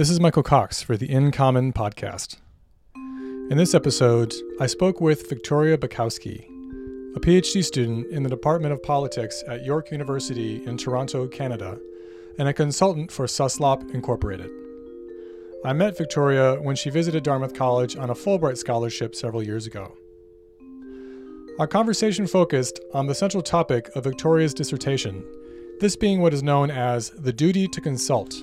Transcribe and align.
This 0.00 0.08
is 0.08 0.18
Michael 0.18 0.42
Cox 0.42 0.80
for 0.80 0.96
the 0.96 1.10
In 1.10 1.30
Common 1.30 1.74
podcast. 1.74 2.38
In 2.96 3.58
this 3.58 3.74
episode, 3.74 4.32
I 4.58 4.66
spoke 4.66 4.98
with 4.98 5.28
Victoria 5.28 5.76
Bikowski, 5.76 6.42
a 7.14 7.20
PhD 7.20 7.62
student 7.62 8.06
in 8.06 8.22
the 8.22 8.30
Department 8.30 8.72
of 8.72 8.82
Politics 8.82 9.44
at 9.46 9.66
York 9.66 9.90
University 9.90 10.64
in 10.64 10.78
Toronto, 10.78 11.28
Canada, 11.28 11.78
and 12.38 12.48
a 12.48 12.54
consultant 12.54 13.12
for 13.12 13.26
Suslop 13.26 13.92
Incorporated. 13.92 14.50
I 15.66 15.74
met 15.74 15.98
Victoria 15.98 16.54
when 16.54 16.76
she 16.76 16.88
visited 16.88 17.22
Dartmouth 17.22 17.52
College 17.52 17.94
on 17.98 18.08
a 18.08 18.14
Fulbright 18.14 18.56
scholarship 18.56 19.14
several 19.14 19.42
years 19.42 19.66
ago. 19.66 19.94
Our 21.58 21.66
conversation 21.66 22.26
focused 22.26 22.80
on 22.94 23.06
the 23.06 23.14
central 23.14 23.42
topic 23.42 23.90
of 23.94 24.04
Victoria's 24.04 24.54
dissertation, 24.54 25.22
this 25.78 25.94
being 25.94 26.22
what 26.22 26.32
is 26.32 26.42
known 26.42 26.70
as 26.70 27.10
the 27.10 27.34
duty 27.34 27.68
to 27.68 27.82
consult, 27.82 28.34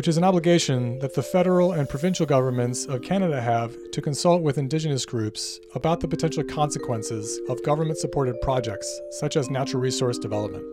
which 0.00 0.08
is 0.08 0.16
an 0.16 0.24
obligation 0.24 0.98
that 1.00 1.12
the 1.12 1.22
federal 1.22 1.72
and 1.72 1.86
provincial 1.86 2.24
governments 2.24 2.86
of 2.86 3.02
Canada 3.02 3.38
have 3.38 3.76
to 3.90 4.00
consult 4.00 4.40
with 4.40 4.56
Indigenous 4.56 5.04
groups 5.04 5.60
about 5.74 6.00
the 6.00 6.08
potential 6.08 6.42
consequences 6.42 7.38
of 7.50 7.62
government 7.64 7.98
supported 7.98 8.34
projects, 8.40 8.90
such 9.10 9.36
as 9.36 9.50
natural 9.50 9.82
resource 9.82 10.16
development. 10.16 10.64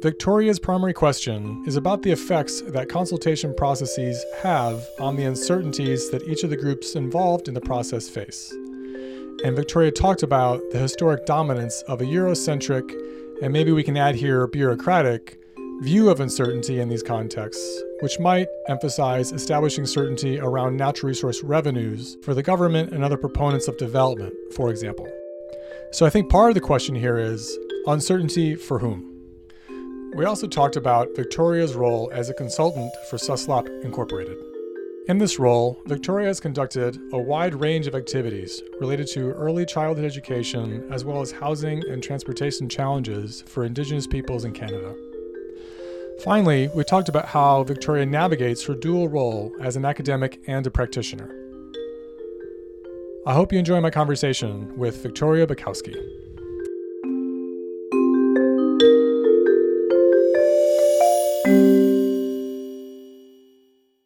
Victoria's 0.00 0.58
primary 0.58 0.94
question 0.94 1.62
is 1.66 1.76
about 1.76 2.00
the 2.00 2.10
effects 2.10 2.62
that 2.62 2.88
consultation 2.88 3.54
processes 3.54 4.24
have 4.42 4.82
on 4.98 5.14
the 5.14 5.24
uncertainties 5.24 6.08
that 6.08 6.26
each 6.26 6.42
of 6.42 6.48
the 6.48 6.56
groups 6.56 6.94
involved 6.94 7.48
in 7.48 7.54
the 7.54 7.60
process 7.60 8.08
face. 8.08 8.50
And 9.44 9.56
Victoria 9.56 9.90
talked 9.90 10.22
about 10.22 10.62
the 10.70 10.78
historic 10.78 11.26
dominance 11.26 11.82
of 11.82 12.00
a 12.00 12.04
Eurocentric, 12.04 12.90
and 13.42 13.52
maybe 13.52 13.72
we 13.72 13.84
can 13.84 13.98
add 13.98 14.14
here 14.14 14.46
bureaucratic, 14.46 15.38
view 15.82 16.08
of 16.08 16.20
uncertainty 16.20 16.80
in 16.80 16.88
these 16.88 17.02
contexts, 17.02 17.82
which 18.00 18.18
might 18.18 18.48
emphasize 18.68 19.32
establishing 19.32 19.86
certainty 19.86 20.38
around 20.38 20.76
natural 20.76 21.08
resource 21.08 21.42
revenues 21.42 22.16
for 22.22 22.34
the 22.34 22.42
government 22.42 22.92
and 22.92 23.02
other 23.02 23.16
proponents 23.16 23.68
of 23.68 23.76
development, 23.76 24.34
for 24.54 24.70
example. 24.70 25.08
So 25.92 26.06
I 26.06 26.10
think 26.10 26.30
part 26.30 26.50
of 26.50 26.54
the 26.54 26.60
question 26.60 26.94
here 26.94 27.18
is 27.18 27.58
uncertainty 27.86 28.54
for 28.54 28.78
whom? 28.78 29.04
We 30.14 30.24
also 30.24 30.46
talked 30.46 30.76
about 30.76 31.14
Victoria's 31.16 31.74
role 31.74 32.10
as 32.12 32.28
a 32.28 32.34
consultant 32.34 32.92
for 33.08 33.16
Suslop 33.16 33.68
Incorporated. 33.84 34.36
In 35.08 35.16
this 35.16 35.38
role, 35.38 35.80
Victoria 35.86 36.26
has 36.26 36.38
conducted 36.38 36.98
a 37.12 37.18
wide 37.18 37.54
range 37.54 37.86
of 37.86 37.94
activities 37.94 38.62
related 38.78 39.06
to 39.08 39.32
early 39.32 39.64
childhood 39.64 40.04
education 40.04 40.86
as 40.92 41.04
well 41.04 41.22
as 41.22 41.32
housing 41.32 41.82
and 41.88 42.02
transportation 42.02 42.68
challenges 42.68 43.42
for 43.46 43.64
Indigenous 43.64 44.06
peoples 44.06 44.44
in 44.44 44.52
Canada. 44.52 44.94
Finally, 46.24 46.68
we 46.74 46.82
talked 46.82 47.08
about 47.08 47.26
how 47.26 47.62
Victoria 47.62 48.04
navigates 48.04 48.64
her 48.64 48.74
dual 48.74 49.08
role 49.08 49.54
as 49.60 49.76
an 49.76 49.84
academic 49.84 50.40
and 50.48 50.66
a 50.66 50.70
practitioner. 50.70 51.32
I 53.24 53.34
hope 53.34 53.52
you 53.52 53.58
enjoy 53.58 53.80
my 53.80 53.90
conversation 53.90 54.76
with 54.76 55.00
Victoria 55.00 55.46
Bikowski. 55.46 55.94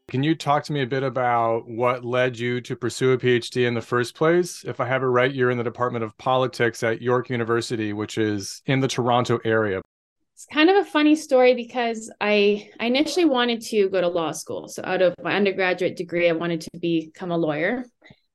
Can 0.08 0.22
you 0.22 0.34
talk 0.34 0.64
to 0.64 0.74
me 0.74 0.82
a 0.82 0.86
bit 0.86 1.02
about 1.02 1.66
what 1.66 2.04
led 2.04 2.38
you 2.38 2.60
to 2.60 2.76
pursue 2.76 3.12
a 3.12 3.18
PhD 3.18 3.66
in 3.66 3.72
the 3.72 3.80
first 3.80 4.14
place? 4.14 4.62
If 4.64 4.80
I 4.80 4.86
have 4.86 5.02
it 5.02 5.06
right, 5.06 5.32
you're 5.32 5.50
in 5.50 5.56
the 5.56 5.64
Department 5.64 6.04
of 6.04 6.18
Politics 6.18 6.82
at 6.82 7.00
York 7.00 7.30
University, 7.30 7.94
which 7.94 8.18
is 8.18 8.60
in 8.66 8.80
the 8.80 8.88
Toronto 8.88 9.40
area. 9.46 9.80
It's 10.42 10.52
kind 10.52 10.70
of 10.70 10.76
a 10.76 10.90
funny 10.90 11.14
story 11.14 11.54
because 11.54 12.12
I, 12.20 12.68
I 12.80 12.86
initially 12.86 13.26
wanted 13.26 13.60
to 13.66 13.88
go 13.90 14.00
to 14.00 14.08
law 14.08 14.32
school. 14.32 14.66
So, 14.66 14.82
out 14.84 15.00
of 15.00 15.14
my 15.22 15.36
undergraduate 15.36 15.94
degree, 15.94 16.28
I 16.28 16.32
wanted 16.32 16.62
to 16.62 16.78
become 16.80 17.30
a 17.30 17.36
lawyer. 17.36 17.84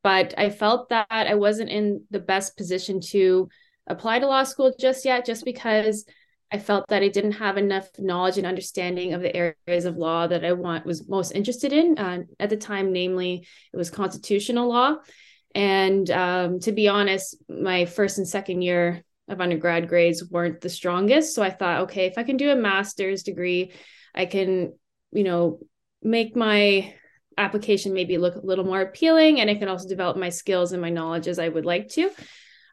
But 0.04 0.34
I 0.38 0.50
felt 0.50 0.88
that 0.88 1.08
I 1.10 1.36
wasn't 1.36 1.70
in 1.70 2.06
the 2.10 2.22
best 2.22 2.56
position 2.56 3.02
to 3.10 3.50
apply 3.88 4.20
to 4.20 4.28
law 4.28 4.46
school 4.46 4.74
just 4.80 5.04
yet, 5.04 5.26
just 5.26 5.44
because 5.44 6.06
I 6.50 6.60
felt 6.60 6.88
that 6.88 7.04
I 7.04 7.10
didn't 7.10 7.34
have 7.34 7.58
enough 7.58 7.90
knowledge 8.00 8.38
and 8.38 8.48
understanding 8.48 9.14
of 9.14 9.22
the 9.22 9.36
areas 9.36 9.84
of 9.84 9.98
law 9.98 10.28
that 10.28 10.46
I 10.46 10.54
want 10.54 10.86
was 10.86 11.10
most 11.10 11.32
interested 11.32 11.74
in 11.74 11.98
uh, 11.98 12.20
at 12.40 12.50
the 12.50 12.56
time. 12.56 12.94
Namely, 12.94 13.46
it 13.74 13.76
was 13.76 13.90
constitutional 13.90 14.70
law, 14.70 14.96
and 15.54 16.10
um, 16.10 16.62
to 16.62 16.72
be 16.72 16.88
honest, 16.88 17.36
my 17.50 17.84
first 17.84 18.18
and 18.18 18.26
second 18.26 18.62
year 18.62 19.04
of 19.28 19.42
undergrad 19.42 19.90
grades 19.90 20.30
weren't 20.30 20.62
the 20.62 20.70
strongest. 20.70 21.36
So 21.36 21.44
I 21.44 21.50
thought, 21.50 21.82
okay, 21.82 22.06
if 22.06 22.18
I 22.18 22.24
can 22.24 22.38
do 22.38 22.52
a 22.52 22.56
master's 22.56 23.24
degree, 23.24 23.74
I 24.16 24.26
can, 24.26 24.74
you 25.12 25.24
know, 25.24 25.60
make 26.02 26.36
my 26.36 26.94
application 27.38 27.94
maybe 27.94 28.18
look 28.18 28.36
a 28.36 28.46
little 28.46 28.66
more 28.66 28.82
appealing, 28.82 29.40
and 29.40 29.50
I 29.50 29.56
can 29.56 29.68
also 29.68 29.88
develop 29.88 30.18
my 30.18 30.30
skills 30.30 30.72
and 30.72 30.82
my 30.82 30.90
knowledge 30.90 31.28
as 31.28 31.40
I 31.40 31.50
would 31.50 31.66
like 31.66 31.90
to. 31.90 32.10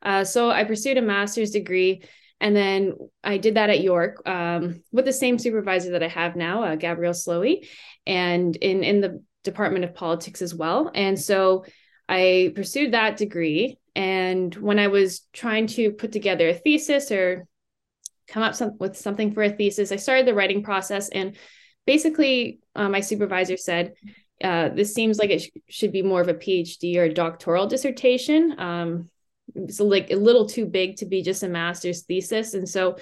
Uh, 0.02 0.24
so 0.24 0.50
I 0.50 0.64
pursued 0.64 0.98
a 0.98 1.02
master's 1.02 1.50
degree 1.50 2.02
and 2.40 2.54
then 2.54 2.94
I 3.22 3.38
did 3.38 3.54
that 3.54 3.70
at 3.70 3.80
York 3.80 4.22
um, 4.28 4.82
with 4.92 5.04
the 5.04 5.12
same 5.12 5.38
supervisor 5.38 5.92
that 5.92 6.02
I 6.02 6.08
have 6.08 6.36
now, 6.36 6.64
uh, 6.64 6.76
Gabrielle 6.76 7.14
Slowey, 7.14 7.68
and 8.06 8.54
in 8.56 8.84
in 8.84 9.00
the 9.00 9.22
Department 9.44 9.84
of 9.84 9.94
Politics 9.94 10.42
as 10.42 10.54
well. 10.54 10.90
And 10.94 11.18
so 11.18 11.64
I 12.08 12.52
pursued 12.54 12.92
that 12.92 13.16
degree. 13.16 13.78
And 13.94 14.54
when 14.54 14.78
I 14.78 14.88
was 14.88 15.20
trying 15.32 15.66
to 15.68 15.92
put 15.92 16.12
together 16.12 16.48
a 16.48 16.54
thesis 16.54 17.10
or 17.10 17.46
come 18.28 18.42
up 18.42 18.54
some, 18.54 18.76
with 18.78 18.96
something 18.96 19.32
for 19.32 19.42
a 19.42 19.50
thesis, 19.50 19.92
I 19.92 19.96
started 19.96 20.26
the 20.26 20.34
writing 20.34 20.62
process. 20.62 21.08
And 21.08 21.36
basically, 21.86 22.60
uh, 22.74 22.88
my 22.88 23.00
supervisor 23.00 23.56
said, 23.56 23.94
uh, 24.42 24.70
"This 24.70 24.94
seems 24.94 25.18
like 25.18 25.30
it 25.30 25.42
sh- 25.42 25.50
should 25.68 25.92
be 25.92 26.02
more 26.02 26.20
of 26.20 26.28
a 26.28 26.34
PhD 26.34 26.96
or 26.96 27.04
a 27.04 27.14
doctoral 27.14 27.66
dissertation." 27.66 28.58
Um, 28.58 29.10
it's 29.54 29.78
like 29.78 30.10
a 30.10 30.16
little 30.16 30.46
too 30.46 30.66
big 30.66 30.96
to 30.96 31.06
be 31.06 31.22
just 31.22 31.42
a 31.42 31.48
master's 31.48 32.02
thesis. 32.02 32.54
And 32.54 32.68
so 32.68 32.96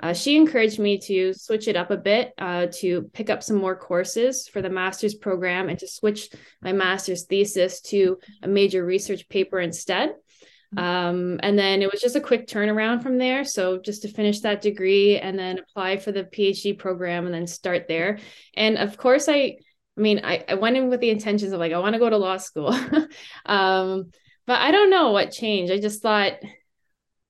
uh, 0.00 0.12
she 0.12 0.36
encouraged 0.36 0.78
me 0.78 0.98
to 0.98 1.34
switch 1.34 1.66
it 1.66 1.76
up 1.76 1.90
a 1.90 1.96
bit, 1.96 2.32
uh, 2.38 2.68
to 2.74 3.10
pick 3.12 3.30
up 3.30 3.42
some 3.42 3.56
more 3.56 3.76
courses 3.76 4.46
for 4.46 4.62
the 4.62 4.70
master's 4.70 5.14
program 5.14 5.68
and 5.68 5.78
to 5.80 5.88
switch 5.88 6.30
my 6.62 6.72
master's 6.72 7.24
thesis 7.24 7.80
to 7.80 8.18
a 8.42 8.48
major 8.48 8.84
research 8.84 9.28
paper 9.28 9.58
instead. 9.58 10.14
Mm-hmm. 10.74 10.84
Um, 10.84 11.40
and 11.42 11.58
then 11.58 11.82
it 11.82 11.90
was 11.90 12.00
just 12.00 12.16
a 12.16 12.20
quick 12.20 12.46
turnaround 12.46 13.02
from 13.02 13.18
there. 13.18 13.44
So 13.44 13.78
just 13.78 14.02
to 14.02 14.08
finish 14.08 14.40
that 14.40 14.60
degree 14.60 15.18
and 15.18 15.38
then 15.38 15.58
apply 15.58 15.96
for 15.96 16.12
the 16.12 16.24
PhD 16.24 16.78
program 16.78 17.24
and 17.26 17.34
then 17.34 17.46
start 17.46 17.88
there. 17.88 18.18
And 18.54 18.76
of 18.76 18.96
course, 18.96 19.28
I, 19.28 19.56
I 19.96 20.00
mean, 20.00 20.20
I, 20.24 20.44
I 20.48 20.54
went 20.54 20.76
in 20.76 20.90
with 20.90 21.00
the 21.00 21.10
intentions 21.10 21.52
of 21.52 21.60
like, 21.60 21.72
I 21.72 21.78
want 21.78 21.94
to 21.94 21.98
go 21.98 22.10
to 22.10 22.18
law 22.18 22.36
school. 22.36 22.68
um, 23.46 24.10
but 24.46 24.60
I 24.60 24.70
don't 24.70 24.90
know 24.90 25.12
what 25.12 25.32
changed. 25.32 25.72
I 25.72 25.80
just 25.80 26.02
thought, 26.02 26.34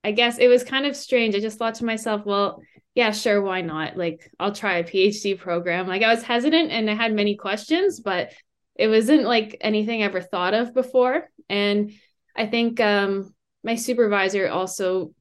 I 0.05 0.13
guess 0.13 0.39
it 0.39 0.49
was 0.49 0.65
kind 0.65 0.87
of 0.87 0.97
strange. 0.97 1.35
I 1.35 1.41
just 1.41 1.59
thought 1.59 1.77
to 1.77 1.85
myself, 1.85 2.25
well, 2.25 2.61
yeah, 2.95 3.13
sure, 3.13 3.41
why 3.41 3.61
not? 3.61 3.97
Like, 3.97 4.31
I'll 4.41 4.53
try 4.53 4.79
a 4.79 4.85
PhD 4.85 5.39
program. 5.39 5.87
Like, 5.87 6.03
I 6.03 6.13
was 6.13 6.23
hesitant 6.23 6.73
and 6.73 6.91
I 6.91 6.95
had 6.95 7.13
many 7.13 7.37
questions, 7.37 8.01
but 8.01 8.33
it 8.75 8.89
wasn't 8.89 9.25
like 9.25 9.57
anything 9.61 10.03
I 10.03 10.07
ever 10.07 10.21
thought 10.21 10.55
of 10.55 10.75
before. 10.75 11.29
And 11.49 11.93
I 12.39 12.47
think 12.47 12.81
um, 12.81 13.35
my 13.65 13.75
supervisor 13.75 14.49
also 14.49 15.13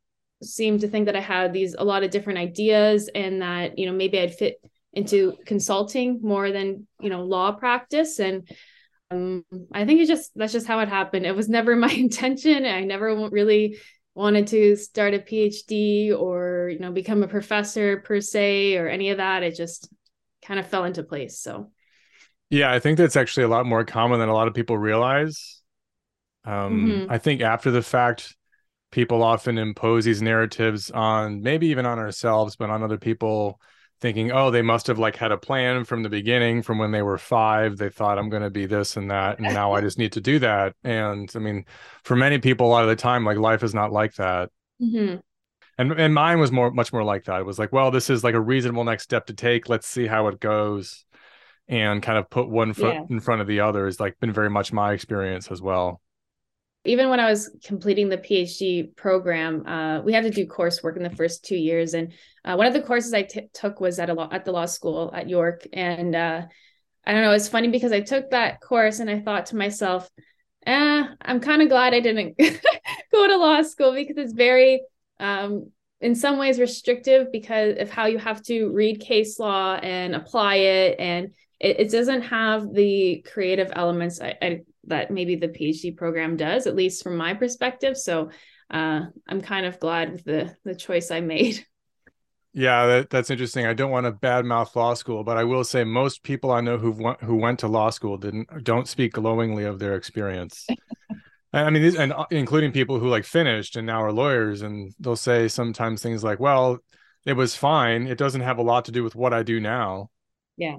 seemed 0.43 0.81
to 0.81 0.87
think 0.87 1.07
that 1.07 1.15
I 1.15 1.19
had 1.19 1.51
these 1.51 1.75
a 1.77 1.83
lot 1.83 2.03
of 2.03 2.11
different 2.11 2.39
ideas 2.39 3.09
and 3.13 3.41
that, 3.41 3.79
you 3.79 3.87
know, 3.87 3.91
maybe 3.91 4.19
I'd 4.19 4.35
fit 4.35 4.61
into 4.93 5.35
consulting 5.45 6.19
more 6.21 6.51
than, 6.51 6.87
you 7.01 7.09
know, 7.09 7.23
law 7.23 7.51
practice. 7.51 8.19
And 8.19 8.47
um, 9.09 9.43
I 9.73 9.85
think 9.85 9.99
it 10.01 10.07
just 10.07 10.31
that's 10.35 10.53
just 10.53 10.67
how 10.67 10.79
it 10.79 10.89
happened. 10.89 11.25
It 11.25 11.35
was 11.35 11.49
never 11.49 11.75
my 11.87 11.91
intention. 11.91 12.65
I 12.65 12.83
never 12.83 13.29
really 13.29 13.79
wanted 14.13 14.47
to 14.47 14.75
start 14.75 15.13
a 15.13 15.19
PhD 15.19 16.17
or 16.17 16.69
you 16.71 16.79
know 16.79 16.91
become 16.91 17.21
a 17.23 17.27
professor 17.27 17.97
per 17.97 18.21
se 18.21 18.77
or 18.77 18.87
any 18.87 19.09
of 19.09 19.17
that. 19.17 19.43
It 19.43 19.55
just 19.55 19.89
kind 20.45 20.59
of 20.59 20.67
fell 20.67 20.85
into 20.85 21.03
place. 21.03 21.39
So 21.39 21.71
yeah, 22.49 22.71
I 22.71 22.79
think 22.79 22.97
that's 22.97 23.15
actually 23.15 23.43
a 23.43 23.49
lot 23.49 23.65
more 23.65 23.83
common 23.83 24.19
than 24.19 24.29
a 24.29 24.33
lot 24.33 24.47
of 24.47 24.53
people 24.53 24.77
realize. 24.77 25.56
Um, 26.47 26.87
mm-hmm. 26.87 27.11
I 27.11 27.17
think 27.17 27.41
after 27.41 27.71
the 27.71 27.81
fact, 27.81 28.35
people 28.91 29.21
often 29.21 29.57
impose 29.57 30.05
these 30.05 30.21
narratives 30.21 30.89
on 30.89 31.41
maybe 31.41 31.67
even 31.67 31.85
on 31.85 31.99
ourselves, 31.99 32.55
but 32.55 32.69
on 32.69 32.83
other 32.83 32.97
people 32.97 33.59
thinking, 33.99 34.31
oh, 34.31 34.49
they 34.49 34.61
must 34.61 34.87
have 34.87 34.97
like 34.97 35.17
had 35.17 35.33
a 35.33 35.37
plan 35.37 35.83
from 35.83 36.03
the 36.03 36.09
beginning, 36.09 36.61
from 36.61 36.77
when 36.77 36.91
they 36.91 37.01
were 37.01 37.17
five. 37.17 37.75
They 37.75 37.89
thought 37.89 38.17
I'm 38.17 38.29
going 38.29 38.43
to 38.43 38.49
be 38.49 38.65
this 38.65 38.95
and 38.95 39.11
that, 39.11 39.39
and 39.39 39.53
now 39.53 39.73
I 39.73 39.81
just 39.81 39.97
need 39.97 40.13
to 40.13 40.21
do 40.21 40.39
that. 40.39 40.73
And 40.85 41.29
I 41.35 41.39
mean, 41.39 41.65
for 42.05 42.15
many 42.15 42.37
people, 42.37 42.67
a 42.67 42.69
lot 42.69 42.83
of 42.83 42.89
the 42.89 42.95
time, 42.95 43.25
like 43.25 43.37
life 43.37 43.61
is 43.61 43.73
not 43.73 43.91
like 43.91 44.13
that. 44.15 44.49
Mm-hmm. 44.81 45.17
And 45.79 45.91
and 45.91 46.13
mine 46.13 46.39
was 46.39 46.51
more, 46.51 46.71
much 46.71 46.93
more 46.93 47.03
like 47.03 47.25
that. 47.25 47.41
It 47.41 47.45
was 47.45 47.59
like, 47.59 47.73
well, 47.73 47.91
this 47.91 48.09
is 48.09 48.23
like 48.23 48.35
a 48.35 48.39
reasonable 48.39 48.85
next 48.85 49.03
step 49.03 49.25
to 49.25 49.33
take. 49.33 49.67
Let's 49.67 49.85
see 49.85 50.07
how 50.07 50.27
it 50.29 50.39
goes, 50.39 51.05
and 51.67 52.01
kind 52.01 52.17
of 52.17 52.29
put 52.29 52.47
one 52.49 52.73
foot 52.73 52.93
yeah. 52.93 53.03
in 53.09 53.19
front 53.19 53.41
of 53.41 53.47
the 53.47 53.59
other. 53.59 53.85
Has 53.85 53.99
like 53.99 54.17
been 54.21 54.31
very 54.31 54.49
much 54.49 54.71
my 54.71 54.93
experience 54.93 55.51
as 55.51 55.61
well 55.61 56.01
even 56.87 57.09
when 57.09 57.19
I 57.19 57.29
was 57.29 57.49
completing 57.63 58.09
the 58.09 58.17
PhD 58.17 58.95
program, 58.95 59.65
uh, 59.65 60.01
we 60.01 60.13
had 60.13 60.23
to 60.23 60.29
do 60.29 60.45
coursework 60.45 60.97
in 60.97 61.03
the 61.03 61.15
first 61.15 61.45
two 61.45 61.55
years. 61.57 61.93
And 61.93 62.13
uh, 62.45 62.55
one 62.55 62.67
of 62.67 62.73
the 62.73 62.81
courses 62.81 63.13
I 63.13 63.23
t- 63.23 63.49
took 63.53 63.79
was 63.79 63.99
at 63.99 64.09
a 64.09 64.13
law- 64.13 64.29
at 64.31 64.45
the 64.45 64.51
law 64.51 64.65
school 64.65 65.11
at 65.13 65.29
York, 65.29 65.67
and 65.73 66.15
uh, 66.15 66.41
I 67.05 67.11
don't 67.13 67.21
know, 67.21 67.31
it's 67.31 67.47
funny 67.47 67.69
because 67.69 67.91
I 67.91 68.01
took 68.01 68.31
that 68.31 68.59
course 68.61 68.99
and 68.99 69.09
I 69.09 69.19
thought 69.19 69.47
to 69.47 69.55
myself, 69.55 70.09
eh, 70.65 71.03
I'm 71.21 71.39
kind 71.39 71.61
of 71.61 71.69
glad 71.69 71.93
I 71.93 72.01
didn't 72.01 72.37
go 73.11 73.27
to 73.27 73.37
law 73.37 73.61
school 73.61 73.93
because 73.93 74.17
it's 74.17 74.33
very 74.33 74.81
um, 75.19 75.71
in 76.01 76.15
some 76.15 76.37
ways 76.37 76.59
restrictive 76.59 77.31
because 77.31 77.77
of 77.79 77.89
how 77.89 78.05
you 78.05 78.17
have 78.17 78.43
to 78.43 78.69
read 78.69 78.99
case 78.99 79.39
law 79.39 79.75
and 79.75 80.15
apply 80.15 80.55
it 80.55 80.99
and 80.99 81.33
it, 81.59 81.79
it 81.79 81.91
doesn't 81.91 82.21
have 82.23 82.71
the 82.73 83.25
creative 83.31 83.71
elements 83.75 84.21
I, 84.21 84.35
I, 84.41 84.59
that 84.87 85.11
maybe 85.11 85.35
the 85.35 85.47
phd 85.47 85.95
program 85.95 86.35
does 86.35 86.67
at 86.67 86.75
least 86.75 87.03
from 87.03 87.17
my 87.17 87.33
perspective 87.33 87.97
so 87.97 88.29
uh, 88.71 89.01
i'm 89.27 89.41
kind 89.41 89.65
of 89.65 89.79
glad 89.79 90.11
with 90.11 90.23
the 90.23 90.55
the 90.65 90.75
choice 90.75 91.11
i 91.11 91.21
made 91.21 91.65
yeah 92.53 92.85
that, 92.85 93.09
that's 93.09 93.29
interesting 93.29 93.65
i 93.65 93.73
don't 93.73 93.91
want 93.91 94.05
to 94.05 94.11
badmouth 94.11 94.75
law 94.75 94.93
school 94.93 95.23
but 95.23 95.37
i 95.37 95.43
will 95.43 95.63
say 95.63 95.83
most 95.83 96.23
people 96.23 96.51
i 96.51 96.61
know 96.61 96.77
who 96.77 96.91
went 96.91 97.21
who 97.21 97.35
went 97.35 97.59
to 97.59 97.67
law 97.67 97.89
school 97.89 98.17
didn't 98.17 98.47
don't 98.63 98.87
speak 98.87 99.13
glowingly 99.13 99.63
of 99.63 99.79
their 99.79 99.95
experience 99.95 100.67
I 101.53 101.69
mean, 101.69 101.81
these, 101.81 101.95
and 101.95 102.13
uh, 102.13 102.25
including 102.29 102.71
people 102.71 102.99
who 102.99 103.07
like 103.07 103.25
finished 103.25 103.75
and 103.75 103.87
now 103.87 104.03
are 104.03 104.11
lawyers, 104.11 104.61
and 104.61 104.93
they'll 104.99 105.15
say 105.15 105.47
sometimes 105.47 106.01
things 106.01 106.23
like, 106.23 106.39
"Well, 106.39 106.79
it 107.25 107.33
was 107.33 107.55
fine. 107.55 108.07
It 108.07 108.17
doesn't 108.17 108.41
have 108.41 108.57
a 108.57 108.63
lot 108.63 108.85
to 108.85 108.91
do 108.91 109.03
with 109.03 109.15
what 109.15 109.33
I 109.33 109.43
do 109.43 109.59
now." 109.59 110.09
Yeah. 110.57 110.77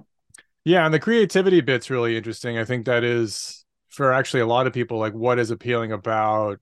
Yeah, 0.64 0.84
and 0.84 0.92
the 0.92 1.00
creativity 1.00 1.60
bit's 1.62 1.88
really 1.88 2.16
interesting. 2.16 2.58
I 2.58 2.64
think 2.64 2.86
that 2.86 3.02
is 3.02 3.57
for 3.98 4.12
actually 4.12 4.38
a 4.38 4.46
lot 4.46 4.68
of 4.68 4.72
people 4.72 4.96
like 4.96 5.12
what 5.12 5.40
is 5.40 5.50
appealing 5.50 5.90
about 5.90 6.60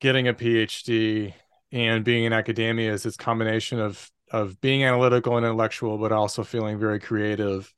getting 0.00 0.26
a 0.26 0.34
PhD 0.34 1.32
and 1.70 2.04
being 2.04 2.24
in 2.24 2.32
academia 2.32 2.92
is 2.92 3.04
this 3.04 3.16
combination 3.16 3.78
of 3.78 4.10
of 4.32 4.60
being 4.60 4.82
analytical 4.82 5.36
and 5.36 5.46
intellectual, 5.46 5.98
but 5.98 6.10
also 6.10 6.42
feeling 6.42 6.80
very 6.80 6.98
creative 6.98 7.72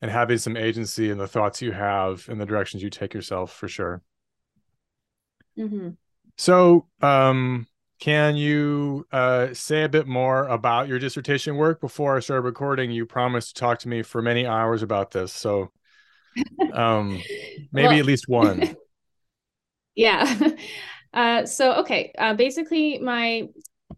and 0.00 0.12
having 0.12 0.38
some 0.38 0.56
agency 0.56 1.10
in 1.10 1.18
the 1.18 1.26
thoughts 1.26 1.60
you 1.60 1.72
have 1.72 2.28
and 2.28 2.40
the 2.40 2.46
directions 2.46 2.84
you 2.84 2.90
take 2.90 3.14
yourself 3.14 3.52
for 3.52 3.66
sure. 3.66 4.00
Mm-hmm. 5.58 5.88
So, 6.36 6.86
um, 7.02 7.66
can 7.98 8.36
you 8.36 9.08
uh, 9.10 9.52
say 9.54 9.82
a 9.82 9.88
bit 9.88 10.06
more 10.06 10.46
about 10.46 10.86
your 10.86 11.00
dissertation 11.00 11.56
work? 11.56 11.80
Before 11.80 12.16
I 12.16 12.20
start 12.20 12.44
recording, 12.44 12.92
you 12.92 13.06
promised 13.06 13.56
to 13.56 13.60
talk 13.60 13.80
to 13.80 13.88
me 13.88 14.02
for 14.02 14.22
many 14.22 14.46
hours 14.46 14.84
about 14.84 15.10
this. 15.10 15.32
So, 15.32 15.72
um, 16.72 17.20
maybe 17.72 17.88
well, 17.88 17.98
at 17.98 18.06
least 18.06 18.28
one. 18.28 18.76
Yeah. 19.94 20.38
Uh, 21.14 21.46
so, 21.46 21.72
okay. 21.72 22.12
Uh, 22.18 22.34
basically, 22.34 22.98
my 22.98 23.48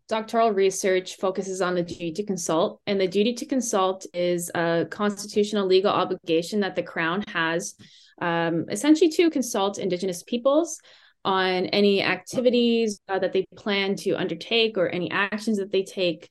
doctoral 0.08 0.52
research 0.52 1.16
focuses 1.16 1.60
on 1.60 1.74
the 1.74 1.82
duty 1.82 2.12
to 2.12 2.22
consult, 2.22 2.80
and 2.86 3.00
the 3.00 3.08
duty 3.08 3.34
to 3.34 3.44
consult 3.44 4.06
is 4.14 4.48
a 4.54 4.86
constitutional 4.88 5.66
legal 5.66 5.90
obligation 5.90 6.60
that 6.60 6.76
the 6.76 6.84
Crown 6.84 7.22
has 7.26 7.74
um, 8.22 8.66
essentially 8.70 9.10
to 9.10 9.28
consult 9.28 9.78
Indigenous 9.78 10.22
peoples 10.22 10.80
on 11.24 11.66
any 11.66 12.00
activities 12.00 13.00
uh, 13.08 13.18
that 13.18 13.32
they 13.32 13.44
plan 13.56 13.96
to 13.96 14.12
undertake 14.12 14.78
or 14.78 14.88
any 14.88 15.10
actions 15.10 15.58
that 15.58 15.72
they 15.72 15.82
take 15.82 16.28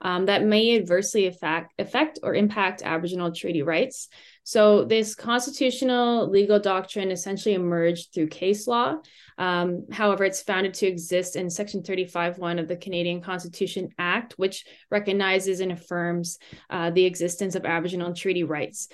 um, 0.00 0.26
that 0.26 0.44
may 0.44 0.76
adversely 0.76 1.26
affect, 1.26 1.72
affect 1.78 2.18
or 2.22 2.34
impact 2.34 2.82
Aboriginal 2.82 3.32
treaty 3.32 3.62
rights. 3.62 4.08
So, 4.46 4.84
this 4.84 5.14
constitutional 5.14 6.28
legal 6.28 6.60
doctrine 6.60 7.10
essentially 7.10 7.54
emerged 7.54 8.12
through 8.12 8.28
case 8.28 8.66
law. 8.66 8.96
Um, 9.38 9.86
however, 9.90 10.24
it's 10.24 10.42
founded 10.42 10.74
to 10.74 10.86
exist 10.86 11.34
in 11.34 11.48
Section 11.48 11.82
35.1 11.82 12.60
of 12.60 12.68
the 12.68 12.76
Canadian 12.76 13.22
Constitution 13.22 13.88
Act, 13.98 14.34
which 14.36 14.66
recognizes 14.90 15.60
and 15.60 15.72
affirms 15.72 16.38
uh, 16.68 16.90
the 16.90 17.06
existence 17.06 17.54
of 17.54 17.64
Aboriginal 17.64 18.14
treaty 18.14 18.44
rights. 18.44 18.88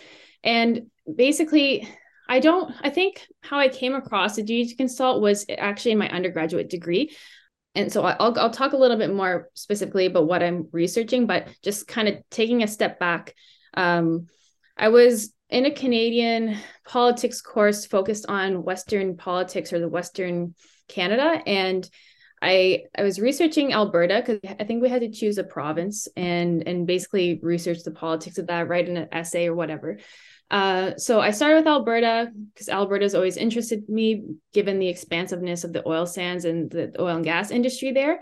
And 0.44 0.86
basically, 1.12 1.86
I 2.28 2.38
don't, 2.38 2.72
I 2.80 2.90
think 2.90 3.26
how 3.42 3.58
I 3.58 3.68
came 3.68 3.96
across 3.96 4.36
the 4.36 4.44
duty 4.44 4.70
to 4.70 4.76
consult 4.76 5.20
was 5.20 5.44
actually 5.58 5.92
in 5.92 5.98
my 5.98 6.08
undergraduate 6.08 6.70
degree. 6.70 7.10
And 7.74 7.92
so 7.92 8.04
I'll, 8.04 8.38
I'll 8.38 8.50
talk 8.50 8.72
a 8.72 8.76
little 8.76 8.96
bit 8.96 9.12
more 9.12 9.48
specifically 9.54 10.06
about 10.06 10.28
what 10.28 10.44
I'm 10.44 10.68
researching, 10.70 11.26
but 11.26 11.48
just 11.64 11.88
kind 11.88 12.06
of 12.06 12.18
taking 12.30 12.62
a 12.62 12.68
step 12.68 13.00
back. 13.00 13.34
Um, 13.74 14.28
I 14.76 14.88
was 14.88 15.32
in 15.50 15.66
a 15.66 15.70
Canadian 15.70 16.56
politics 16.86 17.40
course 17.40 17.86
focused 17.86 18.26
on 18.28 18.62
Western 18.62 19.16
politics 19.16 19.72
or 19.72 19.80
the 19.80 19.88
Western 19.88 20.54
Canada. 20.88 21.42
And 21.46 21.88
I 22.42 22.84
I 22.96 23.02
was 23.02 23.20
researching 23.20 23.72
Alberta 23.72 24.22
because 24.24 24.40
I 24.58 24.64
think 24.64 24.82
we 24.82 24.88
had 24.88 25.02
to 25.02 25.10
choose 25.10 25.38
a 25.38 25.44
province 25.44 26.08
and 26.16 26.66
and 26.66 26.86
basically 26.86 27.38
research 27.42 27.82
the 27.82 27.90
politics 27.90 28.38
of 28.38 28.46
that, 28.46 28.68
write 28.68 28.88
an 28.88 29.08
essay 29.12 29.48
or 29.48 29.54
whatever. 29.54 29.98
Uh, 30.50 30.96
so 30.96 31.20
I 31.20 31.30
started 31.30 31.56
with 31.56 31.68
Alberta 31.68 32.32
because 32.52 32.68
Alberta's 32.68 33.14
always 33.14 33.36
interested 33.36 33.88
me, 33.88 34.24
given 34.52 34.80
the 34.80 34.88
expansiveness 34.88 35.62
of 35.62 35.72
the 35.72 35.86
oil 35.86 36.06
sands 36.06 36.44
and 36.44 36.68
the 36.70 36.92
oil 36.98 37.16
and 37.16 37.24
gas 37.24 37.52
industry 37.52 37.92
there. 37.92 38.20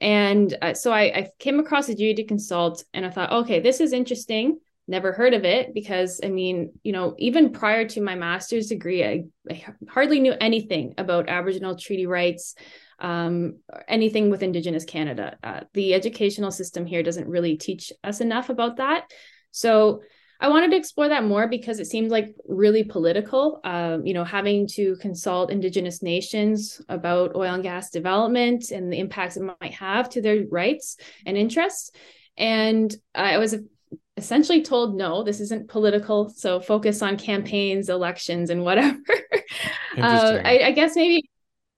And 0.00 0.56
uh, 0.62 0.74
so 0.74 0.90
I, 0.92 1.02
I, 1.02 1.30
came 1.38 1.58
across 1.58 1.88
a 1.88 1.94
duty 1.94 2.14
to 2.14 2.24
consult, 2.24 2.84
and 2.92 3.04
I 3.06 3.10
thought, 3.10 3.32
okay, 3.32 3.60
this 3.60 3.80
is 3.80 3.92
interesting. 3.92 4.58
Never 4.88 5.12
heard 5.12 5.34
of 5.34 5.44
it 5.44 5.74
because 5.74 6.20
I 6.22 6.28
mean, 6.28 6.72
you 6.84 6.92
know, 6.92 7.14
even 7.18 7.52
prior 7.52 7.88
to 7.88 8.00
my 8.00 8.14
master's 8.14 8.68
degree, 8.68 9.04
I, 9.04 9.24
I 9.50 9.64
hardly 9.88 10.20
knew 10.20 10.34
anything 10.40 10.94
about 10.96 11.28
Aboriginal 11.28 11.76
treaty 11.76 12.06
rights, 12.06 12.54
um, 13.00 13.58
anything 13.88 14.30
with 14.30 14.44
Indigenous 14.44 14.84
Canada. 14.84 15.36
Uh, 15.42 15.60
the 15.74 15.92
educational 15.92 16.52
system 16.52 16.86
here 16.86 17.02
doesn't 17.02 17.28
really 17.28 17.56
teach 17.56 17.92
us 18.04 18.20
enough 18.20 18.48
about 18.48 18.76
that. 18.76 19.10
So 19.50 20.02
I 20.38 20.48
wanted 20.48 20.70
to 20.70 20.76
explore 20.76 21.08
that 21.08 21.24
more 21.24 21.48
because 21.48 21.80
it 21.80 21.86
seemed 21.86 22.10
like 22.10 22.34
really 22.46 22.84
political. 22.84 23.60
Um, 23.64 24.06
you 24.06 24.14
know, 24.14 24.24
having 24.24 24.66
to 24.68 24.96
consult 24.96 25.50
Indigenous 25.50 26.02
nations 26.02 26.80
about 26.88 27.34
oil 27.34 27.54
and 27.54 27.62
gas 27.62 27.90
development 27.90 28.70
and 28.70 28.92
the 28.92 28.98
impacts 28.98 29.36
it 29.36 29.42
might 29.42 29.74
have 29.74 30.10
to 30.10 30.20
their 30.20 30.44
rights 30.50 30.98
and 31.24 31.36
interests. 31.36 31.90
And 32.36 32.94
I 33.14 33.38
was 33.38 33.56
essentially 34.16 34.62
told, 34.62 34.96
no, 34.96 35.22
this 35.22 35.40
isn't 35.40 35.68
political. 35.68 36.28
So 36.30 36.60
focus 36.60 37.02
on 37.02 37.16
campaigns, 37.16 37.88
elections, 37.88 38.50
and 38.50 38.62
whatever. 38.62 38.98
uh, 39.98 40.40
I, 40.44 40.60
I, 40.64 40.72
guess 40.72 40.96
maybe, 40.96 41.28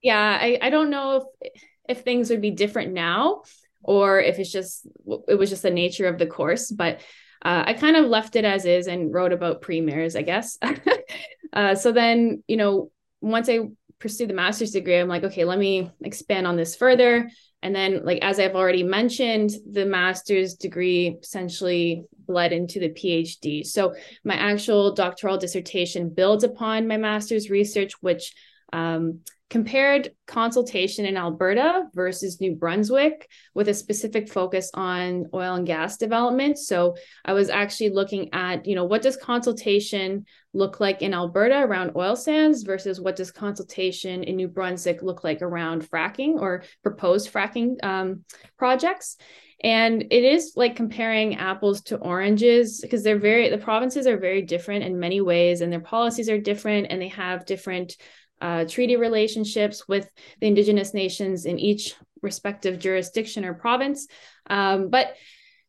yeah, 0.01 0.37
I, 0.39 0.57
I 0.61 0.69
don't 0.69 0.89
know 0.89 1.27
if 1.41 1.51
if 1.89 2.03
things 2.03 2.29
would 2.29 2.41
be 2.41 2.51
different 2.51 2.93
now 2.93 3.41
or 3.81 4.19
if 4.19 4.37
it's 4.37 4.51
just 4.51 4.87
it 5.27 5.35
was 5.35 5.49
just 5.49 5.63
the 5.63 5.71
nature 5.71 6.07
of 6.07 6.19
the 6.19 6.27
course, 6.27 6.71
but 6.71 7.01
uh, 7.41 7.63
I 7.65 7.73
kind 7.73 7.95
of 7.95 8.05
left 8.05 8.35
it 8.35 8.45
as 8.45 8.65
is 8.65 8.87
and 8.87 9.13
wrote 9.13 9.31
about 9.31 9.61
premiers, 9.61 10.15
I 10.15 10.21
guess. 10.21 10.57
uh, 11.53 11.75
so 11.75 11.91
then, 11.91 12.43
you 12.47 12.57
know, 12.57 12.91
once 13.21 13.49
I 13.49 13.59
pursued 13.97 14.29
the 14.29 14.33
master's 14.33 14.71
degree, 14.71 14.97
I'm 14.97 15.07
like, 15.07 15.23
okay, 15.23 15.45
let 15.45 15.57
me 15.57 15.89
expand 16.01 16.47
on 16.47 16.57
this 16.57 16.75
further. 16.75 17.29
And 17.61 17.75
then, 17.75 18.03
like, 18.05 18.19
as 18.21 18.39
I've 18.39 18.55
already 18.55 18.83
mentioned, 18.83 19.51
the 19.69 19.85
master's 19.85 20.55
degree 20.55 21.17
essentially 21.21 22.03
bled 22.29 22.53
into 22.53 22.79
the 22.79 22.89
PhD. 22.89 23.65
So 23.65 23.95
my 24.23 24.35
actual 24.35 24.93
doctoral 24.93 25.37
dissertation 25.37 26.13
builds 26.13 26.43
upon 26.43 26.87
my 26.87 26.97
master's 26.97 27.49
research, 27.49 27.93
which 28.01 28.33
um, 28.71 29.21
compared 29.49 30.11
consultation 30.27 31.05
in 31.05 31.17
Alberta 31.17 31.85
versus 31.95 32.39
New 32.39 32.55
Brunswick 32.55 33.27
with 33.55 33.67
a 33.67 33.73
specific 33.73 34.29
focus 34.29 34.69
on 34.75 35.25
oil 35.33 35.55
and 35.55 35.65
gas 35.65 35.97
development. 35.97 36.59
So 36.59 36.95
I 37.25 37.33
was 37.33 37.49
actually 37.49 37.89
looking 37.89 38.29
at, 38.31 38.67
you 38.67 38.75
know, 38.75 38.85
what 38.85 39.01
does 39.01 39.17
consultation 39.17 40.25
look 40.53 40.79
like 40.79 41.01
in 41.01 41.15
Alberta 41.15 41.59
around 41.63 41.93
oil 41.95 42.15
sands 42.15 42.61
versus 42.61 43.01
what 43.01 43.15
does 43.15 43.31
consultation 43.31 44.23
in 44.23 44.35
New 44.35 44.47
Brunswick 44.47 45.01
look 45.01 45.23
like 45.23 45.41
around 45.41 45.83
fracking 45.89 46.39
or 46.39 46.63
proposed 46.83 47.33
fracking 47.33 47.83
um, 47.83 48.23
projects. 48.57 49.17
And 49.61 50.03
it 50.09 50.23
is 50.23 50.53
like 50.55 50.75
comparing 50.75 51.35
apples 51.35 51.81
to 51.83 51.97
oranges 51.97 52.79
because 52.79 53.03
they're 53.03 53.19
very, 53.19 53.49
the 53.49 53.57
provinces 53.57 54.07
are 54.07 54.17
very 54.17 54.41
different 54.41 54.85
in 54.85 54.99
many 54.99 55.19
ways 55.19 55.61
and 55.61 55.71
their 55.71 55.81
policies 55.81 56.29
are 56.29 56.39
different 56.39 56.87
and 56.89 57.01
they 57.01 57.09
have 57.09 57.45
different 57.45 57.97
uh, 58.41 58.63
treaty 58.65 58.95
relationships 58.95 59.85
with 59.87 60.09
the 60.39 60.47
indigenous 60.47 60.93
nations 60.93 61.45
in 61.45 61.59
each 61.59 61.95
respective 62.21 62.79
jurisdiction 62.79 63.43
or 63.43 63.53
province. 63.53 64.07
Um, 64.49 64.89
but 64.89 65.15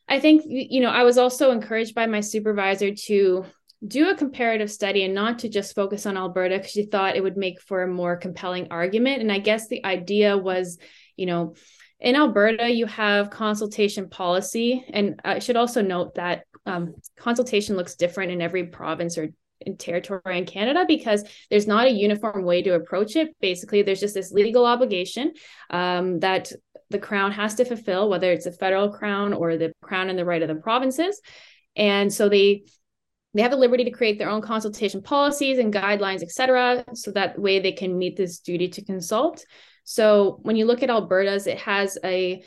I 0.09 0.21
think, 0.21 0.43
you 0.47 0.81
know, 0.81 0.91
I 0.91 1.03
was 1.03 1.19
also 1.19 1.51
encouraged 1.51 1.95
by 1.95 2.07
my 2.07 2.21
supervisor 2.21 2.95
to 2.95 3.45
do 3.87 4.11
a 4.11 4.17
comparative 4.17 4.71
study 4.71 5.05
and 5.05 5.15
not 5.15 5.41
to 5.41 5.49
just 5.49 5.75
focus 5.75 6.05
on 6.05 6.17
Alberta 6.17 6.59
because 6.59 6.71
she 6.71 6.85
thought 6.85 7.17
it 7.17 7.23
would 7.23 7.37
make 7.37 7.61
for 7.61 7.83
a 7.83 7.89
more 7.89 8.17
compelling 8.17 8.69
argument. 8.71 9.23
And 9.23 9.33
I 9.33 9.39
guess 9.39 9.69
the 9.69 9.85
idea 9.85 10.37
was, 10.37 10.79
you 11.17 11.27
know, 11.27 11.55
in 12.01 12.17
Alberta, 12.17 12.69
you 12.71 12.87
have 12.87 13.31
consultation 13.31 14.09
policy. 14.09 14.85
And 14.93 15.21
I 15.25 15.39
should 15.39 15.57
also 15.57 15.83
note 15.83 16.15
that 16.15 16.45
um, 16.67 16.95
consultation 17.17 17.77
looks 17.77 17.95
different 17.95 18.33
in 18.33 18.41
every 18.41 18.67
province 18.67 19.19
or 19.19 19.29
in 19.61 19.77
territory 19.77 20.39
in 20.39 20.47
Canada 20.47 20.85
because 20.89 21.23
there's 21.51 21.67
not 21.67 21.87
a 21.87 21.91
uniform 21.91 22.45
way 22.45 22.63
to 22.63 22.75
approach 22.75 23.17
it. 23.17 23.29
Basically, 23.41 23.83
there's 23.83 24.01
just 24.01 24.15
this 24.15 24.33
legal 24.33 24.65
obligation 24.65 25.33
um, 25.69 26.21
that 26.21 26.51
the 26.89 26.99
crown 26.99 27.33
has 27.33 27.55
to 27.57 27.65
fulfill, 27.65 28.09
whether 28.09 28.33
it's 28.33 28.47
the 28.47 28.53
federal 28.53 28.91
crown 28.91 29.33
or 29.33 29.57
the 29.57 29.73
crown 29.83 30.09
and 30.09 30.19
the 30.19 30.25
right 30.25 30.43
of 30.43 30.49
the 30.49 30.55
provinces. 30.55 31.21
And 31.77 32.13
so 32.13 32.29
they 32.29 32.65
they 33.33 33.43
have 33.43 33.53
the 33.53 33.57
liberty 33.57 33.85
to 33.85 33.93
create 33.93 34.19
their 34.19 34.29
own 34.29 34.41
consultation 34.43 35.03
policies 35.03 35.59
and 35.59 35.73
guidelines, 35.73 36.23
et 36.23 36.33
cetera, 36.33 36.85
so 36.95 37.13
that 37.13 37.39
way 37.39 37.61
they 37.61 37.71
can 37.71 37.97
meet 37.97 38.17
this 38.17 38.41
duty 38.41 38.69
to 38.69 38.85
consult. 38.85 39.45
So 39.91 40.39
when 40.43 40.55
you 40.55 40.67
look 40.67 40.85
at 40.85 40.91
Alberta's, 40.91 41.49
it 41.49 41.59
has 41.59 41.99
a 42.05 42.45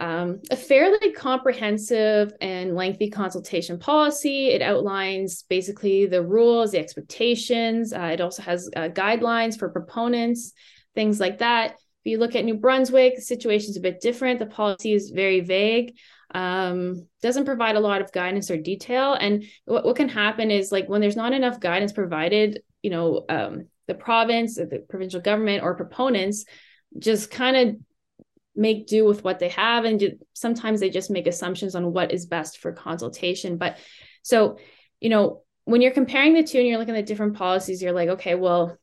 um, 0.00 0.40
a 0.50 0.56
fairly 0.56 1.12
comprehensive 1.12 2.32
and 2.40 2.74
lengthy 2.74 3.08
consultation 3.08 3.78
policy. 3.78 4.48
It 4.48 4.62
outlines 4.62 5.44
basically 5.44 6.06
the 6.06 6.24
rules, 6.24 6.72
the 6.72 6.80
expectations. 6.80 7.92
Uh, 7.92 8.10
it 8.14 8.20
also 8.20 8.42
has 8.42 8.68
uh, 8.74 8.88
guidelines 8.88 9.56
for 9.56 9.68
proponents, 9.68 10.54
things 10.96 11.20
like 11.20 11.38
that. 11.38 11.74
If 12.04 12.10
you 12.10 12.18
look 12.18 12.34
at 12.34 12.44
New 12.44 12.56
Brunswick, 12.56 13.14
the 13.14 13.22
situation 13.22 13.70
is 13.70 13.76
a 13.76 13.80
bit 13.80 14.00
different. 14.00 14.40
The 14.40 14.46
policy 14.46 14.92
is 14.92 15.10
very 15.10 15.40
vague, 15.40 15.96
um, 16.34 17.06
doesn't 17.22 17.44
provide 17.44 17.76
a 17.76 17.80
lot 17.80 18.00
of 18.00 18.10
guidance 18.10 18.50
or 18.50 18.56
detail. 18.56 19.12
And 19.12 19.44
what, 19.66 19.84
what 19.84 19.94
can 19.94 20.08
happen 20.08 20.50
is 20.50 20.72
like 20.72 20.88
when 20.88 21.00
there's 21.00 21.14
not 21.14 21.32
enough 21.32 21.60
guidance 21.60 21.92
provided, 21.92 22.62
you 22.82 22.90
know, 22.90 23.24
um, 23.28 23.68
the 23.86 23.94
province, 23.94 24.56
the 24.56 24.84
provincial 24.88 25.20
government, 25.20 25.62
or 25.62 25.76
proponents 25.76 26.44
just 26.98 27.30
kind 27.30 27.56
of 27.56 27.76
make 28.54 28.86
do 28.86 29.04
with 29.04 29.24
what 29.24 29.38
they 29.38 29.48
have. 29.48 29.84
And 29.84 29.98
do, 29.98 30.18
sometimes 30.34 30.80
they 30.80 30.90
just 30.90 31.10
make 31.10 31.26
assumptions 31.26 31.74
on 31.74 31.92
what 31.92 32.12
is 32.12 32.26
best 32.26 32.58
for 32.58 32.72
consultation. 32.72 33.56
But 33.56 33.78
so 34.22 34.58
you 35.02 35.10
know 35.10 35.42
when 35.64 35.82
you're 35.82 35.92
comparing 35.92 36.34
the 36.34 36.42
two 36.42 36.58
and 36.58 36.66
you're 36.66 36.78
looking 36.78 36.96
at 36.96 37.06
different 37.06 37.36
policies 37.36 37.82
you're 37.82 37.92
like 37.92 38.08
okay 38.08 38.34
well 38.34 38.78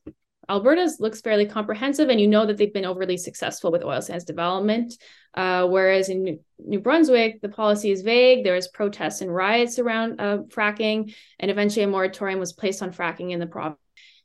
alberta's 0.48 0.98
looks 1.00 1.20
fairly 1.20 1.46
comprehensive 1.46 2.08
and 2.08 2.20
you 2.20 2.28
know 2.28 2.46
that 2.46 2.56
they've 2.56 2.74
been 2.74 2.84
overly 2.84 3.16
successful 3.16 3.72
with 3.72 3.84
oil 3.84 4.02
sands 4.02 4.24
development. 4.24 4.94
Uh, 5.32 5.64
whereas 5.66 6.08
in 6.08 6.40
new, 6.58 6.80
brunswick 6.80 7.40
the 7.40 7.48
policy 7.48 7.90
is 7.90 8.02
vague. 8.02 8.44
There 8.44 8.54
was 8.54 8.68
protests 8.68 9.20
and 9.20 9.32
riots 9.32 9.78
around 9.78 10.20
uh, 10.20 10.38
fracking 10.48 11.14
and 11.38 11.50
eventually 11.50 11.84
a 11.84 11.88
moratorium 11.88 12.40
was 12.40 12.52
placed 12.52 12.82
on 12.82 12.92
fracking 12.92 13.30
in 13.30 13.38
the 13.38 13.46
province. 13.46 13.80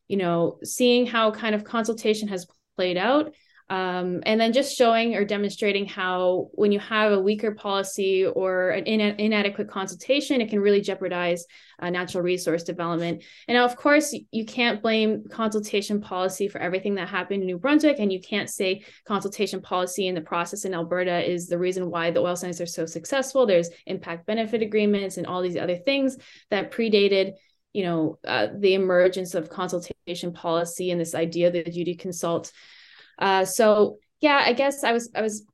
You 0.08 0.18
know 0.18 0.60
seeing 0.64 1.06
how 1.06 1.32
kind 1.32 1.56
of 1.56 1.64
consultation 1.64 2.28
has 2.28 2.48
played 2.76 2.98
out 2.98 3.34
um, 3.70 4.22
and 4.28 4.40
then 4.40 4.54
just 4.54 4.78
showing 4.78 5.16
or 5.16 5.26
demonstrating 5.26 5.88
how 5.88 6.50
when 6.54 6.72
you 6.72 6.80
have 6.80 7.12
a 7.12 7.20
weaker 7.20 7.56
policy 7.56 8.24
or 8.26 8.70
an 8.70 8.84
in- 8.86 9.20
inadequate 9.20 9.70
consultation 9.70 10.40
it 10.40 10.50
can 10.50 10.60
really 10.60 10.82
jeopardize 10.82 11.46
uh, 11.80 11.90
natural 11.90 12.24
resource 12.24 12.64
development. 12.64 13.24
And 13.48 13.56
now 13.56 13.66
of 13.66 13.76
course 13.76 14.16
you 14.32 14.46
can't 14.46 14.84
blame 14.84 15.24
consultation 15.30 16.00
policy 16.00 16.48
for 16.48 16.62
everything 16.62 16.96
that 16.96 17.10
happened 17.10 17.42
in 17.42 17.48
new 17.48 17.58
brunswick 17.58 17.98
and 18.00 18.14
you 18.14 18.22
can't 18.22 18.50
say 18.50 18.84
consultation 19.06 19.62
policy 19.62 20.08
in 20.08 20.16
the 20.16 20.22
process 20.22 20.66
in 20.66 20.76
alberta 20.76 21.28
is 21.28 21.48
the 21.48 21.58
reason 21.58 21.90
why 21.90 22.12
the 22.12 22.20
oil 22.20 22.36
sands 22.36 22.62
are 22.62 22.68
so 22.68 22.86
successful. 22.86 23.48
There's 23.48 23.70
impact 23.88 24.28
benefit 24.28 24.62
agreements 24.62 25.18
and 25.18 25.26
all 25.26 25.42
these 25.42 25.58
other 25.58 25.78
things 25.78 26.18
that 26.52 26.72
predated 26.72 27.34
you 27.74 27.84
know 27.84 28.20
uh, 28.26 28.48
the 28.58 28.76
emergence 28.76 29.34
of 29.34 29.50
consultation 29.50 30.32
policy 30.32 30.92
and 30.92 31.02
this 31.02 31.14
idea 31.14 31.52
that 31.52 31.66
duty 31.66 31.96
to 31.96 32.02
consult 32.02 32.54
uh, 33.20 33.46
so 33.46 33.98
yeah, 34.22 34.42
I 34.46 34.54
guess 34.54 34.84
I 34.84 34.92
was 34.92 35.10
I 35.16 35.22
was 35.22 35.46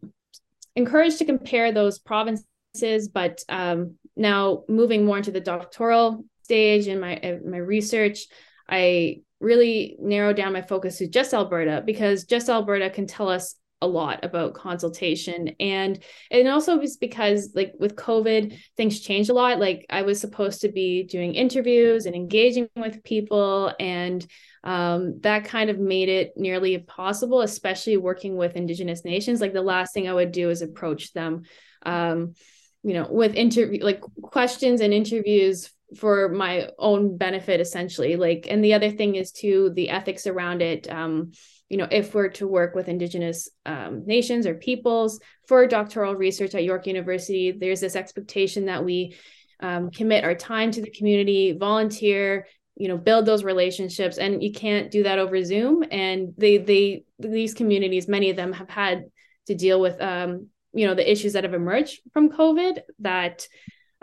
encouraged 0.75 1.17
to 1.19 1.25
compare 1.25 1.71
those 1.71 1.99
provinces, 1.99 3.09
but 3.13 3.43
um, 3.49 3.95
now 4.15 4.63
moving 4.67 5.05
more 5.05 5.17
into 5.17 5.31
the 5.31 5.39
doctoral 5.39 6.25
stage 6.43 6.87
in 6.87 6.99
my 6.99 7.39
my 7.45 7.57
research, 7.57 8.27
I 8.69 9.21
really 9.39 9.97
narrowed 9.99 10.35
down 10.35 10.53
my 10.53 10.61
focus 10.61 10.99
to 10.99 11.07
just 11.07 11.33
Alberta 11.33 11.81
because 11.85 12.25
just 12.25 12.49
Alberta 12.49 12.89
can 12.89 13.07
tell 13.07 13.27
us 13.27 13.55
a 13.81 13.87
lot 13.87 14.23
about 14.23 14.53
consultation 14.53 15.55
and 15.59 16.03
and 16.29 16.47
also 16.47 16.79
just 16.79 16.99
because 16.99 17.51
like 17.55 17.73
with 17.79 17.95
covid 17.95 18.57
things 18.77 18.99
changed 18.99 19.29
a 19.29 19.33
lot 19.33 19.59
like 19.59 19.85
i 19.89 20.01
was 20.01 20.19
supposed 20.19 20.61
to 20.61 20.69
be 20.69 21.03
doing 21.03 21.33
interviews 21.33 22.05
and 22.05 22.15
engaging 22.15 22.69
with 22.75 23.03
people 23.03 23.73
and 23.79 24.27
um, 24.63 25.19
that 25.21 25.45
kind 25.45 25.69
of 25.69 25.79
made 25.79 26.09
it 26.09 26.33
nearly 26.35 26.75
impossible, 26.75 27.41
especially 27.41 27.97
working 27.97 28.37
with 28.37 28.55
Indigenous 28.55 29.03
nations. 29.03 29.41
Like 29.41 29.53
the 29.53 29.61
last 29.61 29.93
thing 29.93 30.07
I 30.07 30.13
would 30.13 30.31
do 30.31 30.49
is 30.49 30.61
approach 30.61 31.13
them, 31.13 31.43
um, 31.83 32.35
you 32.83 32.93
know, 32.93 33.07
with 33.09 33.35
interview 33.35 33.83
like 33.83 34.01
questions 34.21 34.81
and 34.81 34.93
interviews 34.93 35.71
for 35.97 36.29
my 36.29 36.69
own 36.77 37.17
benefit, 37.17 37.59
essentially. 37.59 38.15
Like, 38.15 38.47
and 38.49 38.63
the 38.63 38.75
other 38.75 38.91
thing 38.91 39.15
is 39.15 39.31
too 39.31 39.71
the 39.73 39.89
ethics 39.89 40.27
around 40.27 40.61
it. 40.61 40.89
Um, 40.89 41.31
you 41.71 41.77
know, 41.77 41.87
if 41.89 42.13
we're 42.13 42.27
to 42.27 42.45
work 42.45 42.75
with 42.75 42.89
Indigenous 42.89 43.47
um, 43.65 44.05
nations 44.05 44.45
or 44.45 44.55
peoples 44.55 45.21
for 45.47 45.65
doctoral 45.67 46.15
research 46.15 46.53
at 46.53 46.65
York 46.65 46.85
University, 46.85 47.53
there's 47.53 47.79
this 47.79 47.95
expectation 47.95 48.65
that 48.65 48.83
we 48.83 49.15
um, 49.61 49.89
commit 49.89 50.25
our 50.25 50.35
time 50.35 50.71
to 50.71 50.81
the 50.81 50.91
community, 50.91 51.53
volunteer, 51.53 52.45
you 52.75 52.89
know 52.89 52.97
build 52.97 53.25
those 53.25 53.45
relationships. 53.45 54.17
And 54.17 54.43
you 54.43 54.51
can't 54.51 54.91
do 54.91 55.03
that 55.03 55.17
over 55.17 55.41
zoom. 55.45 55.85
And 55.89 56.33
they 56.37 56.57
they 56.57 57.03
these 57.19 57.53
communities 57.53 58.07
many 58.07 58.29
of 58.29 58.35
them 58.35 58.51
have 58.51 58.69
had 58.69 59.05
to 59.47 59.55
deal 59.55 59.79
with 59.79 60.01
um 60.01 60.47
you 60.73 60.87
know 60.87 60.95
the 60.95 61.09
issues 61.09 61.33
that 61.33 61.43
have 61.43 61.53
emerged 61.53 62.01
from 62.13 62.29
covid 62.29 62.79
that 62.99 63.47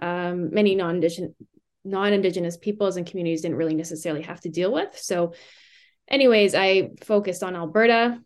um 0.01 0.55
many 0.55 0.75
non-indigenous 0.75 1.33
non-indigenous 1.85 2.57
peoples 2.57 2.97
and 2.97 3.07
communities 3.07 3.43
didn't 3.43 3.57
really 3.57 3.75
necessarily 3.75 4.23
have 4.23 4.41
to 4.43 4.49
deal 4.51 4.73
with. 4.73 4.97
So 4.99 5.33
anyways 6.09 6.55
i 6.55 6.91
focused 7.03 7.43
on 7.43 7.57
alberta 7.57 8.21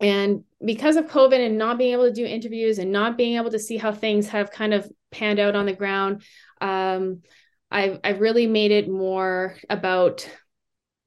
and 0.00 0.44
because 0.64 0.96
of 0.96 1.06
covid 1.06 1.44
and 1.44 1.58
not 1.58 1.78
being 1.78 1.92
able 1.92 2.06
to 2.06 2.12
do 2.12 2.24
interviews 2.24 2.78
and 2.78 2.92
not 2.92 3.16
being 3.16 3.36
able 3.36 3.50
to 3.50 3.58
see 3.58 3.76
how 3.76 3.92
things 3.92 4.28
have 4.28 4.50
kind 4.50 4.72
of 4.74 4.90
panned 5.10 5.38
out 5.38 5.56
on 5.56 5.66
the 5.66 5.72
ground 5.72 6.22
um, 6.60 7.22
I've 7.70 8.00
I've 8.02 8.20
really 8.20 8.46
made 8.46 8.72
it 8.72 8.88
more 8.88 9.56
about 9.68 10.28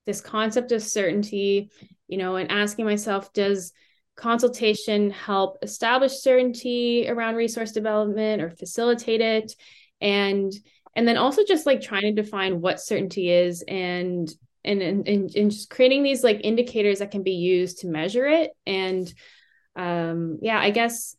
this 0.05 0.21
concept 0.21 0.71
of 0.71 0.81
certainty, 0.83 1.71
you 2.07 2.17
know, 2.17 2.35
and 2.35 2.51
asking 2.51 2.85
myself, 2.85 3.33
does 3.33 3.73
consultation 4.15 5.09
help 5.11 5.57
establish 5.61 6.13
certainty 6.13 7.09
around 7.09 7.35
resource 7.35 7.71
development 7.71 8.41
or 8.41 8.49
facilitate 8.49 9.21
it? 9.21 9.53
And 9.99 10.51
and 10.95 11.07
then 11.07 11.17
also 11.17 11.43
just 11.45 11.65
like 11.65 11.81
trying 11.81 12.03
to 12.03 12.21
define 12.21 12.61
what 12.61 12.79
certainty 12.79 13.29
is 13.29 13.63
and 13.67 14.31
and 14.63 14.81
and, 14.81 15.07
and 15.07 15.51
just 15.51 15.69
creating 15.69 16.03
these 16.03 16.23
like 16.23 16.41
indicators 16.43 16.99
that 16.99 17.11
can 17.11 17.23
be 17.23 17.33
used 17.33 17.79
to 17.79 17.87
measure 17.87 18.25
it. 18.25 18.51
And 18.65 19.11
um 19.75 20.39
yeah, 20.41 20.59
I 20.59 20.69
guess 20.71 21.15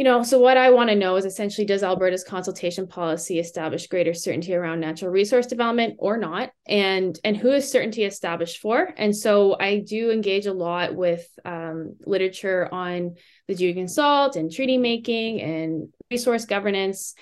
you 0.00 0.04
know, 0.04 0.22
so 0.22 0.38
what 0.38 0.56
I 0.56 0.70
want 0.70 0.88
to 0.88 0.96
know 0.96 1.16
is 1.16 1.26
essentially 1.26 1.66
does 1.66 1.82
Alberta's 1.82 2.24
consultation 2.24 2.86
policy 2.86 3.38
establish 3.38 3.86
greater 3.86 4.14
certainty 4.14 4.54
around 4.54 4.80
natural 4.80 5.10
resource 5.10 5.46
development 5.46 5.96
or 5.98 6.16
not? 6.16 6.52
And 6.66 7.18
and 7.22 7.36
who 7.36 7.50
is 7.50 7.70
certainty 7.70 8.04
established 8.04 8.62
for? 8.62 8.94
And 8.96 9.14
so 9.14 9.58
I 9.60 9.80
do 9.80 10.10
engage 10.10 10.46
a 10.46 10.54
lot 10.54 10.94
with 10.96 11.28
um, 11.44 11.96
literature 12.06 12.66
on 12.72 13.16
the 13.46 13.54
duty 13.54 13.74
consult 13.74 14.36
and 14.36 14.50
treaty 14.50 14.78
making 14.78 15.42
and 15.42 15.88
resource 16.10 16.46
governance 16.46 17.14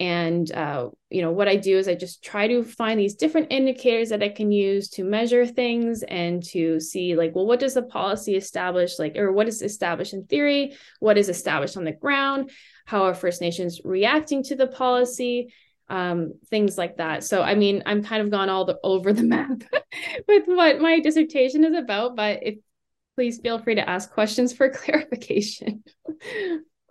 and 0.00 0.50
uh, 0.52 0.88
you 1.10 1.22
know 1.22 1.30
what 1.30 1.48
i 1.48 1.56
do 1.56 1.78
is 1.78 1.86
i 1.86 1.94
just 1.94 2.24
try 2.24 2.48
to 2.48 2.64
find 2.64 2.98
these 2.98 3.14
different 3.14 3.48
indicators 3.50 4.08
that 4.08 4.22
i 4.22 4.28
can 4.28 4.50
use 4.50 4.88
to 4.88 5.04
measure 5.04 5.46
things 5.46 6.02
and 6.02 6.42
to 6.42 6.80
see 6.80 7.14
like 7.14 7.34
well 7.34 7.46
what 7.46 7.60
does 7.60 7.74
the 7.74 7.82
policy 7.82 8.34
establish 8.36 8.98
like 8.98 9.16
or 9.16 9.32
what 9.32 9.48
is 9.48 9.62
established 9.62 10.14
in 10.14 10.24
theory? 10.24 10.74
What 11.00 11.18
is 11.18 11.28
established 11.28 11.76
on 11.76 11.84
the 11.84 11.92
ground? 11.92 12.50
How 12.86 13.04
are 13.04 13.14
first 13.14 13.40
nations 13.40 13.80
reacting 13.84 14.42
to 14.44 14.56
the 14.56 14.66
policy? 14.66 15.52
Um, 15.88 16.34
things 16.48 16.78
like 16.78 16.96
that. 16.96 17.22
So 17.24 17.42
i 17.42 17.54
mean 17.54 17.82
i'm 17.86 18.02
kind 18.02 18.22
of 18.22 18.30
gone 18.30 18.48
all 18.48 18.64
the, 18.64 18.78
over 18.82 19.12
the 19.12 19.22
map 19.34 19.62
with 20.28 20.44
what 20.46 20.80
my 20.80 21.00
dissertation 21.00 21.64
is 21.64 21.76
about 21.76 22.16
but 22.16 22.40
if 22.42 22.56
please 23.14 23.40
feel 23.40 23.58
free 23.58 23.74
to 23.74 23.88
ask 23.88 24.10
questions 24.10 24.52
for 24.54 24.70
clarification 24.80 25.84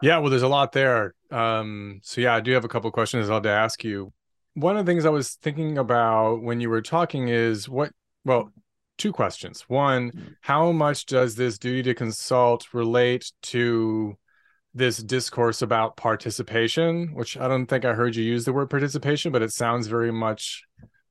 yeah, 0.01 0.17
well, 0.17 0.29
there's 0.29 0.41
a 0.41 0.47
lot 0.47 0.71
there. 0.71 1.13
Um, 1.29 1.99
so 2.03 2.21
yeah, 2.21 2.35
I 2.35 2.41
do 2.41 2.51
have 2.53 2.65
a 2.65 2.69
couple 2.69 2.91
questions 2.91 3.29
I'd 3.29 3.33
like 3.33 3.43
to 3.43 3.49
ask 3.49 3.83
you. 3.83 4.11
One 4.53 4.77
of 4.77 4.85
the 4.85 4.91
things 4.91 5.05
I 5.05 5.09
was 5.09 5.35
thinking 5.35 5.77
about 5.77 6.41
when 6.41 6.59
you 6.59 6.69
were 6.69 6.81
talking 6.81 7.29
is 7.29 7.69
what, 7.69 7.91
well, 8.25 8.51
two 8.97 9.11
questions. 9.13 9.61
One, 9.67 10.11
mm-hmm. 10.11 10.27
how 10.41 10.71
much 10.71 11.05
does 11.05 11.35
this 11.35 11.57
duty 11.57 11.83
to 11.83 11.93
consult 11.93 12.73
relate 12.73 13.31
to 13.43 14.17
this 14.73 14.97
discourse 14.97 15.61
about 15.61 15.97
participation, 15.97 17.13
which 17.13 17.37
I 17.37 17.47
don't 17.47 17.65
think 17.65 17.83
I 17.83 17.93
heard 17.93 18.15
you 18.15 18.23
use 18.23 18.45
the 18.45 18.53
word 18.53 18.69
participation, 18.69 19.31
but 19.31 19.41
it 19.41 19.51
sounds 19.51 19.87
very 19.87 20.11
much 20.11 20.63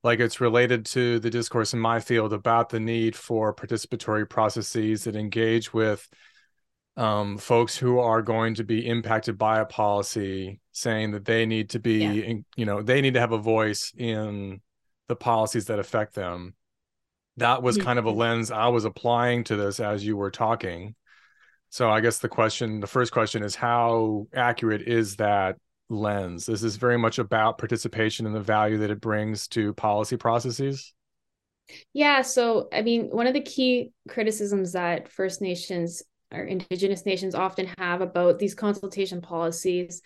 like 0.03 0.19
it's 0.19 0.41
related 0.41 0.85
to 0.87 1.19
the 1.19 1.29
discourse 1.29 1.73
in 1.73 1.79
my 1.79 1.99
field 1.99 2.33
about 2.33 2.69
the 2.69 2.79
need 2.79 3.15
for 3.15 3.53
participatory 3.53 4.27
processes 4.27 5.03
that 5.03 5.15
engage 5.15 5.73
with 5.73 6.07
um, 7.01 7.37
folks 7.37 7.77
who 7.77 7.99
are 7.99 8.21
going 8.21 8.55
to 8.55 8.63
be 8.63 8.87
impacted 8.87 9.37
by 9.37 9.59
a 9.59 9.65
policy 9.65 10.59
saying 10.71 11.11
that 11.11 11.25
they 11.25 11.45
need 11.45 11.71
to 11.71 11.79
be 11.79 11.99
yeah. 11.99 12.11
in, 12.11 12.45
you 12.55 12.65
know 12.65 12.81
they 12.81 13.01
need 13.01 13.15
to 13.15 13.19
have 13.19 13.31
a 13.31 13.37
voice 13.37 13.91
in 13.97 14.61
the 15.07 15.15
policies 15.15 15.65
that 15.65 15.79
affect 15.79 16.13
them 16.13 16.53
that 17.37 17.63
was 17.63 17.77
kind 17.77 17.97
of 17.97 18.05
a 18.05 18.11
lens 18.11 18.51
i 18.51 18.67
was 18.67 18.85
applying 18.85 19.43
to 19.43 19.55
this 19.55 19.79
as 19.79 20.05
you 20.05 20.15
were 20.15 20.31
talking 20.31 20.95
so 21.69 21.89
i 21.89 21.99
guess 21.99 22.19
the 22.19 22.29
question 22.29 22.79
the 22.79 22.87
first 22.87 23.11
question 23.11 23.43
is 23.43 23.55
how 23.55 24.27
accurate 24.33 24.83
is 24.83 25.15
that 25.15 25.57
lens? 25.91 26.45
This 26.45 26.63
is 26.63 26.77
very 26.77 26.97
much 26.97 27.19
about 27.19 27.57
participation 27.57 28.25
and 28.25 28.33
the 28.33 28.39
value 28.39 28.77
that 28.79 28.89
it 28.89 29.01
brings 29.01 29.47
to 29.49 29.73
policy 29.73 30.17
processes? 30.17 30.93
Yeah, 31.93 32.21
so 32.21 32.67
I 32.73 32.81
mean, 32.81 33.09
one 33.09 33.27
of 33.27 33.33
the 33.33 33.41
key 33.41 33.91
criticisms 34.07 34.71
that 34.71 35.09
First 35.09 35.41
Nations 35.41 36.01
or 36.31 36.43
Indigenous 36.43 37.05
nations 37.05 37.35
often 37.35 37.67
have 37.77 38.01
about 38.01 38.39
these 38.39 38.55
consultation 38.55 39.21
policies, 39.21 40.01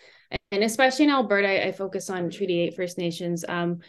and 0.50 0.62
especially 0.64 1.06
in 1.06 1.10
Alberta, 1.10 1.48
I, 1.48 1.68
I 1.68 1.72
focus 1.72 2.10
on 2.10 2.30
Treaty 2.30 2.60
8 2.60 2.76
First 2.76 2.98
Nations. 2.98 3.44
Um, 3.48 3.80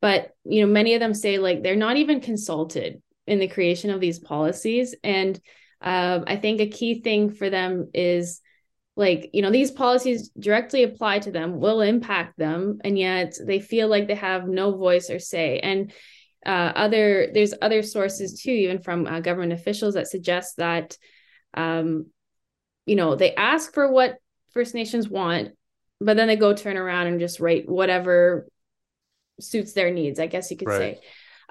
but 0.00 0.34
you 0.44 0.60
know, 0.60 0.72
many 0.72 0.94
of 0.94 1.00
them 1.00 1.14
say 1.14 1.38
like 1.38 1.62
they're 1.62 1.76
not 1.76 1.96
even 1.96 2.20
consulted 2.20 3.02
in 3.26 3.38
the 3.38 3.48
creation 3.48 3.90
of 3.90 4.00
these 4.00 4.18
policies. 4.18 4.94
And 5.04 5.38
um, 5.80 6.24
I 6.26 6.36
think 6.36 6.60
a 6.60 6.66
key 6.66 7.00
thing 7.00 7.30
for 7.30 7.48
them 7.48 7.90
is 7.94 8.40
like 8.96 9.30
you 9.32 9.40
know 9.40 9.50
these 9.50 9.70
policies 9.70 10.30
directly 10.38 10.82
apply 10.82 11.20
to 11.20 11.30
them 11.30 11.58
will 11.58 11.80
impact 11.80 12.36
them 12.36 12.80
and 12.84 12.98
yet 12.98 13.34
they 13.46 13.60
feel 13.60 13.88
like 13.88 14.06
they 14.06 14.14
have 14.14 14.46
no 14.46 14.76
voice 14.76 15.10
or 15.10 15.18
say 15.18 15.60
and 15.60 15.92
uh, 16.44 16.72
other 16.74 17.30
there's 17.32 17.54
other 17.62 17.82
sources 17.82 18.42
too 18.42 18.50
even 18.50 18.82
from 18.82 19.06
uh, 19.06 19.20
government 19.20 19.52
officials 19.52 19.94
that 19.94 20.08
suggest 20.08 20.56
that 20.56 20.98
um, 21.54 22.06
you 22.86 22.96
know 22.96 23.14
they 23.14 23.34
ask 23.34 23.72
for 23.74 23.90
what 23.90 24.16
first 24.50 24.74
nations 24.74 25.08
want 25.08 25.50
but 26.00 26.16
then 26.16 26.28
they 26.28 26.36
go 26.36 26.54
turn 26.54 26.76
around 26.76 27.06
and 27.06 27.20
just 27.20 27.40
write 27.40 27.68
whatever 27.68 28.46
suits 29.40 29.72
their 29.72 29.90
needs 29.90 30.18
i 30.18 30.26
guess 30.26 30.50
you 30.50 30.56
could 30.56 30.68
right. 30.68 30.78
say 30.78 31.00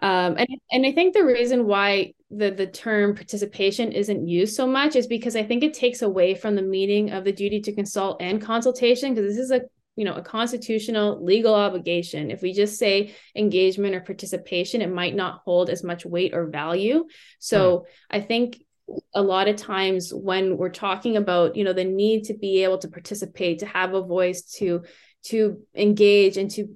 um, 0.01 0.37
and 0.37 0.47
and 0.71 0.85
I 0.85 0.91
think 0.91 1.13
the 1.13 1.25
reason 1.25 1.65
why 1.65 2.13
the 2.31 2.51
the 2.51 2.67
term 2.67 3.15
participation 3.15 3.91
isn't 3.91 4.27
used 4.27 4.55
so 4.55 4.65
much 4.65 4.95
is 4.95 5.07
because 5.07 5.35
I 5.35 5.43
think 5.43 5.63
it 5.63 5.73
takes 5.73 6.01
away 6.01 6.35
from 6.35 6.55
the 6.55 6.61
meaning 6.61 7.11
of 7.11 7.25
the 7.25 7.33
duty 7.33 7.59
to 7.61 7.75
consult 7.75 8.21
and 8.21 8.41
consultation 8.41 9.13
because 9.13 9.29
this 9.29 9.43
is 9.43 9.51
a 9.51 9.61
you 9.97 10.05
know 10.05 10.13
a 10.13 10.21
constitutional 10.21 11.23
legal 11.23 11.53
obligation. 11.53 12.31
If 12.31 12.41
we 12.41 12.53
just 12.53 12.79
say 12.79 13.13
engagement 13.35 13.93
or 13.93 13.99
participation, 13.99 14.81
it 14.81 14.91
might 14.91 15.15
not 15.15 15.41
hold 15.43 15.69
as 15.69 15.83
much 15.83 16.05
weight 16.05 16.33
or 16.33 16.47
value. 16.47 17.05
So 17.39 17.79
hmm. 17.79 17.85
I 18.09 18.21
think 18.21 18.63
a 19.13 19.21
lot 19.21 19.47
of 19.47 19.55
times 19.55 20.13
when 20.13 20.57
we're 20.57 20.69
talking 20.69 21.17
about 21.17 21.55
you 21.55 21.63
know 21.63 21.73
the 21.73 21.83
need 21.83 22.23
to 22.25 22.33
be 22.33 22.63
able 22.63 22.77
to 22.77 22.87
participate 22.87 23.59
to 23.59 23.65
have 23.65 23.93
a 23.93 24.01
voice 24.01 24.43
to 24.43 24.83
to 25.23 25.61
engage 25.75 26.37
and 26.37 26.49
to 26.49 26.67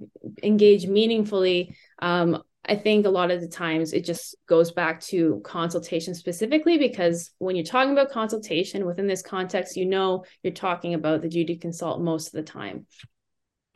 engage 0.42 0.86
meaningfully 0.86 1.76
um, 2.00 2.42
I 2.66 2.76
think 2.76 3.04
a 3.04 3.10
lot 3.10 3.30
of 3.30 3.40
the 3.40 3.48
times 3.48 3.92
it 3.92 4.04
just 4.04 4.36
goes 4.46 4.72
back 4.72 5.00
to 5.02 5.40
consultation 5.44 6.14
specifically 6.14 6.78
because 6.78 7.30
when 7.38 7.56
you're 7.56 7.64
talking 7.64 7.92
about 7.92 8.10
consultation 8.10 8.86
within 8.86 9.06
this 9.06 9.22
context, 9.22 9.76
you 9.76 9.84
know 9.84 10.24
you're 10.42 10.52
talking 10.52 10.94
about 10.94 11.20
the 11.20 11.28
duty 11.28 11.54
to 11.54 11.60
consult 11.60 12.00
most 12.00 12.28
of 12.28 12.32
the 12.32 12.42
time. 12.42 12.86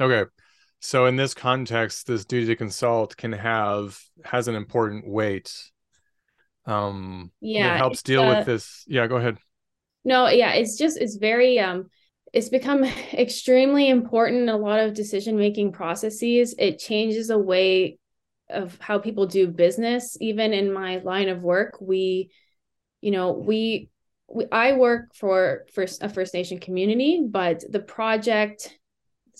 Okay. 0.01 0.25
So 0.81 1.07
in 1.07 1.17
this 1.17 1.35
context, 1.35 2.07
this 2.07 2.25
duty 2.25 2.47
to 2.47 2.57
consult 2.57 3.17
can 3.17 3.33
have 3.33 3.99
has 4.25 4.49
an 4.49 4.55
important 4.55 5.07
weight. 5.07 5.53
Um 6.69 7.33
yeah, 7.41 7.75
it 7.75 7.79
helps 7.79 8.03
deal 8.03 8.23
uh, 8.23 8.37
with 8.37 8.47
this. 8.47 8.85
Yeah, 8.87 9.07
go 9.07 9.17
ahead. 9.17 9.39
No, 10.05 10.29
yeah, 10.29 10.53
it's 10.53 10.77
just 10.77 10.99
it's 10.99 11.17
very 11.17 11.59
um 11.59 11.87
it's 12.33 12.51
become 12.51 12.85
extremely 13.13 13.89
important 13.89 14.43
in 14.43 14.49
a 14.49 14.57
lot 14.57 14.81
of 14.81 14.95
decision 14.95 15.37
making 15.37 15.73
processes. 15.73 16.55
It 16.59 16.79
changes 16.79 17.29
the 17.29 17.39
way 17.39 17.99
of 18.51 18.79
how 18.81 18.99
people 18.99 19.27
do 19.27 19.47
business 19.47 20.17
even 20.21 20.53
in 20.53 20.73
my 20.73 20.99
line 20.99 21.29
of 21.29 21.43
work 21.43 21.77
we 21.81 22.31
you 23.01 23.11
know 23.11 23.33
we, 23.33 23.91
we 24.27 24.47
i 24.51 24.73
work 24.73 25.15
for 25.15 25.67
first 25.73 26.03
a 26.03 26.09
first 26.09 26.35
nation 26.35 26.59
community 26.59 27.23
but 27.29 27.63
the 27.71 27.81
project 27.81 28.79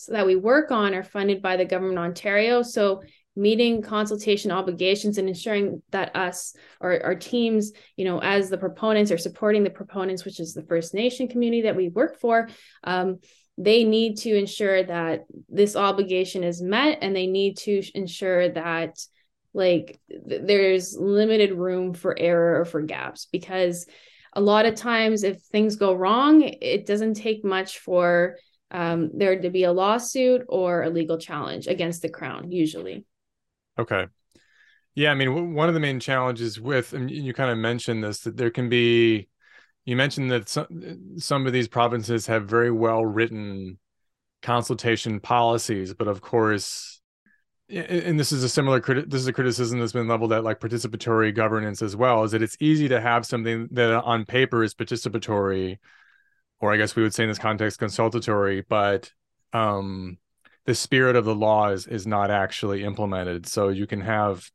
that 0.09 0.27
we 0.27 0.37
work 0.37 0.71
on 0.71 0.95
are 0.95 1.03
funded 1.03 1.43
by 1.43 1.57
the 1.57 1.65
government 1.65 1.99
of 1.99 2.05
ontario 2.05 2.63
so 2.63 3.03
meeting 3.39 3.81
consultation 3.81 4.51
obligations 4.51 5.17
and 5.17 5.29
ensuring 5.29 5.81
that 5.91 6.15
us 6.17 6.55
or 6.81 7.01
our 7.05 7.15
teams 7.15 7.73
you 7.97 8.05
know 8.05 8.21
as 8.21 8.51
the 8.51 8.59
proponents 8.59 9.13
are 9.13 9.19
supporting 9.19 9.63
the 9.63 9.71
proponents 9.71 10.25
which 10.25 10.41
is 10.41 10.55
the 10.55 10.65
first 10.65 10.93
nation 10.93 11.29
community 11.29 11.63
that 11.63 11.77
we 11.77 11.89
work 11.89 12.21
for 12.21 12.49
um, 12.85 13.19
they 13.57 13.85
need 13.85 14.17
to 14.17 14.37
ensure 14.37 14.83
that 14.83 15.25
this 15.49 15.77
obligation 15.77 16.43
is 16.43 16.61
met 16.61 16.99
and 17.01 17.15
they 17.15 17.27
need 17.27 17.57
to 17.57 17.83
ensure 17.95 18.49
that 18.51 18.99
like 19.55 20.01
th- 20.11 20.43
there's 20.45 20.97
limited 20.97 21.53
room 21.53 21.95
for 21.95 22.19
error 22.19 22.61
or 22.61 22.65
for 22.65 22.83
gaps 22.83 23.27
because 23.31 23.87
a 24.33 24.41
lot 24.41 24.67
of 24.67 24.75
times 24.75 25.23
if 25.23 25.41
things 25.43 25.77
go 25.77 25.95
wrong 25.95 26.43
it 26.43 26.87
doesn't 26.87 27.15
take 27.15 27.45
much 27.45 27.79
for 27.79 28.37
um, 28.71 29.11
there 29.15 29.41
to 29.41 29.51
be 29.51 29.65
a 29.65 29.73
lawsuit 29.73 30.43
or 30.49 30.83
a 30.83 30.91
legal 30.91 31.19
challenge 31.19 31.67
against 31.67 32.03
the 32.03 32.09
crown 32.09 32.53
usually 32.53 33.05
okay. 33.79 34.07
Yeah 34.95 35.13
i 35.13 35.15
mean 35.15 35.55
one 35.55 35.69
of 35.69 35.75
the 35.75 35.81
main 35.81 36.01
challenges 36.01 36.61
with 36.61 36.93
and 36.93 37.11
you 37.11 37.33
kind 37.33 37.51
of 37.51 37.59
mentioned 37.59 38.03
this 38.03 38.21
that 38.21 38.37
there 38.37 38.51
can 38.51 38.69
be 38.69 39.29
you 39.85 39.97
mentioned 39.97 40.31
that 40.31 40.49
some, 40.51 40.67
some 41.17 41.47
of 41.47 41.55
these 41.55 41.67
provinces 41.67 42.27
have 42.27 42.47
very 42.47 42.71
well 42.71 43.07
written 43.07 43.79
consultation 44.43 45.21
policies, 45.21 45.95
but 45.95 46.09
of 46.09 46.21
course, 46.21 47.01
and 47.71 48.19
this 48.19 48.33
is 48.33 48.45
a 48.45 48.49
similar 48.49 48.81
this 48.81 49.21
is 49.21 49.27
a 49.27 49.33
criticism 49.33 49.79
that's 49.79 49.93
been 49.93 50.09
leveled 50.09 50.33
at 50.33 50.45
like 50.45 50.61
participatory 50.61 51.35
governance 51.35 51.83
as 51.83 51.95
well 51.95 52.25
is 52.25 52.33
that 52.33 52.43
it's 52.43 52.57
easy 52.61 52.89
to 52.89 52.99
have 52.99 53.27
something 53.27 53.69
that 53.73 53.93
on 54.05 54.25
paper 54.25 54.63
is 54.63 54.75
participatory 54.75 55.77
or 56.61 56.73
i 56.73 56.79
guess 56.79 56.97
we 56.97 57.03
would 57.03 57.13
say 57.13 57.25
in 57.25 57.29
this 57.29 57.39
context 57.39 57.79
consultatory 57.79 58.65
but 58.71 59.13
um 59.53 60.17
the 60.69 60.75
spirit 60.75 61.17
of 61.17 61.25
the 61.25 61.35
law 61.35 61.71
is 61.71 61.87
is 61.87 62.07
not 62.07 62.31
actually 62.31 62.85
implemented. 62.85 63.47
So 63.47 63.71
you 63.71 63.87
can 63.87 64.03
have 64.03 64.51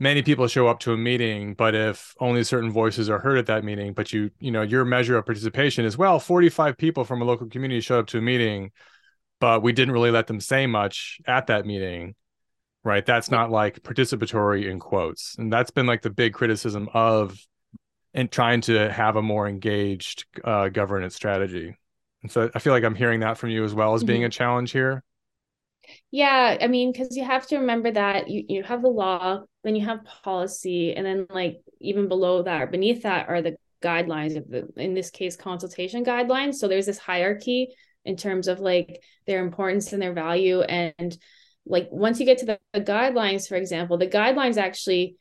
many 0.00 0.20
people 0.20 0.48
show 0.48 0.66
up 0.66 0.80
to 0.80 0.92
a 0.92 0.96
meeting 0.96 1.54
but 1.54 1.74
if 1.74 2.14
only 2.20 2.42
certain 2.42 2.72
voices 2.72 3.08
are 3.08 3.20
heard 3.20 3.38
at 3.38 3.46
that 3.46 3.64
meeting 3.64 3.94
but 3.94 4.12
you 4.12 4.30
you 4.40 4.50
know 4.50 4.60
your 4.60 4.84
measure 4.84 5.16
of 5.16 5.24
participation 5.24 5.86
is 5.86 5.96
well 5.96 6.18
45 6.20 6.76
people 6.76 7.04
from 7.04 7.22
a 7.22 7.24
local 7.24 7.48
community 7.48 7.80
showed 7.80 8.00
up 8.00 8.06
to 8.08 8.18
a 8.18 8.20
meeting 8.20 8.72
but 9.40 9.62
we 9.62 9.72
didn't 9.72 9.94
really 9.94 10.10
let 10.10 10.26
them 10.26 10.38
say 10.38 10.66
much 10.66 11.18
at 11.26 11.46
that 11.46 11.64
meeting 11.64 12.14
right? 12.84 13.06
That's 13.06 13.30
not 13.30 13.50
like 13.50 13.82
participatory 13.82 14.70
in 14.70 14.78
quotes. 14.78 15.34
And 15.38 15.52
that's 15.52 15.72
been 15.72 15.86
like 15.86 16.02
the 16.02 16.10
big 16.10 16.34
criticism 16.34 16.88
of 16.92 17.36
and 18.14 18.30
trying 18.30 18.60
to 18.62 18.92
have 18.92 19.16
a 19.16 19.22
more 19.22 19.48
engaged 19.48 20.26
uh, 20.44 20.68
governance 20.68 21.14
strategy. 21.16 21.74
And 22.22 22.32
so 22.32 22.50
i 22.54 22.58
feel 22.58 22.72
like 22.72 22.82
i'm 22.82 22.96
hearing 22.96 23.20
that 23.20 23.38
from 23.38 23.50
you 23.50 23.62
as 23.62 23.72
well 23.72 23.94
as 23.94 24.02
being 24.02 24.22
mm-hmm. 24.22 24.26
a 24.26 24.30
challenge 24.30 24.72
here 24.72 25.04
yeah, 26.10 26.58
I 26.60 26.66
mean, 26.66 26.92
because 26.92 27.16
you 27.16 27.24
have 27.24 27.46
to 27.48 27.58
remember 27.58 27.90
that 27.90 28.28
you, 28.28 28.44
you 28.48 28.62
have 28.62 28.82
the 28.82 28.88
law, 28.88 29.42
then 29.64 29.76
you 29.76 29.84
have 29.84 30.04
policy, 30.04 30.94
and 30.94 31.04
then 31.04 31.26
like 31.30 31.60
even 31.80 32.08
below 32.08 32.42
that 32.42 32.62
or 32.62 32.66
beneath 32.66 33.02
that 33.02 33.28
are 33.28 33.42
the 33.42 33.56
guidelines 33.82 34.36
of 34.36 34.48
the 34.48 34.68
in 34.76 34.94
this 34.94 35.10
case 35.10 35.36
consultation 35.36 36.04
guidelines. 36.04 36.54
So 36.54 36.68
there's 36.68 36.86
this 36.86 36.98
hierarchy 36.98 37.68
in 38.04 38.16
terms 38.16 38.48
of 38.48 38.60
like 38.60 39.02
their 39.26 39.44
importance 39.44 39.92
and 39.92 40.00
their 40.00 40.14
value. 40.14 40.60
And 40.62 41.16
like 41.66 41.88
once 41.90 42.20
you 42.20 42.26
get 42.26 42.38
to 42.38 42.46
the, 42.46 42.58
the 42.72 42.80
guidelines, 42.80 43.48
for 43.48 43.56
example, 43.56 43.98
the 43.98 44.06
guidelines 44.06 44.56
actually 44.56 45.16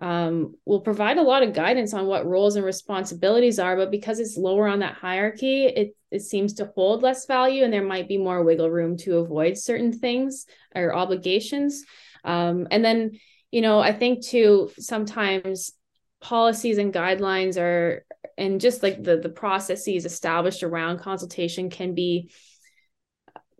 um, 0.00 0.54
will 0.64 0.80
provide 0.80 1.18
a 1.18 1.22
lot 1.22 1.42
of 1.42 1.52
guidance 1.52 1.92
on 1.92 2.06
what 2.06 2.26
roles 2.26 2.56
and 2.56 2.64
responsibilities 2.64 3.58
are, 3.58 3.76
but 3.76 3.90
because 3.90 4.18
it's 4.18 4.36
lower 4.36 4.66
on 4.66 4.78
that 4.80 4.94
hierarchy, 4.94 5.66
it 5.66 5.96
it 6.10 6.22
seems 6.22 6.54
to 6.54 6.72
hold 6.74 7.02
less 7.02 7.26
value, 7.26 7.62
and 7.64 7.72
there 7.72 7.84
might 7.84 8.08
be 8.08 8.18
more 8.18 8.42
wiggle 8.42 8.70
room 8.70 8.96
to 8.98 9.18
avoid 9.18 9.56
certain 9.56 9.92
things 9.92 10.46
or 10.74 10.94
obligations. 10.94 11.84
Um, 12.24 12.66
and 12.70 12.84
then, 12.84 13.12
you 13.50 13.60
know, 13.60 13.78
I 13.78 13.92
think 13.92 14.24
too 14.24 14.70
sometimes 14.78 15.72
policies 16.20 16.78
and 16.78 16.92
guidelines 16.92 17.58
are, 17.58 18.04
and 18.36 18.60
just 18.60 18.82
like 18.82 19.02
the 19.02 19.18
the 19.18 19.28
processes 19.28 20.04
established 20.04 20.62
around 20.62 21.00
consultation 21.00 21.70
can 21.70 21.94
be 21.94 22.30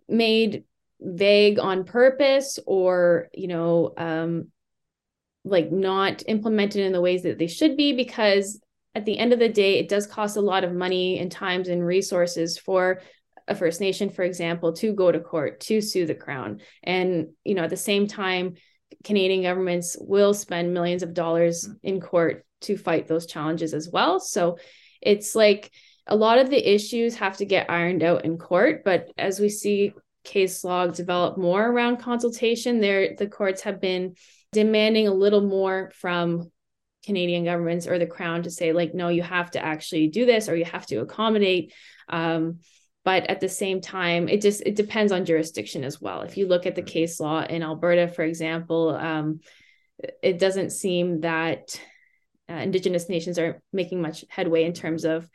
made 0.09 0.65
vague 0.99 1.57
on 1.57 1.83
purpose 1.83 2.59
or 2.65 3.29
you 3.33 3.47
know 3.47 3.93
um, 3.97 4.47
like 5.43 5.71
not 5.71 6.23
implemented 6.27 6.85
in 6.85 6.91
the 6.91 7.01
ways 7.01 7.23
that 7.23 7.37
they 7.37 7.47
should 7.47 7.75
be 7.75 7.93
because 7.93 8.59
at 8.93 9.05
the 9.05 9.17
end 9.17 9.33
of 9.33 9.39
the 9.39 9.49
day 9.49 9.79
it 9.79 9.89
does 9.89 10.05
cost 10.05 10.37
a 10.37 10.41
lot 10.41 10.63
of 10.63 10.73
money 10.73 11.19
and 11.19 11.31
times 11.31 11.67
and 11.67 11.85
resources 11.85 12.57
for 12.57 13.01
a 13.47 13.55
first 13.55 13.81
nation 13.81 14.09
for 14.09 14.23
example 14.23 14.73
to 14.73 14.93
go 14.93 15.11
to 15.11 15.19
court 15.19 15.59
to 15.59 15.81
sue 15.81 16.05
the 16.05 16.15
crown 16.15 16.61
and 16.83 17.27
you 17.43 17.55
know 17.55 17.63
at 17.63 17.69
the 17.69 17.77
same 17.77 18.07
time 18.07 18.53
canadian 19.03 19.41
governments 19.41 19.97
will 19.99 20.33
spend 20.33 20.73
millions 20.73 21.01
of 21.01 21.13
dollars 21.13 21.67
mm. 21.67 21.75
in 21.83 21.99
court 21.99 22.45
to 22.61 22.77
fight 22.77 23.07
those 23.07 23.25
challenges 23.25 23.73
as 23.73 23.89
well 23.91 24.19
so 24.19 24.57
it's 25.01 25.35
like 25.35 25.71
a 26.07 26.15
lot 26.15 26.37
of 26.37 26.49
the 26.49 26.73
issues 26.73 27.15
have 27.15 27.37
to 27.37 27.45
get 27.45 27.69
ironed 27.69 28.03
out 28.03 28.25
in 28.25 28.37
court 28.37 28.83
but 28.83 29.07
as 29.17 29.39
we 29.39 29.49
see 29.49 29.93
case 30.23 30.63
law 30.63 30.85
develop 30.85 31.37
more 31.37 31.65
around 31.65 31.97
consultation 31.97 32.79
there 32.79 33.15
the 33.17 33.27
courts 33.27 33.61
have 33.61 33.81
been 33.81 34.13
demanding 34.51 35.07
a 35.07 35.13
little 35.13 35.41
more 35.41 35.91
from 35.95 36.51
Canadian 37.05 37.45
governments 37.45 37.87
or 37.87 37.97
the 37.97 38.05
crown 38.05 38.43
to 38.43 38.51
say 38.51 38.73
like 38.73 38.93
no 38.93 39.07
you 39.07 39.23
have 39.23 39.51
to 39.51 39.63
actually 39.63 40.07
do 40.07 40.25
this 40.25 40.49
or 40.49 40.55
you 40.55 40.65
have 40.65 40.85
to 40.87 40.97
accommodate. 40.97 41.73
Um, 42.09 42.59
but 43.03 43.27
at 43.27 43.39
the 43.39 43.49
same 43.49 43.81
time 43.81 44.29
it 44.29 44.41
just 44.41 44.61
it 44.65 44.75
depends 44.75 45.11
on 45.11 45.25
jurisdiction 45.25 45.83
as 45.83 45.99
well. 45.99 46.21
If 46.21 46.37
you 46.37 46.47
look 46.47 46.65
at 46.65 46.75
the 46.75 46.81
case 46.81 47.19
law 47.19 47.41
in 47.41 47.63
alberta 47.63 48.07
for 48.07 48.23
example 48.23 48.89
um, 48.89 49.39
it 50.21 50.37
doesn't 50.37 50.71
seem 50.71 51.21
that 51.21 51.79
uh, 52.49 52.55
indigenous 52.55 53.07
nations 53.07 53.39
are 53.39 53.61
making 53.71 54.01
much 54.01 54.25
headway 54.29 54.63
in 54.63 54.73
terms 54.73 55.05
of 55.05 55.27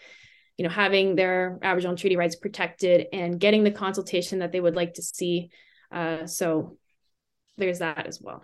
you 0.56 0.62
know 0.62 0.70
having 0.70 1.16
their 1.16 1.58
aboriginal 1.62 1.96
treaty 1.96 2.16
rights 2.16 2.36
protected 2.36 3.06
and 3.12 3.40
getting 3.40 3.64
the 3.64 3.70
consultation 3.70 4.40
that 4.40 4.52
they 4.52 4.60
would 4.60 4.76
like 4.76 4.94
to 4.94 5.02
see. 5.02 5.50
Uh, 5.90 6.26
so 6.26 6.76
there's 7.56 7.78
that 7.78 8.06
as 8.06 8.20
well 8.20 8.42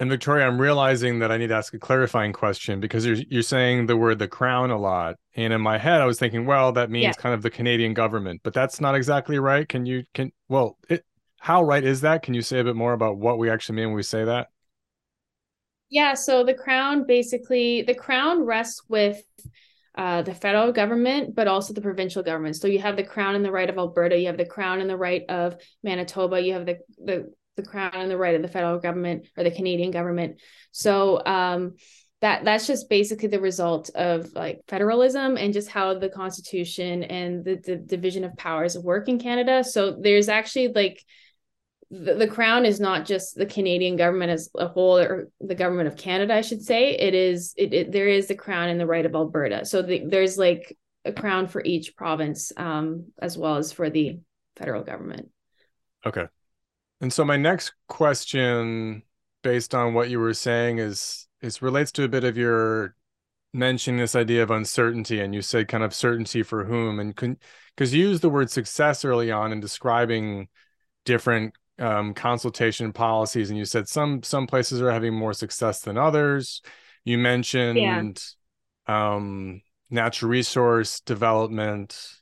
and 0.00 0.08
Victoria, 0.08 0.46
I'm 0.46 0.58
realizing 0.58 1.18
that 1.18 1.30
I 1.30 1.36
need 1.36 1.48
to 1.48 1.54
ask 1.54 1.74
a 1.74 1.78
clarifying 1.78 2.32
question 2.32 2.80
because 2.80 3.04
you're 3.04 3.18
you're 3.28 3.42
saying 3.42 3.84
the 3.84 3.98
word 3.98 4.18
the 4.18 4.26
crown 4.26 4.70
a 4.70 4.78
lot. 4.78 5.16
And 5.36 5.52
in 5.52 5.60
my 5.60 5.76
head, 5.76 6.00
I 6.00 6.06
was 6.06 6.18
thinking, 6.18 6.46
well, 6.46 6.72
that 6.72 6.90
means 6.90 7.04
yeah. 7.04 7.12
kind 7.12 7.34
of 7.34 7.42
the 7.42 7.50
Canadian 7.50 7.92
government, 7.92 8.40
but 8.42 8.54
that's 8.54 8.80
not 8.80 8.94
exactly 8.94 9.38
right. 9.38 9.68
Can 9.68 9.84
you 9.84 10.04
can 10.14 10.32
well 10.48 10.78
it 10.88 11.04
how 11.38 11.62
right 11.62 11.84
is 11.84 12.00
that? 12.00 12.22
Can 12.22 12.32
you 12.32 12.40
say 12.40 12.60
a 12.60 12.64
bit 12.64 12.76
more 12.76 12.94
about 12.94 13.18
what 13.18 13.38
we 13.38 13.50
actually 13.50 13.76
mean 13.76 13.88
when 13.88 13.96
we 13.96 14.02
say 14.02 14.24
that? 14.24 14.48
Yeah, 15.90 16.14
so 16.14 16.44
the 16.44 16.54
crown 16.54 17.06
basically 17.06 17.82
the 17.82 17.94
crown 17.94 18.46
rests 18.46 18.82
with 18.88 19.22
uh, 19.98 20.22
the 20.22 20.34
federal 20.34 20.72
government, 20.72 21.34
but 21.34 21.46
also 21.46 21.74
the 21.74 21.82
provincial 21.82 22.22
government. 22.22 22.56
So 22.56 22.68
you 22.68 22.78
have 22.78 22.96
the 22.96 23.04
crown 23.04 23.34
and 23.34 23.44
the 23.44 23.52
right 23.52 23.68
of 23.68 23.76
Alberta, 23.76 24.16
you 24.16 24.28
have 24.28 24.38
the 24.38 24.46
crown 24.46 24.80
and 24.80 24.88
the 24.88 24.96
right 24.96 25.24
of 25.28 25.56
Manitoba, 25.82 26.40
you 26.40 26.54
have 26.54 26.64
the 26.64 26.78
the 26.96 27.34
the 27.56 27.62
crown 27.62 27.94
and 27.94 28.10
the 28.10 28.16
right 28.16 28.34
of 28.34 28.42
the 28.42 28.48
federal 28.48 28.78
government 28.78 29.26
or 29.36 29.44
the 29.44 29.50
Canadian 29.50 29.90
government. 29.90 30.40
So 30.72 31.24
um, 31.24 31.74
that 32.20 32.44
that's 32.44 32.66
just 32.66 32.88
basically 32.88 33.28
the 33.28 33.40
result 33.40 33.90
of 33.94 34.32
like 34.34 34.60
federalism 34.68 35.36
and 35.36 35.52
just 35.52 35.68
how 35.68 35.98
the 35.98 36.08
constitution 36.08 37.02
and 37.04 37.44
the, 37.44 37.56
the 37.56 37.76
division 37.76 38.24
of 38.24 38.36
powers 38.36 38.78
work 38.78 39.08
in 39.08 39.18
Canada. 39.18 39.64
So 39.64 39.96
there's 40.00 40.28
actually 40.28 40.68
like 40.68 41.02
the, 41.90 42.14
the 42.14 42.28
crown 42.28 42.64
is 42.66 42.78
not 42.78 43.06
just 43.06 43.34
the 43.34 43.46
Canadian 43.46 43.96
government 43.96 44.30
as 44.30 44.50
a 44.56 44.68
whole 44.68 44.98
or 44.98 45.28
the 45.40 45.54
government 45.54 45.88
of 45.88 45.96
Canada, 45.96 46.34
I 46.34 46.42
should 46.42 46.62
say. 46.62 46.92
It 46.96 47.14
is 47.14 47.54
it, 47.56 47.72
it 47.72 47.92
there 47.92 48.08
is 48.08 48.28
the 48.28 48.34
crown 48.34 48.68
and 48.68 48.78
the 48.78 48.86
right 48.86 49.06
of 49.06 49.14
Alberta. 49.14 49.64
So 49.64 49.82
the, 49.82 50.04
there's 50.06 50.38
like 50.38 50.76
a 51.04 51.12
crown 51.12 51.48
for 51.48 51.62
each 51.64 51.96
province 51.96 52.52
um, 52.56 53.06
as 53.20 53.36
well 53.36 53.56
as 53.56 53.72
for 53.72 53.88
the 53.88 54.20
federal 54.56 54.82
government. 54.82 55.30
Okay. 56.04 56.26
And 57.00 57.12
so 57.12 57.24
my 57.24 57.36
next 57.36 57.72
question, 57.88 59.02
based 59.42 59.74
on 59.74 59.94
what 59.94 60.10
you 60.10 60.18
were 60.20 60.34
saying, 60.34 60.78
is 60.78 61.26
is 61.40 61.62
relates 61.62 61.92
to 61.92 62.04
a 62.04 62.08
bit 62.08 62.24
of 62.24 62.36
your 62.36 62.94
mentioning 63.52 63.98
this 63.98 64.14
idea 64.14 64.42
of 64.42 64.50
uncertainty, 64.50 65.20
and 65.20 65.34
you 65.34 65.42
said 65.42 65.68
kind 65.68 65.82
of 65.82 65.94
certainty 65.94 66.42
for 66.42 66.64
whom, 66.64 67.00
and 67.00 67.14
because 67.14 67.94
you 67.94 68.08
used 68.08 68.22
the 68.22 68.28
word 68.28 68.50
success 68.50 69.04
early 69.04 69.30
on 69.30 69.52
in 69.52 69.60
describing 69.60 70.48
different 71.04 71.54
um, 71.78 72.14
consultation 72.14 72.92
policies, 72.92 73.50
and 73.50 73.58
you 73.58 73.64
said 73.64 73.88
some 73.88 74.22
some 74.22 74.46
places 74.46 74.82
are 74.82 74.90
having 74.90 75.14
more 75.14 75.32
success 75.32 75.80
than 75.80 75.96
others. 75.96 76.62
You 77.04 77.16
mentioned 77.16 77.78
yeah. 78.86 79.14
um, 79.14 79.62
natural 79.88 80.30
resource 80.30 81.00
development 81.00 82.19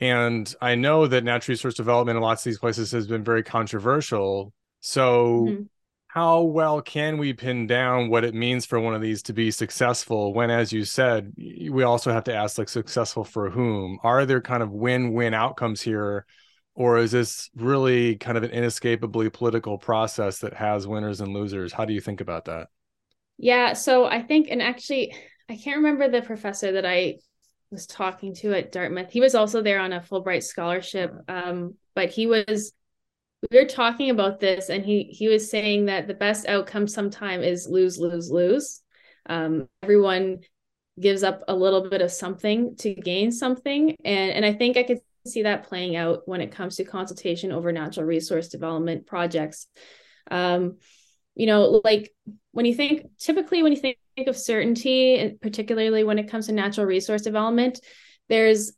and 0.00 0.52
I 0.60 0.74
know 0.74 1.06
that 1.06 1.24
natural 1.24 1.54
resource 1.54 1.74
development 1.74 2.16
in 2.16 2.22
lots 2.22 2.42
of 2.42 2.50
these 2.50 2.58
places 2.58 2.90
has 2.92 3.06
been 3.06 3.24
very 3.24 3.42
controversial. 3.42 4.52
So, 4.80 5.46
mm-hmm. 5.48 5.62
how 6.08 6.42
well 6.42 6.82
can 6.82 7.16
we 7.18 7.32
pin 7.32 7.66
down 7.66 8.10
what 8.10 8.24
it 8.24 8.34
means 8.34 8.66
for 8.66 8.78
one 8.78 8.94
of 8.94 9.00
these 9.00 9.22
to 9.24 9.32
be 9.32 9.50
successful? 9.50 10.34
When, 10.34 10.50
as 10.50 10.72
you 10.72 10.84
said, 10.84 11.32
we 11.36 11.82
also 11.82 12.12
have 12.12 12.24
to 12.24 12.34
ask, 12.34 12.58
like, 12.58 12.68
successful 12.68 13.24
for 13.24 13.50
whom? 13.50 13.98
Are 14.02 14.26
there 14.26 14.42
kind 14.42 14.62
of 14.62 14.70
win 14.70 15.12
win 15.12 15.32
outcomes 15.32 15.80
here? 15.80 16.26
Or 16.74 16.98
is 16.98 17.10
this 17.10 17.48
really 17.56 18.16
kind 18.16 18.36
of 18.36 18.44
an 18.44 18.50
inescapably 18.50 19.30
political 19.30 19.78
process 19.78 20.40
that 20.40 20.52
has 20.52 20.86
winners 20.86 21.22
and 21.22 21.32
losers? 21.32 21.72
How 21.72 21.86
do 21.86 21.94
you 21.94 22.02
think 22.02 22.20
about 22.20 22.44
that? 22.44 22.68
Yeah. 23.38 23.72
So, 23.72 24.04
I 24.04 24.22
think, 24.22 24.48
and 24.50 24.60
actually, 24.60 25.16
I 25.48 25.56
can't 25.56 25.78
remember 25.78 26.08
the 26.08 26.20
professor 26.20 26.72
that 26.72 26.84
I 26.84 27.16
was 27.70 27.86
talking 27.86 28.34
to 28.36 28.54
at 28.54 28.72
Dartmouth. 28.72 29.10
He 29.10 29.20
was 29.20 29.34
also 29.34 29.62
there 29.62 29.80
on 29.80 29.92
a 29.92 30.00
Fulbright 30.00 30.42
scholarship, 30.42 31.12
um, 31.28 31.74
but 31.94 32.10
he 32.10 32.26
was 32.26 32.72
we 33.50 33.58
were 33.58 33.66
talking 33.66 34.10
about 34.10 34.40
this, 34.40 34.70
and 34.70 34.84
he 34.84 35.04
he 35.04 35.28
was 35.28 35.50
saying 35.50 35.86
that 35.86 36.06
the 36.06 36.14
best 36.14 36.46
outcome 36.46 36.88
sometime 36.88 37.42
is 37.42 37.68
lose 37.68 37.98
lose 37.98 38.30
lose. 38.30 38.82
Um, 39.26 39.68
everyone 39.82 40.40
gives 40.98 41.22
up 41.22 41.42
a 41.48 41.54
little 41.54 41.88
bit 41.90 42.00
of 42.00 42.10
something 42.10 42.76
to 42.76 42.94
gain 42.94 43.30
something, 43.32 43.96
and 44.04 44.32
and 44.32 44.44
I 44.44 44.52
think 44.52 44.76
I 44.76 44.82
could 44.82 45.00
see 45.26 45.42
that 45.42 45.64
playing 45.64 45.96
out 45.96 46.22
when 46.26 46.40
it 46.40 46.52
comes 46.52 46.76
to 46.76 46.84
consultation 46.84 47.52
over 47.52 47.72
natural 47.72 48.06
resource 48.06 48.48
development 48.48 49.06
projects. 49.06 49.66
Um, 50.30 50.78
you 51.34 51.46
know, 51.46 51.82
like 51.84 52.14
when 52.56 52.64
you 52.64 52.74
think 52.74 53.04
typically 53.18 53.62
when 53.62 53.72
you 53.72 53.78
think 53.78 53.98
of 54.28 54.34
certainty, 54.34 55.36
particularly 55.42 56.04
when 56.04 56.18
it 56.18 56.30
comes 56.30 56.46
to 56.46 56.52
natural 56.52 56.86
resource 56.86 57.20
development, 57.20 57.78
there's 58.30 58.72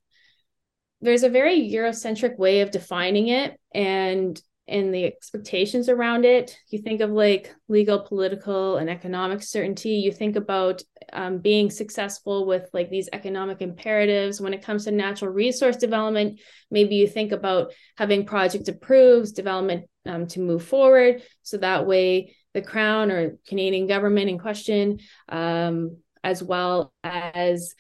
there's 1.01 1.23
a 1.23 1.29
very 1.29 1.71
Eurocentric 1.71 2.37
way 2.39 2.63
of 2.63 2.73
defining 2.73 3.29
it 3.29 3.57
and 3.73 4.43
and 4.67 4.93
the 4.93 5.05
expectations 5.05 5.89
around 5.89 6.25
it. 6.25 6.59
You 6.71 6.83
think 6.83 7.01
of 7.01 7.11
like 7.11 7.55
legal, 7.69 8.01
political, 8.01 8.79
and 8.79 8.91
economic 8.91 9.45
certainty. 9.45 9.91
You 9.91 10.11
think 10.11 10.35
about 10.35 10.83
um, 11.13 11.39
being 11.39 11.71
successful 11.71 12.47
with 12.47 12.69
like 12.73 12.91
these 12.91 13.09
economic 13.13 13.63
imperatives. 13.63 14.41
When 14.41 14.55
it 14.55 14.65
comes 14.65 14.87
to 14.87 14.91
natural 14.91 15.31
resource 15.31 15.77
development, 15.77 16.41
maybe 16.69 16.97
you 16.97 17.07
think 17.07 17.31
about 17.31 17.73
having 17.97 18.27
project 18.27 18.69
approved, 18.69 19.37
development 19.37 19.87
um, 20.05 20.27
to 20.27 20.41
move 20.41 20.65
forward. 20.65 21.23
So 21.45 21.59
that 21.59 21.87
way 21.87 22.35
the 22.59 22.67
crown 22.67 23.11
or 23.11 23.39
Canadian 23.47 23.87
government 23.87 24.29
in 24.29 24.39
question, 24.39 24.99
um, 25.29 25.99
as 26.25 26.43
well 26.43 26.93
as 27.05 27.75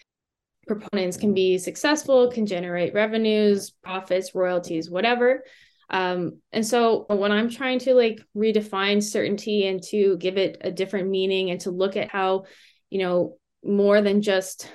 proponents 0.66 1.16
can 1.16 1.34
be 1.34 1.58
successful, 1.58 2.30
can 2.30 2.46
generate 2.46 2.94
revenues, 2.94 3.70
profits, 3.82 4.34
royalties, 4.34 4.88
whatever. 4.88 5.42
Um, 5.90 6.40
and 6.52 6.66
so 6.66 7.06
when 7.08 7.32
I'm 7.32 7.50
trying 7.50 7.78
to 7.80 7.94
like 7.94 8.20
redefine 8.36 9.02
certainty 9.02 9.66
and 9.66 9.82
to 9.84 10.16
give 10.18 10.36
it 10.36 10.58
a 10.60 10.70
different 10.70 11.08
meaning 11.08 11.50
and 11.50 11.60
to 11.62 11.70
look 11.70 11.96
at 11.96 12.10
how, 12.10 12.44
you 12.90 12.98
know, 12.98 13.36
more 13.64 14.00
than 14.02 14.22
just 14.22 14.70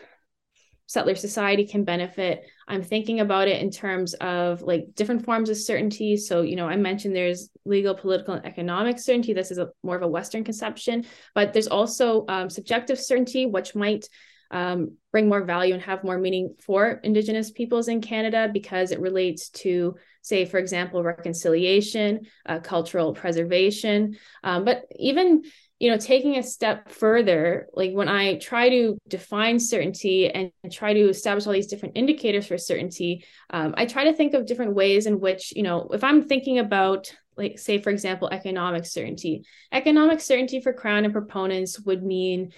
settler 0.88 1.16
society 1.16 1.66
can 1.66 1.84
benefit 1.84 2.44
i'm 2.67 2.82
thinking 2.82 3.19
about 3.19 3.47
it 3.47 3.62
in 3.62 3.69
terms 3.69 4.13
of 4.15 4.62
like 4.62 4.95
different 4.95 5.26
forms 5.26 5.49
of 5.49 5.58
certainty. 5.58 6.17
So 6.17 6.41
you 6.41 6.56
know 6.56 6.67
i 6.67 6.76
mentioned 6.76 7.15
there's 7.15 7.49
legal 7.65 7.95
political 7.95 8.34
and 8.34 8.45
economic 8.45 8.99
certainty. 8.99 9.34
This 9.34 9.52
is 9.52 9.58
a 9.58 9.69
more 9.84 9.95
of 9.95 10.02
a 10.02 10.08
western 10.08 10.43
conception 10.43 11.06
but 11.34 11.54
there's 11.54 11.67
also 11.67 12.26
um, 12.28 12.49
subjective 12.49 12.99
certainty 12.99 13.45
which 13.45 13.76
might 13.76 14.08
um, 14.52 14.97
bring 15.12 15.28
more 15.28 15.43
value 15.43 15.73
and 15.73 15.82
have 15.84 16.04
more 16.04 16.19
meaning 16.19 16.56
for 16.60 16.99
indigenous 17.04 17.49
peoples 17.52 17.88
in 17.88 18.02
canada 18.02 18.49
because 18.54 18.91
it 18.91 18.99
relates 18.99 19.49
to 19.49 19.95
say 20.23 20.45
for 20.45 20.58
example 20.58 21.04
reconciliation 21.04 22.21
uh, 22.45 22.60
cultural 22.60 23.13
preservation. 23.13 24.17
Um, 24.43 24.65
but 24.65 24.86
even 24.97 25.43
you 25.80 25.90
know 25.90 25.98
taking 25.98 26.38
a 26.38 26.44
step 26.44 26.90
further 26.90 27.68
like 27.74 27.92
when 27.92 28.08
i 28.08 28.38
try 28.38 28.70
to 28.70 28.98
define 29.08 29.60
certainty 29.60 30.30
and 30.30 30.52
try 30.72 30.94
to 30.94 31.10
establish 31.10 31.46
all 31.46 31.54
these 31.54 31.68
different 31.68 31.98
indicators 31.98 32.48
for 32.48 32.58
certainty 32.58 33.26
um, 33.50 33.74
i 33.78 33.86
try 33.86 34.06
to 34.06 34.14
think 34.14 34.34
of 34.34 34.46
different 34.46 34.76
ways 34.76 35.06
in 35.06 35.20
which 35.20 35.54
you 35.56 35.64
know 35.64 35.88
if 35.94 36.04
i'm 36.04 36.24
thinking 36.24 36.60
about 36.60 37.14
like 37.36 37.58
say 37.58 37.80
for 37.80 37.90
example 37.90 38.30
economic 38.32 38.86
certainty 38.86 39.44
economic 39.72 40.22
certainty 40.22 40.62
for 40.62 40.74
crown 40.74 41.04
and 41.04 41.14
proponents 41.14 41.80
would 41.82 42.04
mean 42.04 42.52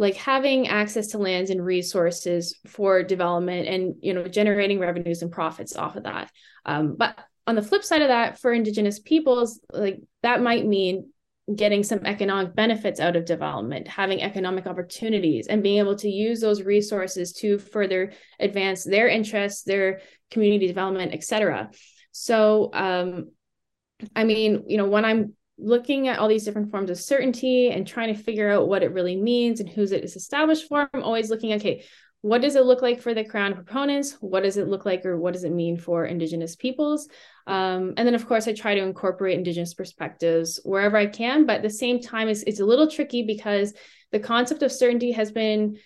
like 0.00 0.16
having 0.16 0.66
access 0.66 1.08
to 1.08 1.18
lands 1.18 1.50
and 1.50 1.62
resources 1.62 2.58
for 2.66 3.02
development 3.02 3.68
and 3.68 3.96
you 4.00 4.14
know 4.14 4.26
generating 4.26 4.78
revenues 4.80 5.20
and 5.20 5.30
profits 5.30 5.76
off 5.76 5.94
of 5.94 6.04
that. 6.04 6.32
Um, 6.64 6.96
but 6.96 7.18
on 7.46 7.54
the 7.54 7.62
flip 7.62 7.84
side 7.84 8.00
of 8.00 8.08
that 8.08 8.38
for 8.38 8.50
indigenous 8.50 8.98
peoples 8.98 9.60
like 9.70 10.00
that 10.22 10.42
might 10.42 10.66
mean 10.66 11.09
getting 11.54 11.82
some 11.82 12.00
economic 12.04 12.54
benefits 12.54 13.00
out 13.00 13.16
of 13.16 13.24
development, 13.24 13.88
having 13.88 14.22
economic 14.22 14.66
opportunities, 14.66 15.46
and 15.46 15.62
being 15.62 15.78
able 15.78 15.96
to 15.96 16.08
use 16.08 16.40
those 16.40 16.62
resources 16.62 17.32
to 17.32 17.58
further 17.58 18.12
advance 18.38 18.84
their 18.84 19.08
interests, 19.08 19.62
their 19.62 20.00
community 20.30 20.66
development, 20.66 21.14
etc. 21.14 21.70
So, 22.12 22.70
um, 22.72 23.30
I 24.14 24.24
mean, 24.24 24.64
you 24.68 24.76
know, 24.76 24.86
when 24.86 25.04
I'm 25.04 25.34
looking 25.58 26.08
at 26.08 26.18
all 26.18 26.28
these 26.28 26.44
different 26.44 26.70
forms 26.70 26.90
of 26.90 26.98
certainty 26.98 27.70
and 27.70 27.86
trying 27.86 28.14
to 28.14 28.22
figure 28.22 28.50
out 28.50 28.68
what 28.68 28.82
it 28.82 28.92
really 28.92 29.16
means 29.16 29.60
and 29.60 29.68
who's 29.68 29.92
it 29.92 30.04
is 30.04 30.16
established 30.16 30.68
for, 30.68 30.88
I'm 30.94 31.02
always 31.02 31.30
looking, 31.30 31.52
okay, 31.54 31.84
what 32.22 32.42
does 32.42 32.54
it 32.54 32.64
look 32.64 32.82
like 32.82 33.00
for 33.00 33.14
the 33.14 33.24
crown 33.24 33.54
proponents 33.54 34.16
what 34.20 34.42
does 34.42 34.56
it 34.56 34.68
look 34.68 34.84
like 34.84 35.06
or 35.06 35.18
what 35.18 35.32
does 35.32 35.44
it 35.44 35.52
mean 35.52 35.76
for 35.76 36.04
indigenous 36.04 36.56
peoples 36.56 37.08
um, 37.50 37.94
and 37.96 38.06
then 38.06 38.14
of 38.14 38.26
course 38.26 38.46
i 38.48 38.52
try 38.52 38.74
to 38.74 38.82
incorporate 38.82 39.36
indigenous 39.36 39.74
perspectives 39.74 40.60
wherever 40.64 40.96
i 40.96 41.06
can 41.06 41.46
but 41.46 41.56
at 41.56 41.62
the 41.62 41.70
same 41.70 42.00
time 42.00 42.28
it's, 42.28 42.42
it's 42.44 42.60
a 42.60 42.64
little 42.64 42.88
tricky 42.88 43.22
because 43.22 43.74
the 44.12 44.20
concept 44.20 44.62
of 44.62 44.72
certainty 44.72 45.12
has 45.12 45.30
been 45.30 45.76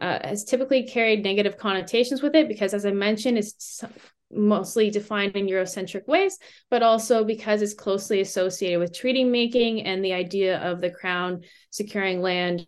uh, 0.00 0.18
has 0.22 0.44
typically 0.44 0.84
carried 0.84 1.24
negative 1.24 1.58
connotations 1.58 2.22
with 2.22 2.34
it 2.34 2.48
because 2.48 2.72
as 2.72 2.86
i 2.86 2.90
mentioned 2.90 3.36
it's 3.36 3.84
mostly 4.30 4.90
defined 4.90 5.36
in 5.36 5.46
Eurocentric 5.46 6.06
ways, 6.06 6.38
but 6.70 6.82
also 6.82 7.24
because 7.24 7.62
it's 7.62 7.74
closely 7.74 8.20
associated 8.20 8.78
with 8.78 8.94
treaty 8.94 9.24
making 9.24 9.82
and 9.82 10.04
the 10.04 10.12
idea 10.12 10.58
of 10.58 10.80
the 10.80 10.90
crown 10.90 11.42
securing 11.70 12.20
land 12.20 12.66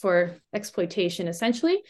for 0.00 0.36
exploitation, 0.54 1.28
essentially. 1.28 1.82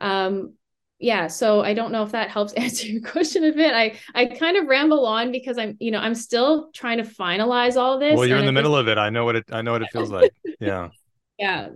Um, 0.00 0.54
yeah, 0.98 1.26
so 1.26 1.60
I 1.60 1.74
don't 1.74 1.92
know 1.92 2.02
if 2.02 2.12
that 2.12 2.30
helps 2.30 2.52
answer 2.54 2.86
your 2.86 3.02
question 3.02 3.44
a 3.44 3.52
bit. 3.52 3.74
I 3.74 3.98
I 4.14 4.26
kind 4.26 4.56
of 4.56 4.66
ramble 4.66 5.06
on 5.06 5.32
because 5.32 5.58
I'm 5.58 5.76
you 5.80 5.90
know 5.90 5.98
I'm 5.98 6.14
still 6.14 6.70
trying 6.72 6.98
to 6.98 7.04
finalize 7.04 7.76
all 7.76 7.98
this. 7.98 8.16
Well, 8.16 8.26
you're 8.26 8.38
in 8.38 8.46
the 8.46 8.52
middle 8.52 8.76
of 8.76 8.88
it. 8.88 8.98
I 8.98 9.10
know 9.10 9.24
what 9.24 9.36
it 9.36 9.44
I 9.52 9.62
know 9.62 9.72
what 9.72 9.82
it 9.82 9.88
feels 9.92 10.10
like. 10.10 10.32
Yeah. 10.60 10.90
Yeah. 11.36 11.70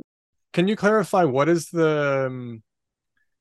Can 0.53 0.69
you 0.69 0.77
clarify 0.77 1.25
what 1.25 1.49
is 1.49 1.69
the 1.69 2.27
um, 2.29 2.63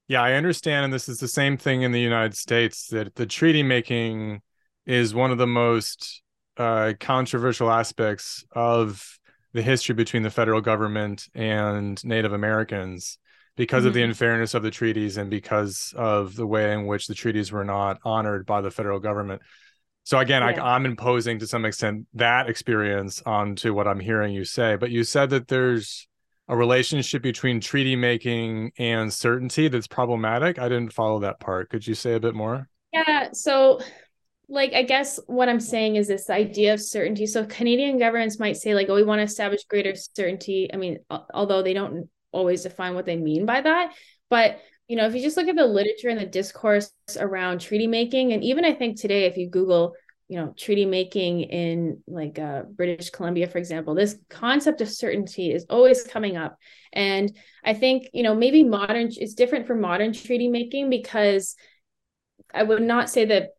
yeah, 0.08 0.22
I 0.22 0.34
understand. 0.34 0.86
And 0.86 0.94
this 0.94 1.10
is 1.10 1.20
the 1.20 1.28
same 1.28 1.58
thing 1.58 1.82
in 1.82 1.92
the 1.92 2.00
United 2.00 2.36
States 2.36 2.88
that 2.88 3.16
the 3.16 3.26
treaty 3.26 3.62
making 3.62 4.42
is 4.86 5.14
one 5.14 5.32
of 5.32 5.38
the 5.38 5.48
most 5.48 6.22
uh, 6.56 6.94
controversial 7.00 7.70
aspects 7.70 8.46
of 8.54 9.20
the 9.54 9.62
history 9.62 9.96
between 9.96 10.24
the 10.24 10.30
federal 10.32 10.62
government 10.62 11.28
and 11.36 12.04
Native 12.06 12.34
Americans 12.34 13.18
because 13.58 13.82
mm-hmm. 13.82 13.88
of 13.88 13.94
the 13.94 14.00
mm-hmm. 14.00 14.10
unfairness 14.12 14.54
of 14.54 14.64
the 14.64 14.72
treaties 14.72 15.18
and 15.18 15.30
because 15.30 15.94
of 15.98 16.36
the 16.36 16.48
way 16.48 16.72
in 16.72 16.88
which 16.88 17.08
the 17.08 17.16
treaties 17.16 17.52
were 17.52 17.66
not 17.66 18.00
honored 18.06 18.46
by 18.46 18.62
the 18.62 18.72
federal 18.72 19.00
government. 19.00 19.42
So 20.06 20.20
again, 20.20 20.42
yeah. 20.42 20.64
I, 20.64 20.76
I'm 20.76 20.86
imposing 20.86 21.40
to 21.40 21.48
some 21.48 21.66
extent 21.66 22.08
that 22.14 22.48
experience 22.48 23.22
onto 23.26 23.74
what 23.74 23.88
I'm 23.88 24.00
hearing 24.00 24.34
you 24.34 24.46
say. 24.46 24.78
But 24.78 24.92
you 24.92 25.04
said 25.04 25.32
that 25.32 25.50
there's 25.50 26.08
a 26.48 26.56
relationship 26.56 27.22
between 27.22 27.60
treaty 27.60 27.98
making 27.98 28.72
and 28.78 29.12
certainty 29.12 29.68
that's 29.68 29.88
problematic. 29.88 30.60
I 30.60 30.70
didn't 30.70 30.94
follow 30.94 31.20
that 31.20 31.42
part. 31.42 31.70
Could 31.70 31.86
you 31.86 31.94
say 31.94 32.14
a 32.14 32.22
bit 32.22 32.36
more? 32.36 32.70
Yeah. 32.94 33.30
So, 33.34 33.82
like, 34.48 34.72
I 34.74 34.84
guess 34.84 35.20
what 35.28 35.50
I'm 35.50 35.60
saying 35.60 35.98
is 35.98 36.08
this 36.08 36.30
idea 36.30 36.74
of 36.74 36.80
certainty. 36.80 37.26
So, 37.26 37.46
Canadian 37.46 38.00
governments 38.00 38.40
might 38.40 38.56
say, 38.56 38.74
like, 38.74 38.88
oh, 38.88 38.96
we 38.96 39.04
want 39.04 39.20
to 39.20 39.24
establish 39.24 39.66
greater 39.66 39.94
certainty. 39.94 40.70
I 40.74 40.78
mean, 40.78 41.00
although 41.34 41.62
they 41.62 41.74
don't 41.74 42.08
always 42.32 42.64
define 42.64 42.96
what 42.96 43.06
they 43.06 43.16
mean 43.16 43.46
by 43.46 43.62
that. 43.62 43.94
But, 44.30 44.60
you 44.88 44.96
know, 44.96 45.06
if 45.06 45.16
you 45.16 45.22
just 45.22 45.38
look 45.38 45.48
at 45.48 45.56
the 45.56 45.66
literature 45.66 46.10
and 46.10 46.20
the 46.20 46.26
discourse 46.26 46.92
around 47.18 47.62
treaty 47.62 47.88
making, 47.88 48.34
and 48.34 48.44
even 48.44 48.66
I 48.66 48.74
think 48.74 49.00
today, 49.00 49.26
if 49.26 49.38
you 49.38 49.50
Google, 49.50 49.96
you 50.30 50.38
know 50.38 50.54
treaty 50.58 50.86
making 50.86 51.42
in 51.42 52.02
like 52.08 52.38
uh, 52.38 52.64
british 52.64 53.10
columbia 53.10 53.48
for 53.48 53.58
example 53.58 53.96
this 53.96 54.18
concept 54.30 54.82
of 54.82 54.90
certainty 54.90 55.52
is 55.52 55.66
always 55.70 56.04
coming 56.04 56.36
up 56.36 56.58
and 56.94 57.36
i 57.64 57.74
think 57.74 58.10
you 58.14 58.24
know 58.24 58.36
maybe 58.36 58.64
modern 58.64 59.10
it's 59.16 59.34
different 59.34 59.68
for 59.68 59.76
modern 59.76 60.14
treaty 60.14 60.48
making 60.48 60.90
because 60.90 61.56
i 62.54 62.62
would 62.62 62.82
not 62.82 63.10
say 63.10 63.26
that 63.26 63.50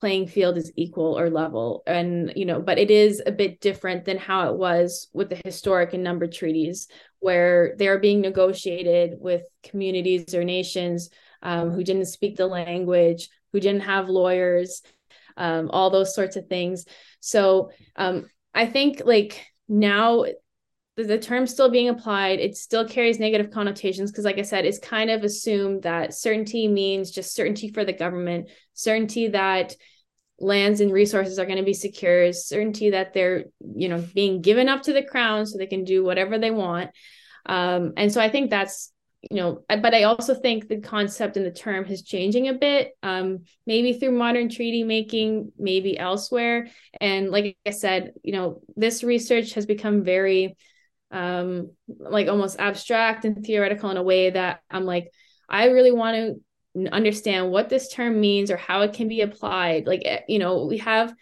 playing 0.00 0.26
field 0.26 0.58
is 0.58 0.72
equal 0.76 1.18
or 1.18 1.30
level 1.30 1.82
and 1.86 2.32
you 2.36 2.44
know 2.44 2.60
but 2.60 2.78
it 2.78 2.90
is 2.90 3.22
a 3.26 3.32
bit 3.32 3.60
different 3.60 4.04
than 4.04 4.18
how 4.18 4.50
it 4.50 4.56
was 4.56 5.08
with 5.14 5.30
the 5.30 5.40
historic 5.44 5.94
and 5.94 6.04
numbered 6.04 6.32
treaties 6.32 6.88
where 7.20 7.74
they're 7.78 7.98
being 7.98 8.20
negotiated 8.20 9.14
with 9.18 9.42
communities 9.62 10.34
or 10.34 10.44
nations 10.44 11.08
um, 11.42 11.70
who 11.70 11.82
didn't 11.82 12.06
speak 12.06 12.36
the 12.36 12.46
language 12.46 13.30
who 13.52 13.60
didn't 13.60 13.82
have 13.82 14.08
lawyers 14.08 14.82
um, 15.36 15.70
all 15.70 15.90
those 15.90 16.14
sorts 16.14 16.36
of 16.36 16.46
things. 16.46 16.86
So 17.20 17.70
um, 17.96 18.26
I 18.54 18.66
think 18.66 19.02
like 19.04 19.46
now 19.68 20.24
the, 20.96 21.04
the 21.04 21.18
term 21.18 21.46
still 21.46 21.70
being 21.70 21.88
applied, 21.88 22.40
it 22.40 22.56
still 22.56 22.88
carries 22.88 23.18
negative 23.18 23.50
connotations 23.50 24.10
because, 24.10 24.24
like 24.24 24.38
I 24.38 24.42
said, 24.42 24.64
it's 24.64 24.78
kind 24.78 25.10
of 25.10 25.24
assumed 25.24 25.82
that 25.82 26.14
certainty 26.14 26.68
means 26.68 27.10
just 27.10 27.34
certainty 27.34 27.70
for 27.70 27.84
the 27.84 27.92
government, 27.92 28.50
certainty 28.74 29.28
that 29.28 29.74
lands 30.38 30.80
and 30.80 30.92
resources 30.92 31.38
are 31.38 31.46
going 31.46 31.58
to 31.58 31.64
be 31.64 31.74
secure, 31.74 32.32
certainty 32.32 32.90
that 32.90 33.14
they're 33.14 33.44
you 33.74 33.88
know 33.88 34.04
being 34.14 34.40
given 34.40 34.68
up 34.68 34.82
to 34.82 34.92
the 34.92 35.02
crown 35.02 35.46
so 35.46 35.58
they 35.58 35.66
can 35.66 35.84
do 35.84 36.02
whatever 36.02 36.38
they 36.38 36.50
want. 36.50 36.90
Um, 37.44 37.92
and 37.96 38.12
so 38.12 38.20
I 38.20 38.28
think 38.28 38.50
that's 38.50 38.92
you 39.30 39.38
know 39.38 39.64
but 39.68 39.94
i 39.94 40.04
also 40.04 40.34
think 40.34 40.68
the 40.68 40.80
concept 40.80 41.36
and 41.36 41.44
the 41.44 41.50
term 41.50 41.84
is 41.86 42.02
changing 42.02 42.48
a 42.48 42.52
bit 42.52 42.92
um, 43.02 43.40
maybe 43.66 43.94
through 43.94 44.12
modern 44.12 44.48
treaty 44.48 44.84
making 44.84 45.50
maybe 45.58 45.98
elsewhere 45.98 46.68
and 47.00 47.30
like 47.30 47.56
i 47.66 47.70
said 47.70 48.12
you 48.22 48.32
know 48.32 48.60
this 48.76 49.02
research 49.02 49.54
has 49.54 49.66
become 49.66 50.04
very 50.04 50.56
um, 51.10 51.70
like 51.86 52.28
almost 52.28 52.58
abstract 52.58 53.24
and 53.24 53.44
theoretical 53.44 53.90
in 53.90 53.96
a 53.96 54.02
way 54.02 54.30
that 54.30 54.60
i'm 54.70 54.84
like 54.84 55.10
i 55.48 55.66
really 55.66 55.92
want 55.92 56.16
to 56.16 56.92
understand 56.92 57.50
what 57.50 57.68
this 57.68 57.92
term 57.92 58.20
means 58.20 58.50
or 58.50 58.56
how 58.56 58.82
it 58.82 58.92
can 58.92 59.08
be 59.08 59.22
applied 59.22 59.86
like 59.86 60.02
eh, 60.04 60.20
you 60.28 60.38
know 60.38 60.66
we 60.66 60.78
have 60.78 61.14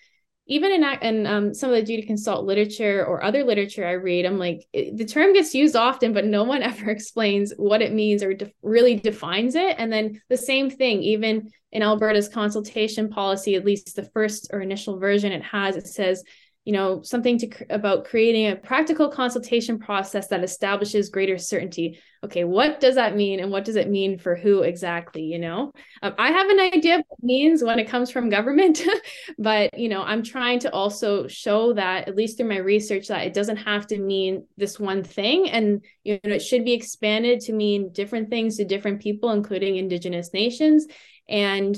even 0.47 0.73
in 0.73 0.85
in 1.01 1.27
um, 1.27 1.55
some 1.55 1.70
of 1.70 1.77
the 1.77 1.83
duty 1.83 2.03
consult 2.03 2.44
literature 2.44 3.05
or 3.05 3.25
other 3.25 3.44
literature 3.44 3.87
I 3.87 3.92
read, 3.92 4.27
I'm 4.27 4.38
like 4.38 4.66
it, 4.73 4.97
the 4.97 5.07
term 5.07 5.33
gets 5.33 5.55
used 5.55 5.75
often, 5.75 6.12
but 6.12 6.27
no 6.27 6.44
one 6.44 6.62
ever 6.62 6.90
explains 6.90 7.53
what 7.57 7.81
it 7.81 7.92
means 7.92 8.23
or 8.23 8.35
de- 8.35 8.53
really 8.62 8.97
defines 8.97 9.55
it. 9.55 9.77
And 9.79 9.92
then 9.92 10.20
the 10.29 10.37
same 10.37 10.68
thing, 10.68 11.03
even 11.03 11.51
in 11.73 11.83
Alberta's 11.83 12.29
consultation 12.29 13.09
policy, 13.09 13.55
at 13.55 13.64
least 13.64 13.97
the 13.97 14.11
first 14.11 14.51
or 14.53 14.61
initial 14.61 14.99
version 14.99 15.33
it 15.33 15.42
has, 15.42 15.77
it 15.77 15.87
says 15.87 16.23
you 16.64 16.72
know 16.72 17.03
something 17.03 17.38
to 17.38 17.50
about 17.70 18.05
creating 18.05 18.46
a 18.50 18.57
practical 18.57 19.09
consultation 19.09 19.79
process 19.79 20.29
that 20.29 20.44
establishes 20.44 21.09
greater 21.11 21.38
certainty. 21.38 22.00
Okay 22.24 22.44
what 22.44 22.81
does 22.81 22.94
that 22.94 23.16
mean 23.16 23.40
and 23.40 23.50
what 23.50 23.64
does 23.64 23.77
it 23.77 23.90
mean 23.90 24.18
for 24.18 24.35
who 24.35 24.62
exactly 24.62 25.22
you 25.22 25.38
know? 25.38 25.72
Um, 26.03 26.14
i 26.18 26.31
have 26.31 26.48
an 26.48 26.61
idea 26.61 26.96
of 26.96 27.05
what 27.09 27.18
it 27.18 27.24
means 27.24 27.62
when 27.62 27.79
it 27.79 27.88
comes 27.88 28.11
from 28.11 28.31
government 28.31 28.81
but 29.38 29.79
you 29.79 29.90
know 29.90 30.03
i'm 30.03 30.22
trying 30.22 30.59
to 30.61 30.72
also 30.72 31.29
show 31.29 31.74
that 31.74 32.09
at 32.09 32.16
least 32.16 32.38
through 32.38 32.48
my 32.48 32.57
research 32.57 33.09
that 33.09 33.27
it 33.27 33.35
doesn't 33.35 33.59
have 33.59 33.87
to 33.88 33.98
mean 33.98 34.46
this 34.57 34.79
one 34.79 35.03
thing. 35.03 35.50
And 35.50 35.85
you 36.03 36.18
know 36.24 36.35
it 36.35 36.40
should 36.40 36.64
be 36.64 36.72
expanded 36.72 37.40
to 37.40 37.53
mean 37.53 37.92
different 37.92 38.31
things 38.31 38.57
to 38.57 38.64
different 38.64 39.03
people 39.03 39.31
including 39.31 39.77
indigenous 39.77 40.33
nations. 40.33 40.87
And 41.29 41.77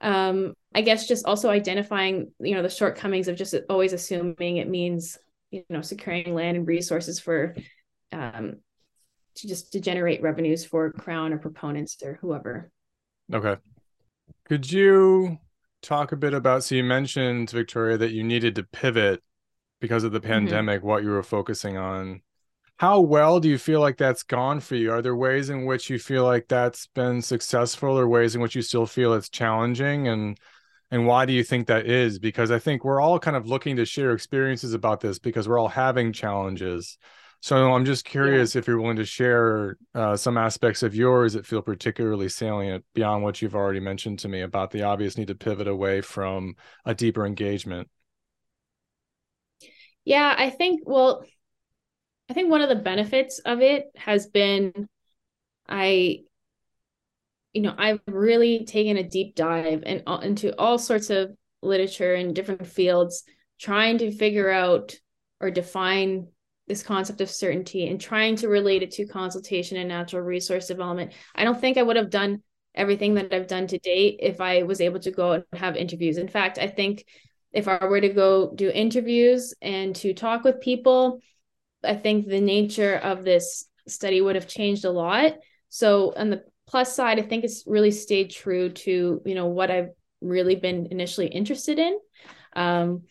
um, 0.00 0.54
I 0.74 0.80
guess 0.80 1.06
just 1.06 1.26
also 1.26 1.50
identifying, 1.50 2.32
you 2.40 2.54
know, 2.54 2.62
the 2.62 2.68
shortcomings 2.68 3.28
of 3.28 3.36
just 3.36 3.54
always 3.68 3.92
assuming 3.92 4.56
it 4.56 4.68
means, 4.68 5.18
you 5.50 5.64
know, 5.68 5.82
securing 5.82 6.34
land 6.34 6.56
and 6.56 6.66
resources 6.66 7.20
for 7.20 7.54
um, 8.12 8.56
to 9.36 9.48
just 9.48 9.72
to 9.72 9.80
generate 9.80 10.22
revenues 10.22 10.64
for 10.64 10.90
crown 10.92 11.32
or 11.32 11.38
proponents 11.38 11.96
or 12.02 12.18
whoever. 12.20 12.70
Okay. 13.32 13.56
Could 14.46 14.70
you 14.70 15.38
talk 15.82 16.12
a 16.12 16.16
bit 16.16 16.34
about 16.34 16.64
so 16.64 16.74
you 16.74 16.84
mentioned 16.84 17.50
Victoria 17.50 17.98
that 17.98 18.12
you 18.12 18.24
needed 18.24 18.54
to 18.56 18.64
pivot 18.64 19.22
because 19.80 20.02
of 20.02 20.12
the 20.12 20.20
mm-hmm. 20.20 20.28
pandemic 20.28 20.80
mm-hmm. 20.80 20.88
what 20.88 21.02
you 21.02 21.10
were 21.10 21.22
focusing 21.22 21.76
on 21.76 22.20
how 22.76 23.00
well 23.00 23.38
do 23.38 23.48
you 23.48 23.58
feel 23.58 23.80
like 23.80 23.96
that's 23.96 24.22
gone 24.24 24.60
for 24.60 24.74
you? 24.74 24.90
Are 24.90 25.00
there 25.00 25.14
ways 25.14 25.48
in 25.48 25.64
which 25.64 25.88
you 25.88 25.98
feel 25.98 26.24
like 26.24 26.48
that's 26.48 26.88
been 26.88 27.22
successful 27.22 27.96
or 27.96 28.08
ways 28.08 28.34
in 28.34 28.42
which 28.42 28.56
you 28.56 28.62
still 28.62 28.86
feel 28.86 29.14
it's 29.14 29.28
challenging? 29.28 30.08
And 30.08 30.38
and 30.94 31.08
why 31.08 31.26
do 31.26 31.32
you 31.32 31.42
think 31.42 31.66
that 31.66 31.86
is? 31.86 32.20
Because 32.20 32.52
I 32.52 32.60
think 32.60 32.84
we're 32.84 33.00
all 33.00 33.18
kind 33.18 33.36
of 33.36 33.48
looking 33.48 33.74
to 33.76 33.84
share 33.84 34.12
experiences 34.12 34.74
about 34.74 35.00
this 35.00 35.18
because 35.18 35.48
we're 35.48 35.58
all 35.58 35.66
having 35.66 36.12
challenges. 36.12 36.98
So 37.40 37.74
I'm 37.74 37.84
just 37.84 38.04
curious 38.04 38.54
yeah. 38.54 38.60
if 38.60 38.68
you're 38.68 38.80
willing 38.80 38.98
to 38.98 39.04
share 39.04 39.76
uh, 39.92 40.16
some 40.16 40.38
aspects 40.38 40.84
of 40.84 40.94
yours 40.94 41.32
that 41.32 41.46
feel 41.46 41.62
particularly 41.62 42.28
salient 42.28 42.84
beyond 42.94 43.24
what 43.24 43.42
you've 43.42 43.56
already 43.56 43.80
mentioned 43.80 44.20
to 44.20 44.28
me 44.28 44.42
about 44.42 44.70
the 44.70 44.84
obvious 44.84 45.18
need 45.18 45.26
to 45.26 45.34
pivot 45.34 45.66
away 45.66 46.00
from 46.00 46.54
a 46.84 46.94
deeper 46.94 47.26
engagement. 47.26 47.88
Yeah, 50.04 50.32
I 50.38 50.48
think, 50.48 50.82
well, 50.84 51.24
I 52.30 52.34
think 52.34 52.52
one 52.52 52.62
of 52.62 52.68
the 52.68 52.76
benefits 52.76 53.40
of 53.40 53.60
it 53.62 53.86
has 53.96 54.28
been 54.28 54.88
I 55.68 56.20
you 57.54 57.62
know, 57.62 57.74
I've 57.76 58.00
really 58.06 58.66
taken 58.66 58.98
a 58.98 59.02
deep 59.02 59.34
dive 59.34 59.82
and 59.86 60.02
in, 60.06 60.22
into 60.22 60.58
all 60.58 60.78
sorts 60.78 61.08
of 61.10 61.30
literature 61.62 62.14
in 62.14 62.34
different 62.34 62.66
fields 62.66 63.24
trying 63.58 63.98
to 63.98 64.12
figure 64.12 64.50
out 64.50 64.94
or 65.40 65.50
define 65.50 66.26
this 66.66 66.82
concept 66.82 67.20
of 67.20 67.30
certainty 67.30 67.88
and 67.88 68.00
trying 68.00 68.36
to 68.36 68.48
relate 68.48 68.82
it 68.82 68.90
to 68.90 69.06
consultation 69.06 69.78
and 69.78 69.88
natural 69.88 70.22
resource 70.22 70.66
development. 70.66 71.12
I 71.34 71.44
don't 71.44 71.60
think 71.60 71.78
I 71.78 71.82
would 71.82 71.96
have 71.96 72.10
done 72.10 72.42
everything 72.74 73.14
that 73.14 73.32
I've 73.32 73.46
done 73.46 73.66
to 73.68 73.78
date 73.78 74.18
if 74.20 74.40
I 74.40 74.64
was 74.64 74.80
able 74.80 75.00
to 75.00 75.10
go 75.10 75.32
and 75.32 75.44
have 75.54 75.76
interviews. 75.76 76.18
In 76.18 76.28
fact, 76.28 76.58
I 76.58 76.66
think 76.66 77.04
if 77.52 77.68
I 77.68 77.84
were 77.84 78.00
to 78.00 78.08
go 78.08 78.52
do 78.54 78.68
interviews 78.68 79.54
and 79.62 79.94
to 79.96 80.12
talk 80.12 80.44
with 80.44 80.60
people 80.60 81.20
I 81.84 81.94
think 81.94 82.26
the 82.26 82.40
nature 82.40 82.96
of 82.96 83.24
this 83.24 83.68
study 83.86 84.20
would 84.20 84.34
have 84.36 84.48
changed 84.48 84.84
a 84.84 84.90
lot. 84.90 85.34
So 85.68 86.14
on 86.16 86.30
the 86.30 86.44
plus 86.66 86.94
side, 86.94 87.18
I 87.18 87.22
think 87.22 87.44
it's 87.44 87.64
really 87.66 87.90
stayed 87.90 88.30
true 88.30 88.70
to, 88.70 89.22
you 89.24 89.34
know, 89.34 89.46
what 89.46 89.70
I've 89.70 89.90
really 90.20 90.56
been 90.56 90.88
initially 90.90 91.26
interested 91.26 91.78
in. 91.78 91.98
Um, 92.56 93.02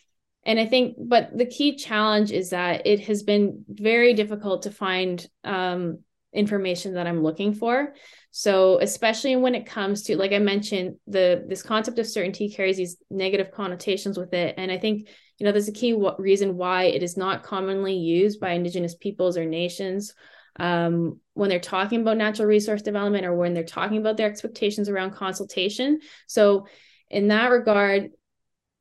and 0.46 0.60
I 0.60 0.66
think, 0.66 0.96
but 1.00 1.38
the 1.38 1.46
key 1.46 1.78
challenge 1.78 2.32
is 2.32 2.50
that 2.50 2.86
it 2.86 3.02
has 3.02 3.24
been 3.24 3.64
very 3.70 4.14
difficult 4.14 4.64
to 4.64 4.72
find 4.72 5.26
um, 5.44 6.00
information 6.34 6.96
that 6.96 7.08
I'm 7.08 7.24
looking 7.24 7.54
for. 7.54 7.94
So 8.32 8.80
especially 8.80 9.36
when 9.36 9.56
it 9.56 9.66
comes 9.66 10.04
to, 10.04 10.18
like 10.18 10.32
I 10.32 10.40
mentioned, 10.40 10.96
the 11.08 11.46
this 11.48 11.62
concept 11.62 12.00
of 12.00 12.08
certainty 12.08 12.50
carries 12.50 12.78
these 12.78 12.98
negative 13.10 13.52
connotations 13.52 14.18
with 14.18 14.34
it, 14.34 14.56
and 14.58 14.72
I 14.72 14.78
think 14.78 15.08
you 15.38 15.46
know 15.46 15.52
there's 15.52 15.68
a 15.68 15.74
key 15.74 15.92
w- 15.92 16.16
reason 16.18 16.58
why 16.58 16.86
it 16.86 17.04
is 17.04 17.16
not 17.16 17.44
commonly 17.44 17.96
used 17.96 18.40
by 18.40 18.52
Indigenous 18.52 18.96
peoples 18.96 19.38
or 19.38 19.46
nations 19.46 20.14
um, 20.60 21.20
when 21.34 21.50
they're 21.50 21.60
talking 21.60 22.02
about 22.02 22.18
natural 22.18 22.48
resource 22.48 22.82
development 22.82 23.26
or 23.26 23.36
when 23.36 23.54
they're 23.54 23.64
talking 23.64 23.98
about 23.98 24.18
their 24.18 24.30
expectations 24.30 24.90
around 24.90 25.12
consultation. 25.16 26.00
So 26.28 26.68
in 27.10 27.30
that 27.30 27.52
regard, 27.52 28.12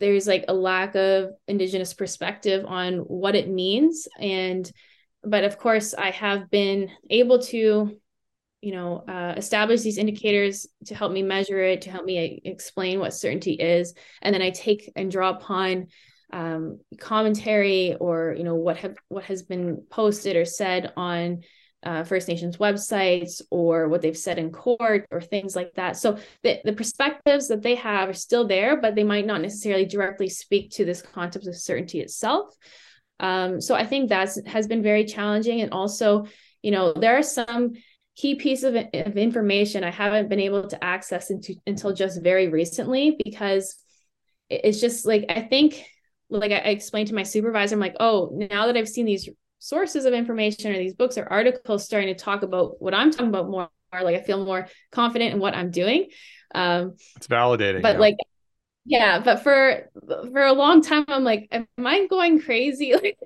there's 0.02 0.26
like 0.26 0.44
a 0.48 0.54
lack 0.54 0.96
of 0.96 1.30
indigenous 1.46 1.94
perspective 1.94 2.64
on 2.66 2.96
what 2.96 3.36
it 3.36 3.48
means 3.48 4.08
and 4.18 4.70
but 5.22 5.44
of 5.44 5.56
course 5.58 5.94
i 5.94 6.10
have 6.10 6.50
been 6.50 6.90
able 7.08 7.38
to 7.38 7.96
you 8.62 8.72
know 8.72 9.04
uh, 9.08 9.34
establish 9.36 9.82
these 9.82 9.98
indicators 9.98 10.66
to 10.86 10.96
help 10.96 11.12
me 11.12 11.22
measure 11.22 11.62
it 11.62 11.82
to 11.82 11.90
help 11.90 12.04
me 12.04 12.42
explain 12.44 12.98
what 12.98 13.14
certainty 13.14 13.52
is 13.52 13.94
and 14.22 14.34
then 14.34 14.42
i 14.42 14.50
take 14.50 14.90
and 14.96 15.10
draw 15.10 15.30
upon 15.30 15.86
um, 16.32 16.80
commentary 16.98 17.94
or 17.94 18.34
you 18.36 18.42
know 18.42 18.56
what 18.56 18.78
have 18.78 18.96
what 19.08 19.24
has 19.24 19.44
been 19.44 19.84
posted 19.88 20.34
or 20.34 20.44
said 20.44 20.92
on 20.96 21.42
uh, 21.82 22.04
First 22.04 22.28
Nations 22.28 22.58
websites 22.58 23.42
or 23.50 23.88
what 23.88 24.02
they've 24.02 24.16
said 24.16 24.38
in 24.38 24.50
court 24.50 25.06
or 25.10 25.20
things 25.20 25.56
like 25.56 25.74
that. 25.74 25.96
So 25.96 26.18
the, 26.42 26.60
the 26.64 26.72
perspectives 26.72 27.48
that 27.48 27.62
they 27.62 27.74
have 27.74 28.08
are 28.08 28.14
still 28.14 28.46
there, 28.46 28.80
but 28.80 28.94
they 28.94 29.04
might 29.04 29.26
not 29.26 29.40
necessarily 29.40 29.84
directly 29.84 30.28
speak 30.28 30.70
to 30.72 30.84
this 30.84 31.02
concept 31.02 31.46
of 31.46 31.56
certainty 31.56 32.00
itself. 32.00 32.54
Um, 33.20 33.60
so 33.60 33.74
I 33.74 33.86
think 33.86 34.08
that 34.08 34.30
has 34.46 34.66
been 34.66 34.82
very 34.82 35.04
challenging. 35.04 35.60
And 35.60 35.72
also, 35.72 36.26
you 36.62 36.70
know, 36.70 36.92
there 36.92 37.18
are 37.18 37.22
some 37.22 37.72
key 38.14 38.34
pieces 38.34 38.64
of, 38.64 38.74
of 38.94 39.16
information 39.16 39.84
I 39.84 39.90
haven't 39.90 40.28
been 40.28 40.40
able 40.40 40.66
to 40.68 40.84
access 40.84 41.30
into, 41.30 41.54
until 41.66 41.94
just 41.94 42.22
very 42.22 42.48
recently 42.48 43.16
because 43.24 43.76
it's 44.50 44.80
just 44.80 45.06
like, 45.06 45.26
I 45.28 45.40
think 45.40 45.84
like 46.28 46.52
I 46.52 46.56
explained 46.56 47.08
to 47.08 47.14
my 47.14 47.22
supervisor, 47.22 47.74
I'm 47.74 47.80
like, 47.80 47.96
oh, 48.00 48.30
now 48.32 48.66
that 48.66 48.76
I've 48.76 48.88
seen 48.88 49.06
these 49.06 49.28
sources 49.62 50.06
of 50.06 50.12
information 50.12 50.72
or 50.72 50.78
these 50.78 50.94
books 50.94 51.16
or 51.16 51.24
articles 51.24 51.84
starting 51.84 52.12
to 52.12 52.20
talk 52.20 52.42
about 52.42 52.82
what 52.82 52.94
I'm 52.94 53.12
talking 53.12 53.28
about 53.28 53.48
more, 53.48 53.68
like 53.92 54.16
I 54.16 54.20
feel 54.20 54.44
more 54.44 54.66
confident 54.90 55.34
in 55.34 55.40
what 55.40 55.54
I'm 55.54 55.70
doing. 55.70 56.08
Um, 56.52 56.96
it's 57.14 57.28
validating. 57.28 57.80
But 57.80 57.94
yeah. 57.94 58.00
like, 58.00 58.16
yeah, 58.84 59.18
but 59.20 59.44
for 59.44 59.88
for 60.02 60.42
a 60.42 60.52
long 60.52 60.82
time, 60.82 61.04
I'm 61.06 61.22
like, 61.22 61.46
am 61.52 61.68
I 61.78 62.06
going 62.08 62.40
crazy? 62.40 62.92
Like, 63.02 63.18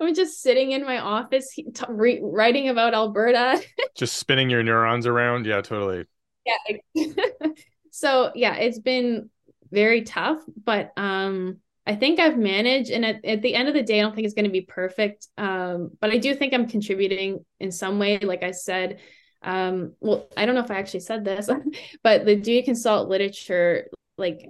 I'm 0.00 0.14
just 0.14 0.42
sitting 0.42 0.70
in 0.72 0.84
my 0.84 0.98
office 0.98 1.52
t- 1.54 1.64
re- 1.88 2.20
writing 2.22 2.68
about 2.68 2.94
Alberta, 2.94 3.60
just 3.96 4.16
spinning 4.16 4.48
your 4.48 4.62
neurons 4.62 5.06
around. 5.06 5.46
Yeah, 5.46 5.60
totally. 5.60 6.04
Yeah. 6.44 7.06
so 7.90 8.30
yeah, 8.34 8.56
it's 8.56 8.78
been 8.78 9.30
very 9.70 10.02
tough, 10.02 10.38
but 10.64 10.92
um, 10.96 11.58
I 11.88 11.96
think 11.96 12.20
I've 12.20 12.36
managed, 12.36 12.90
and 12.90 13.02
at, 13.02 13.24
at 13.24 13.40
the 13.40 13.54
end 13.54 13.66
of 13.66 13.72
the 13.72 13.82
day, 13.82 13.98
I 13.98 14.02
don't 14.02 14.14
think 14.14 14.26
it's 14.26 14.34
going 14.34 14.44
to 14.44 14.50
be 14.50 14.60
perfect. 14.60 15.26
Um, 15.38 15.92
but 16.02 16.10
I 16.10 16.18
do 16.18 16.34
think 16.34 16.52
I'm 16.52 16.68
contributing 16.68 17.46
in 17.60 17.72
some 17.72 17.98
way. 17.98 18.18
Like 18.18 18.42
I 18.42 18.50
said, 18.50 19.00
um, 19.42 19.94
well, 19.98 20.28
I 20.36 20.44
don't 20.44 20.54
know 20.54 20.62
if 20.62 20.70
I 20.70 20.78
actually 20.78 21.00
said 21.00 21.24
this, 21.24 21.48
but 22.04 22.26
the 22.26 22.36
duty 22.36 22.62
consult 22.62 23.08
literature, 23.08 23.88
like 24.18 24.46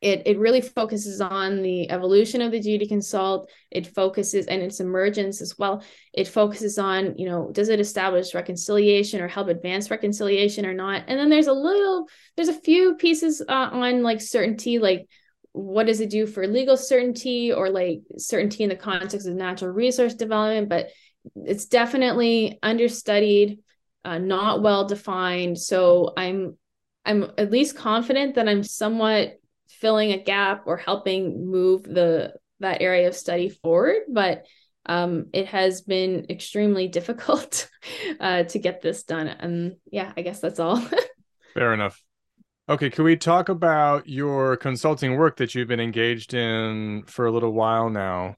it 0.00 0.22
it 0.26 0.38
really 0.38 0.60
focuses 0.60 1.20
on 1.20 1.60
the 1.60 1.90
evolution 1.90 2.40
of 2.40 2.52
the 2.52 2.60
duty 2.60 2.86
consult. 2.86 3.50
It 3.72 3.88
focuses 3.88 4.46
and 4.46 4.62
its 4.62 4.78
emergence 4.78 5.40
as 5.40 5.58
well. 5.58 5.82
It 6.12 6.28
focuses 6.28 6.78
on, 6.78 7.16
you 7.18 7.28
know, 7.28 7.50
does 7.50 7.68
it 7.68 7.80
establish 7.80 8.32
reconciliation 8.32 9.20
or 9.20 9.26
help 9.26 9.48
advance 9.48 9.90
reconciliation 9.90 10.66
or 10.66 10.72
not? 10.72 11.02
And 11.08 11.18
then 11.18 11.30
there's 11.30 11.48
a 11.48 11.52
little, 11.52 12.06
there's 12.36 12.46
a 12.46 12.60
few 12.60 12.94
pieces 12.94 13.42
uh, 13.48 13.70
on 13.72 14.04
like 14.04 14.20
certainty, 14.20 14.78
like 14.78 15.08
what 15.58 15.86
does 15.86 16.00
it 16.00 16.10
do 16.10 16.26
for 16.26 16.46
legal 16.46 16.76
certainty 16.76 17.52
or 17.52 17.68
like 17.70 18.00
certainty 18.16 18.62
in 18.62 18.68
the 18.68 18.76
context 18.76 19.26
of 19.26 19.34
natural 19.34 19.72
resource 19.72 20.14
development? 20.14 20.68
But 20.68 20.90
it's 21.34 21.66
definitely 21.66 22.58
understudied 22.62 23.58
uh, 24.04 24.18
not 24.18 24.62
well 24.62 24.86
defined. 24.86 25.58
So 25.58 26.12
i'm 26.16 26.56
i'm 27.04 27.30
at 27.36 27.50
least 27.50 27.76
confident 27.76 28.34
that 28.34 28.48
i'm 28.48 28.62
somewhat 28.62 29.38
filling 29.68 30.12
a 30.12 30.22
gap 30.22 30.62
or 30.66 30.76
helping 30.76 31.50
move 31.50 31.82
the 31.82 32.34
that 32.60 32.80
area 32.80 33.08
of 33.08 33.14
study 33.14 33.48
forward. 33.48 34.02
But 34.08 34.44
um, 34.86 35.26
it 35.32 35.46
has 35.48 35.82
been 35.82 36.26
extremely 36.30 36.88
difficult 36.98 37.68
uh, 38.18 38.44
to 38.44 38.58
get 38.58 38.80
this 38.80 39.02
done. 39.02 39.28
And 39.28 39.76
yeah 39.90 40.12
i 40.16 40.22
guess 40.22 40.40
that's 40.40 40.60
all. 40.60 40.80
Fair 41.54 41.74
enough 41.74 42.00
Okay, 42.70 42.90
can 42.90 43.04
we 43.04 43.16
talk 43.16 43.48
about 43.48 44.06
your 44.06 44.58
consulting 44.58 45.16
work 45.16 45.38
that 45.38 45.54
you've 45.54 45.68
been 45.68 45.80
engaged 45.80 46.34
in 46.34 47.02
for 47.06 47.24
a 47.24 47.32
little 47.32 47.52
while 47.52 47.88
now? 47.88 48.36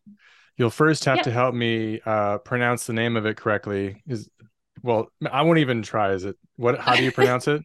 You'll 0.56 0.70
first 0.70 1.04
have 1.06 1.22
to 1.22 1.32
help 1.32 1.52
me 1.52 2.00
uh, 2.06 2.38
pronounce 2.38 2.86
the 2.86 2.92
name 2.92 3.16
of 3.16 3.26
it 3.26 3.36
correctly. 3.36 4.04
Is 4.06 4.28
well, 4.82 5.10
I 5.30 5.42
won't 5.42 5.58
even 5.58 5.82
try. 5.82 6.12
Is 6.12 6.24
it 6.24 6.36
what? 6.56 6.78
How 6.78 6.94
do 6.94 7.02
you 7.02 7.10
pronounce 7.12 7.48
it? 7.48 7.62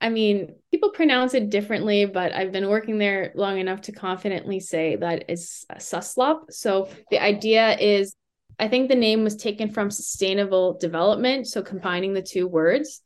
I 0.00 0.08
mean, 0.08 0.54
people 0.70 0.90
pronounce 0.90 1.34
it 1.34 1.50
differently, 1.50 2.06
but 2.06 2.32
I've 2.32 2.52
been 2.52 2.68
working 2.68 2.96
there 2.96 3.32
long 3.34 3.58
enough 3.58 3.82
to 3.82 3.92
confidently 3.92 4.60
say 4.60 4.96
that 4.96 5.24
it's 5.28 5.66
Suslop. 5.74 6.50
So 6.50 6.88
the 7.10 7.22
idea 7.22 7.76
is, 7.76 8.14
I 8.58 8.68
think 8.68 8.88
the 8.88 8.94
name 8.94 9.22
was 9.22 9.36
taken 9.36 9.70
from 9.70 9.90
sustainable 9.90 10.78
development, 10.78 11.46
so 11.46 11.62
combining 11.62 12.14
the 12.14 12.22
two 12.22 12.46
words. 12.46 13.02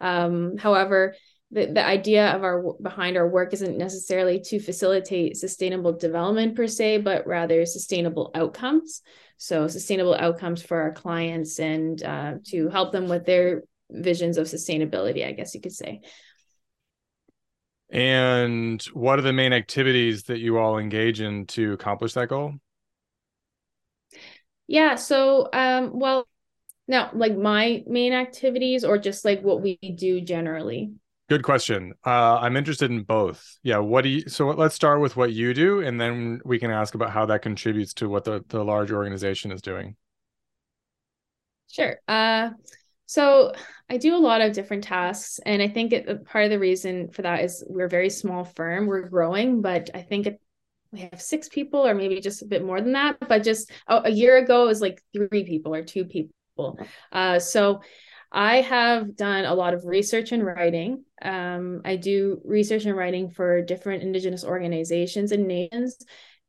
Um, 0.00 0.56
however, 0.56 1.14
the, 1.50 1.66
the 1.66 1.84
idea 1.84 2.34
of 2.34 2.42
our 2.42 2.74
behind 2.82 3.16
our 3.16 3.28
work 3.28 3.54
isn't 3.54 3.78
necessarily 3.78 4.40
to 4.40 4.58
facilitate 4.58 5.36
sustainable 5.36 5.92
development 5.92 6.56
per 6.56 6.66
se 6.66 6.98
but 6.98 7.26
rather 7.26 7.64
sustainable 7.64 8.30
outcomes. 8.34 9.02
So 9.36 9.68
sustainable 9.68 10.14
outcomes 10.14 10.62
for 10.62 10.80
our 10.80 10.92
clients 10.92 11.60
and 11.60 12.02
uh, 12.02 12.34
to 12.46 12.68
help 12.68 12.92
them 12.92 13.08
with 13.08 13.26
their 13.26 13.62
visions 13.88 14.36
of 14.36 14.48
sustainability 14.48 15.24
i 15.24 15.30
guess 15.30 15.54
you 15.54 15.60
could 15.60 15.72
say. 15.72 16.00
And 17.88 18.82
what 18.92 19.20
are 19.20 19.22
the 19.22 19.32
main 19.32 19.52
activities 19.52 20.24
that 20.24 20.40
you 20.40 20.58
all 20.58 20.78
engage 20.78 21.20
in 21.20 21.46
to 21.46 21.72
accomplish 21.72 22.14
that 22.14 22.28
goal? 22.28 22.54
Yeah 24.66 24.96
so 24.96 25.48
um 25.52 26.00
well 26.00 26.26
now 26.88 27.10
like 27.14 27.36
my 27.36 27.84
main 27.86 28.12
activities 28.12 28.84
or 28.84 28.98
just 28.98 29.24
like 29.24 29.42
what 29.42 29.62
we 29.62 29.76
do 29.76 30.20
generally 30.20 30.92
Good 31.28 31.42
question. 31.42 31.92
Uh, 32.04 32.38
I'm 32.38 32.56
interested 32.56 32.90
in 32.90 33.02
both. 33.02 33.58
Yeah. 33.64 33.78
What 33.78 34.02
do 34.02 34.10
you? 34.10 34.28
So 34.28 34.48
let's 34.50 34.76
start 34.76 35.00
with 35.00 35.16
what 35.16 35.32
you 35.32 35.54
do, 35.54 35.80
and 35.80 36.00
then 36.00 36.40
we 36.44 36.60
can 36.60 36.70
ask 36.70 36.94
about 36.94 37.10
how 37.10 37.26
that 37.26 37.42
contributes 37.42 37.94
to 37.94 38.08
what 38.08 38.24
the 38.24 38.44
the 38.48 38.64
large 38.64 38.92
organization 38.92 39.50
is 39.50 39.60
doing. 39.60 39.96
Sure. 41.68 41.96
Uh, 42.06 42.50
so 43.06 43.52
I 43.90 43.96
do 43.96 44.14
a 44.14 44.18
lot 44.18 44.40
of 44.40 44.52
different 44.52 44.84
tasks, 44.84 45.40
and 45.44 45.60
I 45.60 45.66
think 45.68 45.92
it, 45.92 46.24
part 46.26 46.44
of 46.44 46.50
the 46.50 46.60
reason 46.60 47.08
for 47.08 47.22
that 47.22 47.42
is 47.42 47.64
we're 47.68 47.86
a 47.86 47.90
very 47.90 48.10
small 48.10 48.44
firm. 48.44 48.86
We're 48.86 49.08
growing, 49.08 49.62
but 49.62 49.90
I 49.94 50.02
think 50.02 50.26
it, 50.28 50.40
we 50.92 51.00
have 51.00 51.20
six 51.20 51.48
people, 51.48 51.84
or 51.84 51.94
maybe 51.94 52.20
just 52.20 52.42
a 52.42 52.46
bit 52.46 52.64
more 52.64 52.80
than 52.80 52.92
that. 52.92 53.16
But 53.28 53.42
just 53.42 53.70
a, 53.88 54.02
a 54.04 54.10
year 54.10 54.36
ago, 54.36 54.62
it 54.62 54.68
was 54.68 54.80
like 54.80 55.02
three 55.12 55.44
people 55.44 55.74
or 55.74 55.82
two 55.82 56.04
people. 56.04 56.78
Uh, 57.10 57.40
so 57.40 57.80
I 58.32 58.60
have 58.62 59.16
done 59.16 59.44
a 59.44 59.54
lot 59.54 59.74
of 59.74 59.84
research 59.84 60.32
and 60.32 60.44
writing. 60.44 61.04
Um, 61.22 61.82
I 61.84 61.96
do 61.96 62.40
research 62.44 62.84
and 62.84 62.96
writing 62.96 63.30
for 63.30 63.62
different 63.62 64.02
Indigenous 64.02 64.44
organizations 64.44 65.32
and 65.32 65.46
nations, 65.46 65.96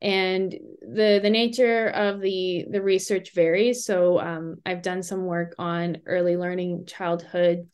and 0.01 0.51
the 0.81 1.19
the 1.21 1.29
nature 1.29 1.87
of 1.87 2.19
the 2.19 2.65
the 2.69 2.81
research 2.81 3.33
varies. 3.33 3.85
So 3.85 4.19
um, 4.19 4.57
I've 4.65 4.81
done 4.81 5.03
some 5.03 5.25
work 5.25 5.55
on 5.57 5.97
early 6.05 6.35
learning, 6.35 6.85
childhood 6.85 7.67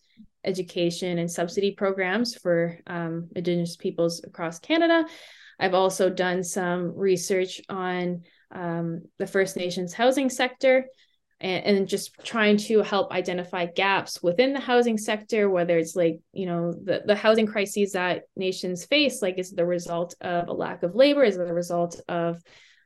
education, 0.43 1.17
and 1.17 1.31
subsidy 1.31 1.71
programs 1.71 2.35
for 2.35 2.79
um, 2.87 3.29
Indigenous 3.35 3.77
peoples 3.77 4.23
across 4.23 4.59
Canada. 4.59 5.05
I've 5.59 5.73
also 5.73 6.09
done 6.09 6.43
some 6.43 6.95
research 6.95 7.61
on 7.69 8.23
um, 8.51 9.03
the 9.17 9.27
First 9.27 9.55
Nations 9.55 9.93
housing 9.93 10.29
sector 10.29 10.87
and, 11.43 11.77
and 11.77 11.87
just 11.87 12.15
trying 12.23 12.57
to 12.57 12.81
help 12.81 13.11
identify 13.11 13.65
gaps 13.65 14.23
within 14.23 14.53
the 14.53 14.59
housing 14.59 14.97
sector 14.97 15.49
whether 15.49 15.77
it's 15.77 15.95
like 15.95 16.19
you 16.31 16.45
know 16.45 16.71
the, 16.71 17.03
the 17.05 17.15
housing 17.15 17.45
crises 17.45 17.91
that 17.91 18.23
nations 18.35 18.85
face 18.85 19.21
like 19.21 19.37
is 19.37 19.51
the 19.51 19.65
result 19.65 20.15
of 20.21 20.47
a 20.47 20.53
lack 20.53 20.81
of 20.83 20.95
labor? 20.95 21.23
Is 21.23 21.37
the 21.37 21.53
result 21.53 21.99
of 22.07 22.41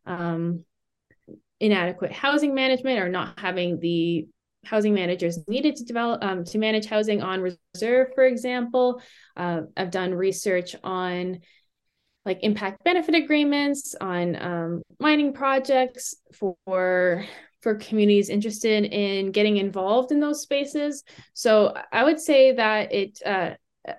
um, 0.05 0.65
inadequate 1.59 2.11
housing 2.11 2.53
management 2.55 2.99
or 2.99 3.09
not 3.09 3.39
having 3.39 3.79
the 3.79 4.27
housing 4.65 4.93
managers 4.93 5.39
needed 5.47 5.75
to 5.77 5.85
develop 5.85 6.23
um, 6.23 6.43
to 6.43 6.57
manage 6.57 6.87
housing 6.87 7.21
on 7.21 7.41
reserve 7.41 8.07
for 8.15 8.25
example? 8.25 9.01
Uh, 9.35 9.61
i've 9.77 9.91
done 9.91 10.13
research 10.13 10.75
on 10.83 11.39
like 12.25 12.39
impact 12.41 12.83
benefit 12.83 13.15
agreements 13.15 13.95
on 14.01 14.35
um, 14.35 14.81
mining 14.99 15.31
projects 15.31 16.15
for 16.65 17.25
for 17.61 17.75
communities 17.75 18.29
interested 18.29 18.85
in 18.85 19.31
getting 19.31 19.57
involved 19.57 20.11
in 20.11 20.19
those 20.19 20.41
spaces. 20.41 21.03
So 21.33 21.73
I 21.91 22.03
would 22.03 22.19
say 22.19 22.53
that 22.53 22.93
it 22.93 23.19
uh, 23.25 23.51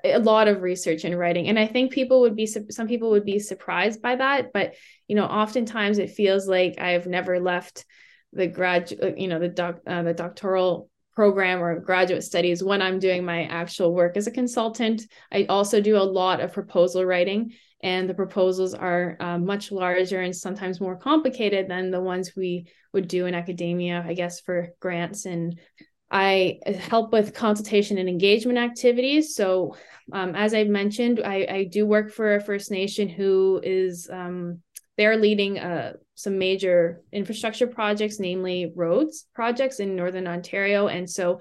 a 0.05 0.19
lot 0.19 0.49
of 0.49 0.63
research 0.63 1.05
and 1.05 1.19
writing 1.19 1.49
and 1.49 1.59
i 1.59 1.67
think 1.67 1.93
people 1.93 2.21
would 2.21 2.37
be 2.37 2.47
some 2.47 2.87
people 2.87 3.11
would 3.11 3.25
be 3.25 3.39
surprised 3.39 4.03
by 4.03 4.17
that 4.17 4.53
but 4.53 4.75
you 5.07 5.17
know 5.17 5.25
oftentimes 5.25 5.99
it 5.99 6.11
feels 6.11 6.47
like 6.47 6.79
i've 6.79 7.07
never 7.07 7.41
left 7.41 7.85
the 8.33 8.47
grad 8.47 8.91
you 9.17 9.29
know 9.29 9.39
the 9.39 9.49
doc 9.49 9.79
uh, 9.87 10.03
the 10.03 10.13
doctoral 10.13 10.91
program 11.15 11.63
or 11.63 11.81
graduate 11.81 12.23
studies 12.23 12.63
when 12.63 12.83
i'm 12.83 12.99
doing 12.99 13.25
my 13.25 13.45
actual 13.45 13.95
work 13.95 14.17
as 14.17 14.27
a 14.27 14.33
consultant 14.33 15.03
i 15.33 15.47
also 15.49 15.81
do 15.81 15.97
a 15.97 15.99
lot 15.99 16.41
of 16.41 16.53
proposal 16.53 17.05
writing 17.05 17.53
and 17.81 18.09
the 18.09 18.15
proposals 18.15 18.75
are 18.75 19.17
uh, 19.21 19.39
much 19.39 19.71
larger 19.71 20.21
and 20.21 20.35
sometimes 20.35 20.81
more 20.81 20.97
complicated 20.97 21.69
than 21.69 21.91
the 21.91 22.01
ones 22.01 22.33
we 22.37 22.67
would 22.93 23.09
do 23.09 23.27
in 23.27 23.35
academia 23.35 24.05
i 24.07 24.15
guess 24.15 24.41
for 24.41 24.71
grants. 24.81 25.27
And 25.27 25.59
i 26.11 26.59
help 26.67 27.13
with 27.13 27.35
consultation 27.35 27.99
and 27.99 28.09
engagement 28.09 28.59
activities. 28.59 29.35
So 29.35 29.77
um, 30.13 30.35
as 30.35 30.55
i've 30.55 30.69
mentioned 30.69 31.21
I, 31.25 31.47
I, 31.49 31.65
do 31.65 31.87
work 31.87 32.11
for 32.11 32.37
a 32.37 32.41
first 32.41 32.71
nation 32.71 33.09
who 33.09 33.61
is 33.63 34.09
um, 34.11 34.63
they're 34.99 35.17
leading 35.17 35.59
uh, 35.59 35.93
some 36.17 36.39
major 36.39 37.03
infrastructure 37.13 37.69
projects 37.69 38.19
namely 38.19 38.73
roads 38.75 39.27
projects 39.33 39.79
in 39.79 39.95
northern 39.95 40.27
ontario. 40.27 40.89
And 40.89 41.09
so 41.09 41.41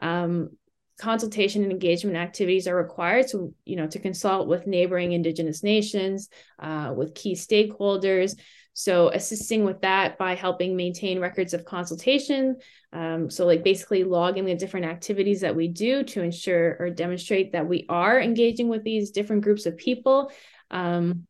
um, 0.00 0.50
consultation 0.98 1.62
and 1.62 1.72
engagement 1.72 2.16
activities 2.16 2.66
are 2.66 2.76
required 2.76 3.28
to 3.28 3.54
you 3.64 3.76
know 3.76 3.86
to 3.86 3.98
consult 3.98 4.48
with 4.48 4.66
neighboring 4.66 5.12
indigenous 5.12 5.62
nations 5.62 6.28
uh, 6.58 6.92
with 6.96 7.14
key 7.14 7.34
stakeholders. 7.34 8.38
So 8.78 9.08
assisting 9.08 9.64
with 9.64 9.80
that 9.80 10.18
by 10.18 10.34
helping 10.34 10.76
maintain 10.76 11.18
records 11.18 11.54
of 11.54 11.64
consultation 11.64 12.56
um, 12.92 13.30
so 13.30 13.44
like 13.46 13.64
basically 13.64 14.04
logging 14.04 14.44
the 14.44 14.54
different 14.54 14.86
activities 14.86 15.40
that 15.42 15.56
we 15.56 15.68
do 15.68 16.02
to 16.02 16.22
ensure 16.22 16.76
or 16.78 16.90
demonstrate 16.90 17.52
that 17.52 17.66
we 17.66 17.84
are 17.88 18.20
engaging 18.20 18.68
with 18.68 18.84
these 18.84 19.10
different 19.10 19.42
groups 19.42 19.66
of 19.66 19.76
people 19.76 20.30
um, 20.70 21.26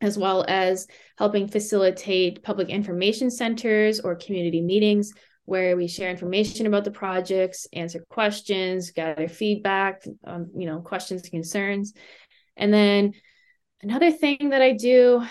as 0.00 0.18
well 0.18 0.44
as 0.48 0.86
helping 1.16 1.48
facilitate 1.48 2.42
public 2.42 2.68
information 2.68 3.30
centers 3.30 4.00
or 4.00 4.14
community 4.14 4.60
meetings 4.60 5.12
where 5.48 5.78
we 5.78 5.88
share 5.88 6.10
information 6.10 6.66
about 6.66 6.84
the 6.84 6.90
projects, 6.90 7.66
answer 7.72 8.04
questions, 8.10 8.90
gather 8.90 9.28
feedback, 9.28 10.04
um, 10.26 10.50
you 10.54 10.66
know, 10.66 10.80
questions, 10.80 11.26
concerns. 11.26 11.94
And 12.54 12.70
then 12.70 13.14
another 13.82 14.10
thing 14.10 14.50
that 14.50 14.60
I 14.60 14.72
do, 14.72 15.24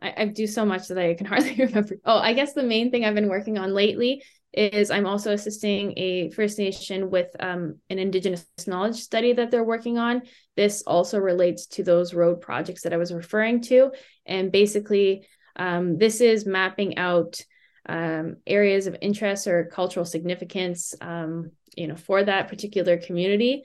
I, 0.00 0.14
I 0.18 0.24
do 0.26 0.46
so 0.46 0.64
much 0.64 0.86
that 0.86 0.98
I 0.98 1.14
can 1.14 1.26
hardly 1.32 1.56
remember. 1.56 1.96
Oh, 2.04 2.18
I 2.18 2.32
guess 2.32 2.52
the 2.52 2.62
main 2.62 2.92
thing 2.92 3.04
I've 3.04 3.16
been 3.16 3.28
working 3.28 3.58
on 3.58 3.74
lately 3.74 4.22
is 4.52 4.88
I'm 4.88 5.06
also 5.06 5.32
assisting 5.32 5.94
a 5.96 6.30
First 6.30 6.56
Nation 6.56 7.10
with 7.10 7.34
um, 7.40 7.80
an 7.90 7.98
Indigenous 7.98 8.46
knowledge 8.68 9.00
study 9.00 9.32
that 9.32 9.50
they're 9.50 9.64
working 9.64 9.98
on. 9.98 10.22
This 10.54 10.84
also 10.86 11.18
relates 11.18 11.66
to 11.74 11.82
those 11.82 12.14
road 12.14 12.40
projects 12.40 12.82
that 12.82 12.92
I 12.92 12.98
was 12.98 13.12
referring 13.12 13.62
to. 13.62 13.90
And 14.26 14.52
basically, 14.52 15.26
um, 15.56 15.98
this 15.98 16.20
is 16.20 16.46
mapping 16.46 16.98
out 16.98 17.40
um, 17.88 18.36
areas 18.46 18.86
of 18.86 18.96
interest 19.00 19.46
or 19.46 19.70
cultural 19.72 20.04
significance, 20.04 20.94
um, 21.00 21.50
you 21.76 21.86
know, 21.86 21.96
for 21.96 22.22
that 22.22 22.48
particular 22.48 22.96
community, 22.98 23.64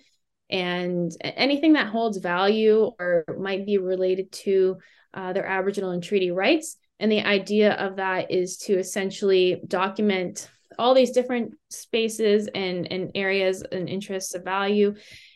and 0.49 1.11
anything 1.21 1.73
that 1.73 1.87
holds 1.87 2.17
value 2.17 2.91
or 2.99 3.25
might 3.39 3.65
be 3.65 3.77
related 3.77 4.31
to 4.31 4.77
uh, 5.13 5.33
their 5.33 5.45
Aboriginal 5.45 5.91
and 5.91 6.03
treaty 6.03 6.31
rights. 6.31 6.77
And 6.99 7.11
the 7.11 7.21
idea 7.21 7.73
of 7.73 7.97
that 7.97 8.31
is 8.31 8.57
to 8.59 8.77
essentially 8.77 9.61
document 9.67 10.49
all 10.77 10.93
these 10.93 11.11
different 11.11 11.55
spaces 11.69 12.47
and, 12.53 12.91
and 12.91 13.11
areas 13.15 13.63
and 13.63 13.89
interests 13.89 14.35
of 14.35 14.43
value 14.43 14.95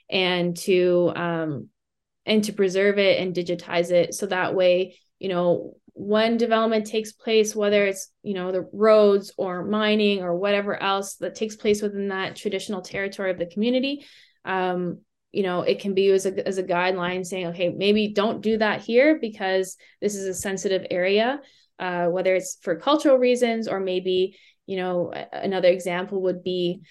and 0.09 0.55
to 0.57 1.11
um, 1.15 1.69
and 2.25 2.43
to 2.43 2.53
preserve 2.53 2.97
it 2.97 3.19
and 3.19 3.35
digitize 3.35 3.91
it 3.91 4.13
so 4.13 4.25
that 4.25 4.55
way 4.55 4.97
you 5.19 5.29
know 5.29 5.75
when 5.99 6.37
development 6.37 6.87
takes 6.87 7.11
place 7.11 7.53
whether 7.53 7.85
it's 7.85 8.09
you 8.23 8.33
know 8.33 8.53
the 8.53 8.65
roads 8.71 9.33
or 9.37 9.65
mining 9.65 10.21
or 10.21 10.33
whatever 10.33 10.81
else 10.81 11.15
that 11.15 11.35
takes 11.35 11.57
place 11.57 11.81
within 11.81 12.07
that 12.07 12.37
traditional 12.37 12.81
territory 12.81 13.29
of 13.31 13.37
the 13.37 13.45
community 13.45 14.05
um, 14.45 14.99
you 15.33 15.43
know 15.43 15.61
it 15.61 15.81
can 15.81 15.93
be 15.93 16.03
used 16.03 16.25
as 16.25 16.37
a, 16.37 16.47
as 16.47 16.57
a 16.57 16.63
guideline 16.63 17.25
saying 17.25 17.47
okay 17.47 17.67
maybe 17.67 18.13
don't 18.13 18.39
do 18.39 18.57
that 18.57 18.79
here 18.79 19.19
because 19.19 19.75
this 19.99 20.15
is 20.15 20.25
a 20.25 20.33
sensitive 20.33 20.87
area 20.89 21.41
uh, 21.79 22.05
whether 22.05 22.33
it's 22.33 22.57
for 22.61 22.77
cultural 22.77 23.17
reasons 23.17 23.67
or 23.67 23.81
maybe 23.81 24.37
you 24.67 24.77
know 24.77 25.11
another 25.33 25.67
example 25.67 26.21
would 26.21 26.43
be 26.43 26.81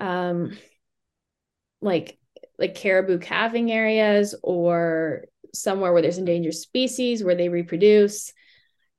um, 0.00 0.58
like 1.80 2.18
like 2.58 2.74
caribou 2.74 3.20
calving 3.20 3.70
areas 3.70 4.34
or 4.42 5.26
somewhere 5.52 5.92
where 5.92 6.02
there's 6.02 6.18
endangered 6.18 6.54
species 6.54 7.22
where 7.22 7.34
they 7.34 7.48
reproduce. 7.48 8.32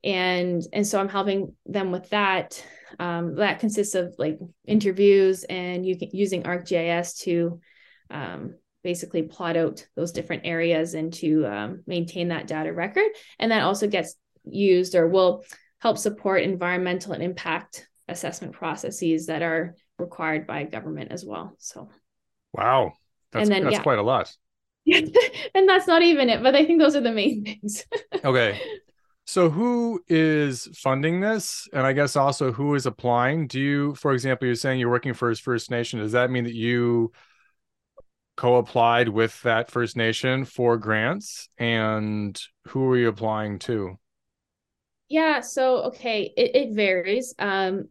And 0.02 0.62
and 0.72 0.86
so 0.86 1.00
i'm 1.00 1.08
helping 1.08 1.54
them 1.66 1.90
with 1.90 2.10
that. 2.10 2.64
Um, 2.98 3.36
that 3.36 3.58
consists 3.58 3.96
of 3.96 4.14
like 4.18 4.38
interviews 4.66 5.42
and 5.44 5.84
you 5.84 5.98
can, 5.98 6.10
using 6.12 6.44
arcgis 6.44 7.18
to 7.22 7.60
um, 8.08 8.54
basically 8.84 9.22
plot 9.22 9.56
out 9.56 9.84
those 9.96 10.12
different 10.12 10.42
areas 10.44 10.94
and 10.94 11.12
to 11.14 11.44
um, 11.46 11.82
maintain 11.88 12.28
that 12.28 12.46
data 12.46 12.72
record. 12.72 13.10
And 13.40 13.50
that 13.50 13.64
also 13.64 13.88
gets 13.88 14.14
used 14.44 14.94
or 14.94 15.08
will 15.08 15.44
help 15.80 15.98
support 15.98 16.42
environmental 16.42 17.14
and 17.14 17.22
impact 17.22 17.88
assessment 18.06 18.52
processes 18.52 19.26
that 19.26 19.42
are 19.42 19.74
required 19.98 20.46
by 20.46 20.64
government 20.64 21.10
as 21.10 21.24
well. 21.24 21.56
So 21.58 21.88
wow. 22.52 22.92
That's, 23.32 23.48
and 23.48 23.52
then, 23.52 23.64
that's 23.64 23.76
yeah. 23.76 23.82
quite 23.82 23.98
a 23.98 24.02
lot 24.02 24.32
and 25.54 25.68
that's 25.68 25.86
not 25.86 26.02
even 26.02 26.28
it, 26.28 26.42
but 26.42 26.54
I 26.54 26.64
think 26.64 26.80
those 26.80 26.94
are 26.96 27.00
the 27.00 27.12
main 27.12 27.44
things. 27.44 27.84
okay. 28.24 28.60
So 29.26 29.48
who 29.48 30.02
is 30.08 30.68
funding 30.74 31.20
this? 31.20 31.66
And 31.72 31.86
I 31.86 31.94
guess 31.94 32.14
also 32.14 32.52
who 32.52 32.74
is 32.74 32.84
applying? 32.84 33.46
Do 33.46 33.58
you, 33.58 33.94
for 33.94 34.12
example, 34.12 34.46
you're 34.46 34.54
saying 34.54 34.80
you're 34.80 34.90
working 34.90 35.14
for 35.14 35.34
First 35.34 35.70
Nation. 35.70 36.00
Does 36.00 36.12
that 36.12 36.30
mean 36.30 36.44
that 36.44 36.54
you 36.54 37.12
co-applied 38.36 39.08
with 39.08 39.40
that 39.42 39.70
First 39.70 39.96
Nation 39.96 40.44
for 40.44 40.76
grants? 40.76 41.48
And 41.56 42.38
who 42.68 42.90
are 42.90 42.98
you 42.98 43.08
applying 43.08 43.58
to? 43.60 43.98
Yeah, 45.08 45.40
so 45.40 45.84
okay, 45.84 46.32
it, 46.36 46.54
it 46.54 46.74
varies. 46.74 47.34
Um, 47.38 47.88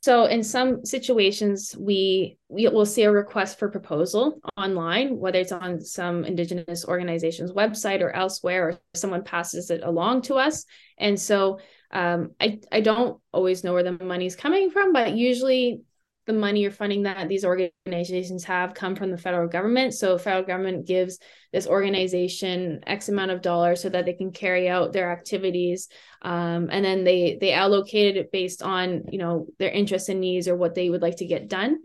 so 0.00 0.24
in 0.24 0.42
some 0.42 0.84
situations, 0.84 1.76
we 1.78 2.38
we 2.48 2.68
will 2.68 2.86
see 2.86 3.02
a 3.02 3.10
request 3.10 3.58
for 3.58 3.68
proposal 3.68 4.40
online, 4.56 5.18
whether 5.18 5.38
it's 5.38 5.52
on 5.52 5.80
some 5.80 6.24
Indigenous 6.24 6.84
organization's 6.84 7.52
website 7.52 8.00
or 8.00 8.10
elsewhere, 8.10 8.68
or 8.68 8.80
someone 8.94 9.24
passes 9.24 9.70
it 9.70 9.82
along 9.84 10.22
to 10.22 10.36
us. 10.36 10.64
And 10.98 11.20
so 11.20 11.58
um, 11.90 12.30
I 12.40 12.60
I 12.70 12.80
don't 12.80 13.20
always 13.32 13.64
know 13.64 13.72
where 13.72 13.82
the 13.82 14.02
money's 14.02 14.36
coming 14.36 14.70
from, 14.70 14.92
but 14.92 15.14
usually 15.14 15.82
the 16.28 16.32
money 16.32 16.64
or 16.64 16.70
funding 16.70 17.02
that 17.02 17.28
these 17.28 17.44
organizations 17.44 18.44
have 18.44 18.74
come 18.74 18.94
from 18.94 19.10
the 19.10 19.18
federal 19.18 19.48
government. 19.48 19.94
So 19.94 20.16
federal 20.18 20.44
government 20.44 20.86
gives 20.86 21.18
this 21.52 21.66
organization 21.66 22.80
X 22.86 23.08
amount 23.08 23.32
of 23.32 23.42
dollars 23.42 23.82
so 23.82 23.88
that 23.88 24.04
they 24.04 24.12
can 24.12 24.30
carry 24.30 24.68
out 24.68 24.92
their 24.92 25.10
activities. 25.10 25.88
Um, 26.22 26.68
and 26.70 26.84
then 26.84 27.02
they 27.02 27.38
they 27.40 27.52
allocated 27.52 28.16
it 28.16 28.30
based 28.30 28.62
on, 28.62 29.04
you 29.10 29.18
know, 29.18 29.46
their 29.58 29.70
interests 29.70 30.08
and 30.08 30.20
needs 30.20 30.46
or 30.46 30.54
what 30.54 30.76
they 30.76 30.88
would 30.88 31.02
like 31.02 31.16
to 31.16 31.26
get 31.26 31.48
done. 31.48 31.78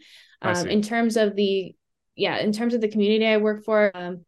Um, 0.44 0.68
in 0.68 0.82
terms 0.82 1.18
of 1.18 1.36
the 1.36 1.74
yeah, 2.16 2.38
in 2.38 2.52
terms 2.52 2.74
of 2.74 2.82
the 2.82 2.90
community 2.90 3.26
I 3.26 3.38
work 3.38 3.64
for, 3.64 3.92
um, 3.96 4.26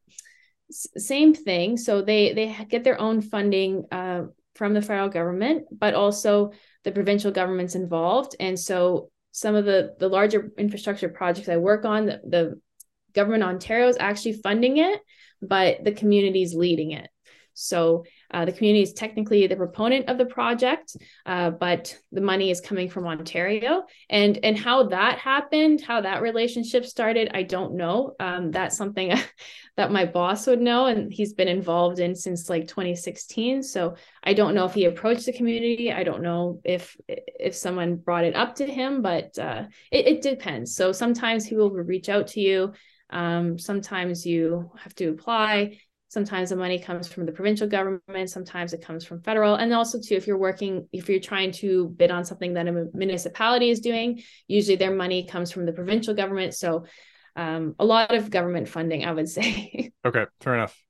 same 0.72 1.36
thing. 1.36 1.78
So 1.78 2.01
they 2.01 2.34
they 2.34 2.66
get 2.70 2.84
their 2.84 2.99
own 2.99 3.22
funding 3.22 3.86
uh, 3.91 4.24
from 4.55 4.74
the 4.74 4.82
federal 4.82 5.09
government, 5.09 5.66
but 5.72 5.93
also 5.93 6.51
the 6.86 6.91
provincial 6.91 7.32
government's 7.32 7.76
involved. 7.76 8.36
And 8.39 8.57
so 8.57 9.11
some 9.36 9.55
of 9.55 9.65
the 9.65 9.93
the 9.99 10.07
larger 10.07 10.49
infrastructure 10.57 11.09
projects 11.09 11.49
I 11.49 11.57
work 11.57 11.83
on, 11.83 12.05
the, 12.05 12.21
the 12.25 12.61
government 13.11 13.43
Ontario 13.43 13.89
is 13.89 13.97
actually 13.99 14.39
funding 14.41 14.77
it, 14.77 15.01
but 15.41 15.83
the 15.83 15.91
community 15.91 16.41
is 16.41 16.53
leading 16.53 16.91
it. 16.91 17.09
So 17.53 18.05
uh, 18.36 18.43
the 18.43 18.51
community 18.51 18.83
is 18.83 18.91
technically 18.91 19.47
the 19.47 19.55
proponent 19.55 20.09
of 20.09 20.17
the 20.17 20.25
project, 20.25 20.97
uh, 21.25 21.51
but 21.51 21.97
the 22.11 22.19
money 22.19 22.51
is 22.51 22.59
coming 22.59 22.89
from 22.89 23.07
Ontario. 23.07 23.86
And 24.09 24.38
and 24.43 24.57
how 24.57 24.88
that 24.88 25.19
happened, 25.19 25.79
how 25.79 26.01
that 26.01 26.21
relationship 26.21 26.86
started, 26.86 27.31
I 27.33 27.43
don't 27.43 27.75
know. 27.75 28.13
Um, 28.19 28.51
that's 28.51 28.75
something 28.75 29.13
that 29.77 29.89
my 29.89 30.03
boss 30.03 30.47
would 30.47 30.59
know, 30.59 30.88
and 30.88 31.13
he's 31.13 31.31
been 31.31 31.47
involved 31.47 31.99
in 31.99 32.13
since 32.13 32.49
like 32.49 32.67
2016. 32.67 33.63
So 33.63 33.95
I 34.21 34.33
don't 34.33 34.53
know 34.53 34.65
if 34.65 34.73
he 34.73 34.83
approached 34.83 35.25
the 35.25 35.31
community. 35.31 35.93
I 35.93 36.03
don't 36.03 36.21
know 36.21 36.59
if 36.65 36.97
if 37.07 37.55
someone 37.55 37.95
brought 37.95 38.25
it 38.25 38.36
up 38.36 38.55
to 38.55 38.65
him, 38.65 39.01
but 39.01 39.39
uh, 39.39 39.63
it, 39.93 40.07
it 40.07 40.21
depends. 40.21 40.75
So 40.75 40.91
sometimes 40.91 41.45
he 41.45 41.55
will 41.55 41.71
reach 41.71 42.09
out 42.09 42.27
to 42.27 42.41
you. 42.41 42.73
Um, 43.09 43.57
sometimes 43.59 44.25
you 44.25 44.71
have 44.83 44.93
to 44.95 45.09
apply 45.09 45.77
sometimes 46.16 46.49
the 46.49 46.55
money 46.55 46.80
comes 46.80 47.09
from 47.09 47.26
the 47.26 47.32
provincial 47.34 47.68
government 47.68 48.30
sometimes 48.30 48.72
it 48.72 48.82
comes 48.82 49.03
from 49.03 49.22
federal. 49.22 49.55
And 49.55 49.74
also 49.74 49.99
too 49.99 50.16
if 50.16 50.28
you're 50.28 50.38
working 50.38 50.88
if 50.93 51.09
you're 51.09 51.20
trying 51.20 51.51
to 51.63 51.89
bid 51.89 52.09
on 52.09 52.24
something 52.24 52.53
that 52.53 52.70
a 52.70 52.88
municipality 52.93 53.70
is 53.70 53.82
doing 53.82 54.24
usually 54.47 54.78
their 54.78 54.95
money 54.95 55.28
comes 55.28 55.51
from 55.51 55.66
the 55.66 55.74
provincial 55.74 56.13
government. 56.13 56.53
So 56.53 56.86
um, 57.36 57.76
a 57.80 57.86
lot 57.86 58.16
of 58.16 58.32
government 58.32 58.70
funding 58.70 59.03
i 59.03 59.11
would 59.11 59.28
say. 59.38 59.91
Okay 60.05 60.26
fair 60.39 60.55
enough. 60.55 60.82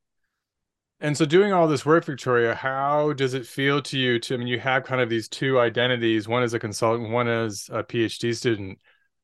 And 0.99 1.17
so 1.17 1.25
doing 1.25 1.51
all 1.51 1.67
this 1.67 1.87
work 1.87 2.05
victoria 2.05 2.53
how 2.53 3.13
does 3.13 3.33
it 3.33 3.47
feel 3.47 3.81
to 3.81 3.97
you 3.97 4.19
to 4.19 4.35
i 4.35 4.37
mean 4.37 4.47
you 4.47 4.59
have 4.59 4.83
kind 4.83 5.01
of 5.01 5.09
these 5.09 5.27
two 5.27 5.59
identities 5.59 6.27
one 6.27 6.43
as 6.43 6.53
a 6.53 6.59
consultant 6.59 7.09
one 7.09 7.27
as 7.27 7.67
a 7.73 7.83
phd 7.83 8.35
student. 8.35 8.77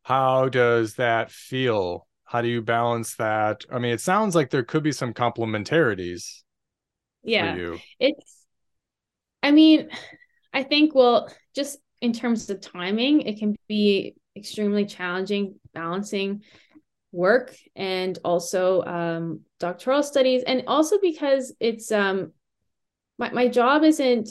How 0.04 0.50
does 0.50 0.96
that 0.96 1.30
feel 1.30 2.08
how 2.32 2.42
do 2.42 2.48
you 2.48 2.62
balance 2.62 3.16
that? 3.16 3.66
I 3.72 3.80
mean 3.80 3.92
it 3.94 4.02
sounds 4.02 4.36
like 4.36 4.50
there 4.50 4.64
could 4.64 4.84
be 4.84 4.92
some 4.92 5.14
complementarities 5.14 6.44
yeah 7.24 7.56
it's 8.00 8.46
i 9.44 9.52
mean 9.52 9.90
i 10.54 10.64
think 10.64 10.96
well 10.96 11.32
just 11.54 11.78
in 12.02 12.14
terms 12.14 12.50
of 12.50 12.60
timing 12.60 13.22
it 13.22 13.38
can 13.38 13.56
be 13.68 14.16
extremely 14.36 14.86
challenging 14.86 15.60
balancing 15.74 16.42
work 17.12 17.56
and 17.76 18.18
also 18.24 18.84
um, 18.84 19.42
doctoral 19.60 20.04
studies. 20.04 20.44
And 20.44 20.64
also 20.68 20.98
because 21.00 21.54
it's 21.60 21.92
um 21.92 22.32
my, 23.18 23.32
my 23.32 23.48
job 23.48 23.84
isn't 23.84 24.30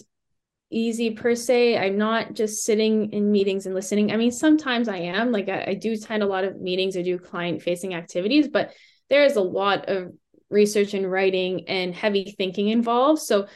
easy 0.71 1.11
per 1.11 1.35
se. 1.35 1.77
I'm 1.77 1.99
not 1.99 2.35
just 2.35 2.65
sitting 2.65 3.13
in 3.13 3.33
meetings 3.33 3.67
and 3.67 3.75
listening. 3.75 4.13
I 4.13 4.17
mean, 4.17 4.31
sometimes 4.31 4.89
I 4.89 4.99
am 4.99 5.33
like 5.33 5.49
I, 5.49 5.65
I 5.69 5.75
do 5.75 5.93
attend 5.93 6.23
a 6.23 6.27
lot 6.27 6.45
of 6.45 6.61
meetings 6.61 6.97
or 6.97 7.03
do 7.03 7.19
client 7.19 7.63
facing 7.63 7.95
activities, 7.95 8.49
but 8.49 8.73
there 9.09 9.25
is 9.25 9.37
a 9.37 9.43
lot 9.43 9.89
of 9.89 10.13
research 10.49 10.95
and 10.95 11.11
writing 11.11 11.69
and 11.69 11.95
heavy 11.95 12.35
thinking 12.37 12.69
involved. 12.69 13.23
So 13.23 13.47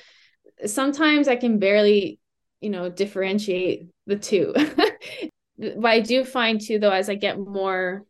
sometimes 0.67 1.29
I 1.29 1.37
can 1.37 1.59
barely, 1.59 2.19
you 2.61 2.71
know, 2.71 2.89
differentiate 2.89 3.89
the 4.07 4.17
two. 4.17 4.53
but 5.59 5.87
I 5.87 6.01
do 6.01 6.25
find 6.25 6.61
too, 6.61 6.79
though, 6.79 6.91
as 6.91 7.09
I 7.09 7.15
get 7.15 7.39
more 7.39 8.05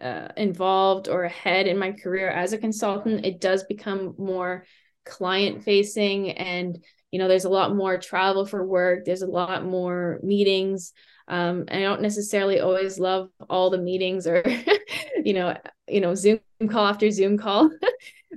uh, 0.00 0.28
involved 0.36 1.08
or 1.08 1.24
ahead 1.24 1.66
in 1.66 1.78
my 1.78 1.92
career 1.92 2.28
as 2.28 2.52
a 2.52 2.58
consultant, 2.58 3.24
it 3.24 3.40
does 3.40 3.64
become 3.64 4.14
more 4.18 4.64
client 5.04 5.62
facing 5.62 6.32
and 6.32 6.82
you 7.10 7.18
know 7.18 7.28
there's 7.28 7.44
a 7.44 7.50
lot 7.50 7.74
more 7.74 7.98
travel 7.98 8.44
for 8.46 8.64
work 8.66 9.04
there's 9.04 9.22
a 9.22 9.26
lot 9.26 9.64
more 9.64 10.20
meetings. 10.22 10.92
Um, 11.28 11.64
and 11.66 11.80
i 11.80 11.82
don't 11.82 12.02
necessarily 12.02 12.60
always 12.60 13.00
love 13.00 13.30
all 13.50 13.70
the 13.70 13.78
meetings 13.78 14.28
or 14.28 14.44
you 15.24 15.32
know 15.32 15.56
you 15.88 16.00
know 16.00 16.14
zoom 16.14 16.40
call 16.68 16.86
after 16.86 17.10
zoom 17.10 17.38
call. 17.38 17.70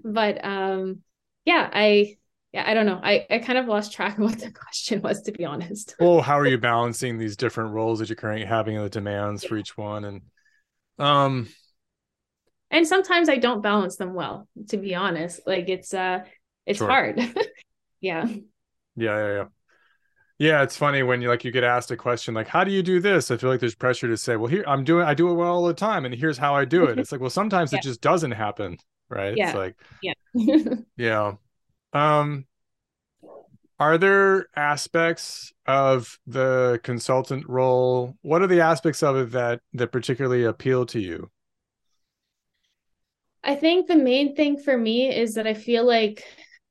But 0.02 0.46
um 0.46 1.00
yeah 1.44 1.70
i 1.74 2.16
yeah 2.54 2.64
i 2.66 2.74
don't 2.74 2.86
know. 2.86 3.02
I 3.04 3.26
i 3.30 3.40
kind 3.40 3.60
of 3.60 3.66
lost 3.68 3.92
track 3.92 4.18
of 4.18 4.24
what 4.24 4.40
the 4.40 4.52
question 4.66 5.02
was 5.02 5.22
to 5.24 5.34
be 5.34 5.44
honest. 5.44 5.96
Well 6.00 6.22
how 6.22 6.40
are 6.40 6.48
you 6.48 6.58
balancing 6.58 7.18
these 7.18 7.36
different 7.36 7.74
roles 7.74 8.00
that 8.00 8.08
you're 8.08 8.16
currently 8.16 8.46
having 8.46 8.78
and 8.78 8.86
the 8.86 8.90
demands 8.90 9.44
yeah. 9.44 9.50
for 9.50 9.58
each 9.58 9.78
one? 9.78 10.06
And 10.06 10.22
um 11.00 11.50
and 12.72 12.88
sometimes 12.88 13.30
i 13.30 13.36
don't 13.36 13.62
balance 13.62 13.98
them 13.98 14.14
well 14.14 14.48
to 14.70 14.78
be 14.78 14.96
honest. 14.96 15.42
Like 15.46 15.68
it's 15.68 15.94
uh 15.94 16.24
it's 16.66 16.80
sure. 16.80 16.88
hard. 16.88 17.20
Yeah 18.00 18.26
yeah, 19.00 19.18
yeah, 19.18 19.34
yeah. 19.34 19.46
Yeah, 20.40 20.64
it's 20.64 20.78
funny 20.78 21.04
when 21.04 21.22
you 21.22 21.28
like 21.28 21.44
you 21.44 21.52
get 21.52 21.66
asked 21.66 21.92
a 21.92 21.98
question 21.98 22.34
like, 22.34 22.48
"How 22.48 22.64
do 22.64 22.72
you 22.72 22.82
do 22.82 23.02
this?" 23.02 23.30
I 23.30 23.36
feel 23.36 23.50
like 23.50 23.60
there's 23.60 23.76
pressure 23.76 24.08
to 24.08 24.16
say, 24.16 24.38
"Well, 24.38 24.48
here 24.48 24.64
I'm 24.66 24.86
doing, 24.86 25.06
I 25.06 25.14
do 25.14 25.30
it 25.30 25.34
well 25.34 25.50
all 25.50 25.66
the 25.66 25.74
time, 25.74 26.06
and 26.06 26.16
here's 26.16 26.38
how 26.38 26.56
I 26.56 26.64
do 26.64 26.86
it." 26.86 26.98
It's 27.00 27.12
like, 27.12 27.20
well, 27.20 27.30
sometimes 27.30 27.74
yeah. 27.74 27.80
it 27.80 27.84
just 27.84 28.00
doesn't 28.00 28.32
happen, 28.32 28.78
right? 29.10 29.36
Yeah. 29.36 29.48
It's 29.48 29.56
like, 29.56 29.76
yeah, 30.02 30.14
yeah. 30.98 31.34
Um, 31.92 32.46
are 33.80 33.98
there 33.98 34.48
aspects 34.56 35.52
of 35.66 36.18
the 36.26 36.80
consultant 36.84 37.48
role? 37.50 38.16
What 38.22 38.42
are 38.42 38.48
the 38.48 38.62
aspects 38.62 39.04
of 39.04 39.18
it 39.18 39.32
that 39.32 39.60
that 39.74 39.92
particularly 39.92 40.46
appeal 40.46 40.86
to 40.88 41.02
you? 41.02 41.30
I 43.44 43.56
think 43.56 43.88
the 43.88 43.98
main 43.98 44.36
thing 44.36 44.58
for 44.58 44.78
me 44.78 45.14
is 45.14 45.34
that 45.34 45.48
I 45.48 45.54
feel 45.54 45.86
like 45.86 46.24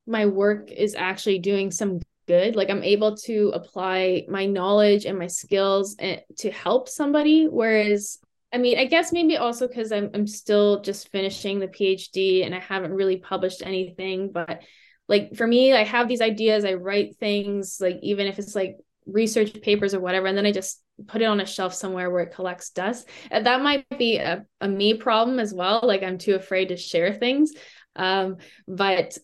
my 0.07 0.25
work 0.25 0.71
is 0.71 0.95
actually 0.95 1.39
doing 1.39 1.71
some 1.71 2.01
good. 2.29 2.55
Like 2.55 2.71
i'm 2.71 2.85
able 2.85 3.17
to 3.29 3.51
apply 3.55 4.25
my 4.29 4.47
knowledge 4.47 5.05
and 5.07 5.19
my 5.19 5.27
skills 5.27 5.97
to 5.97 6.51
help 6.51 6.89
somebody. 6.89 7.47
Whereas 7.47 8.19
i 8.53 8.57
mean 8.57 8.79
i 8.79 8.87
guess 8.87 9.13
maybe 9.13 9.37
also 9.37 9.69
because 9.69 9.93
I'm, 9.93 10.11
I'm 10.15 10.27
still 10.27 10.81
just 10.81 11.11
finishing 11.11 11.59
the 11.59 11.69
phd 11.69 12.47
and 12.47 12.55
i 12.55 12.59
haven't 12.59 12.95
really 12.95 13.19
published 13.19 13.61
anything 13.63 14.33
but 14.33 14.63
like 15.07 15.37
for 15.37 15.47
me 15.47 15.75
i 15.75 15.85
have 15.85 16.09
these 16.09 16.23
ideas 16.23 16.65
i 16.65 16.73
write 16.73 17.19
things 17.19 17.77
like 17.79 17.99
even 18.03 18.27
if 18.27 18.39
it's 18.39 18.55
like 18.55 18.79
research 19.05 19.61
papers 19.61 19.93
or 19.93 20.01
whatever 20.01 20.29
and 20.29 20.39
then 20.39 20.47
i 20.47 20.53
just 20.53 20.83
put 21.07 21.23
it 21.23 21.27
on 21.27 21.41
a 21.41 21.47
shelf 21.47 21.75
somewhere 21.75 22.11
where 22.11 22.25
it 22.25 22.35
collects 22.35 22.71
dust. 22.71 23.09
And 23.31 23.47
that 23.47 23.63
might 23.63 23.87
be 23.99 24.17
a, 24.17 24.45
a 24.61 24.69
me 24.69 24.95
problem 24.95 25.39
as 25.39 25.55
well 25.55 25.81
like 25.83 26.03
i'm 26.03 26.19
too 26.19 26.35
afraid 26.35 26.69
to 26.69 26.77
share 26.77 27.13
things. 27.13 27.53
Um, 27.97 28.37
but 28.67 29.19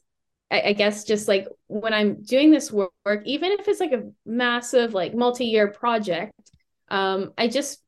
I, 0.54 0.68
I 0.68 0.72
guess 0.72 1.04
just 1.04 1.26
like 1.26 1.48
when 1.66 1.92
I'm 1.92 2.22
doing 2.22 2.50
this 2.52 2.70
work, 2.70 2.92
even 3.24 3.50
if 3.52 3.66
it's 3.66 3.80
like 3.80 3.92
a 3.92 4.10
massive, 4.24 4.94
like 4.94 5.14
multi-year 5.14 5.68
project, 5.72 6.32
um, 6.88 7.32
I 7.36 7.48
just 7.48 7.80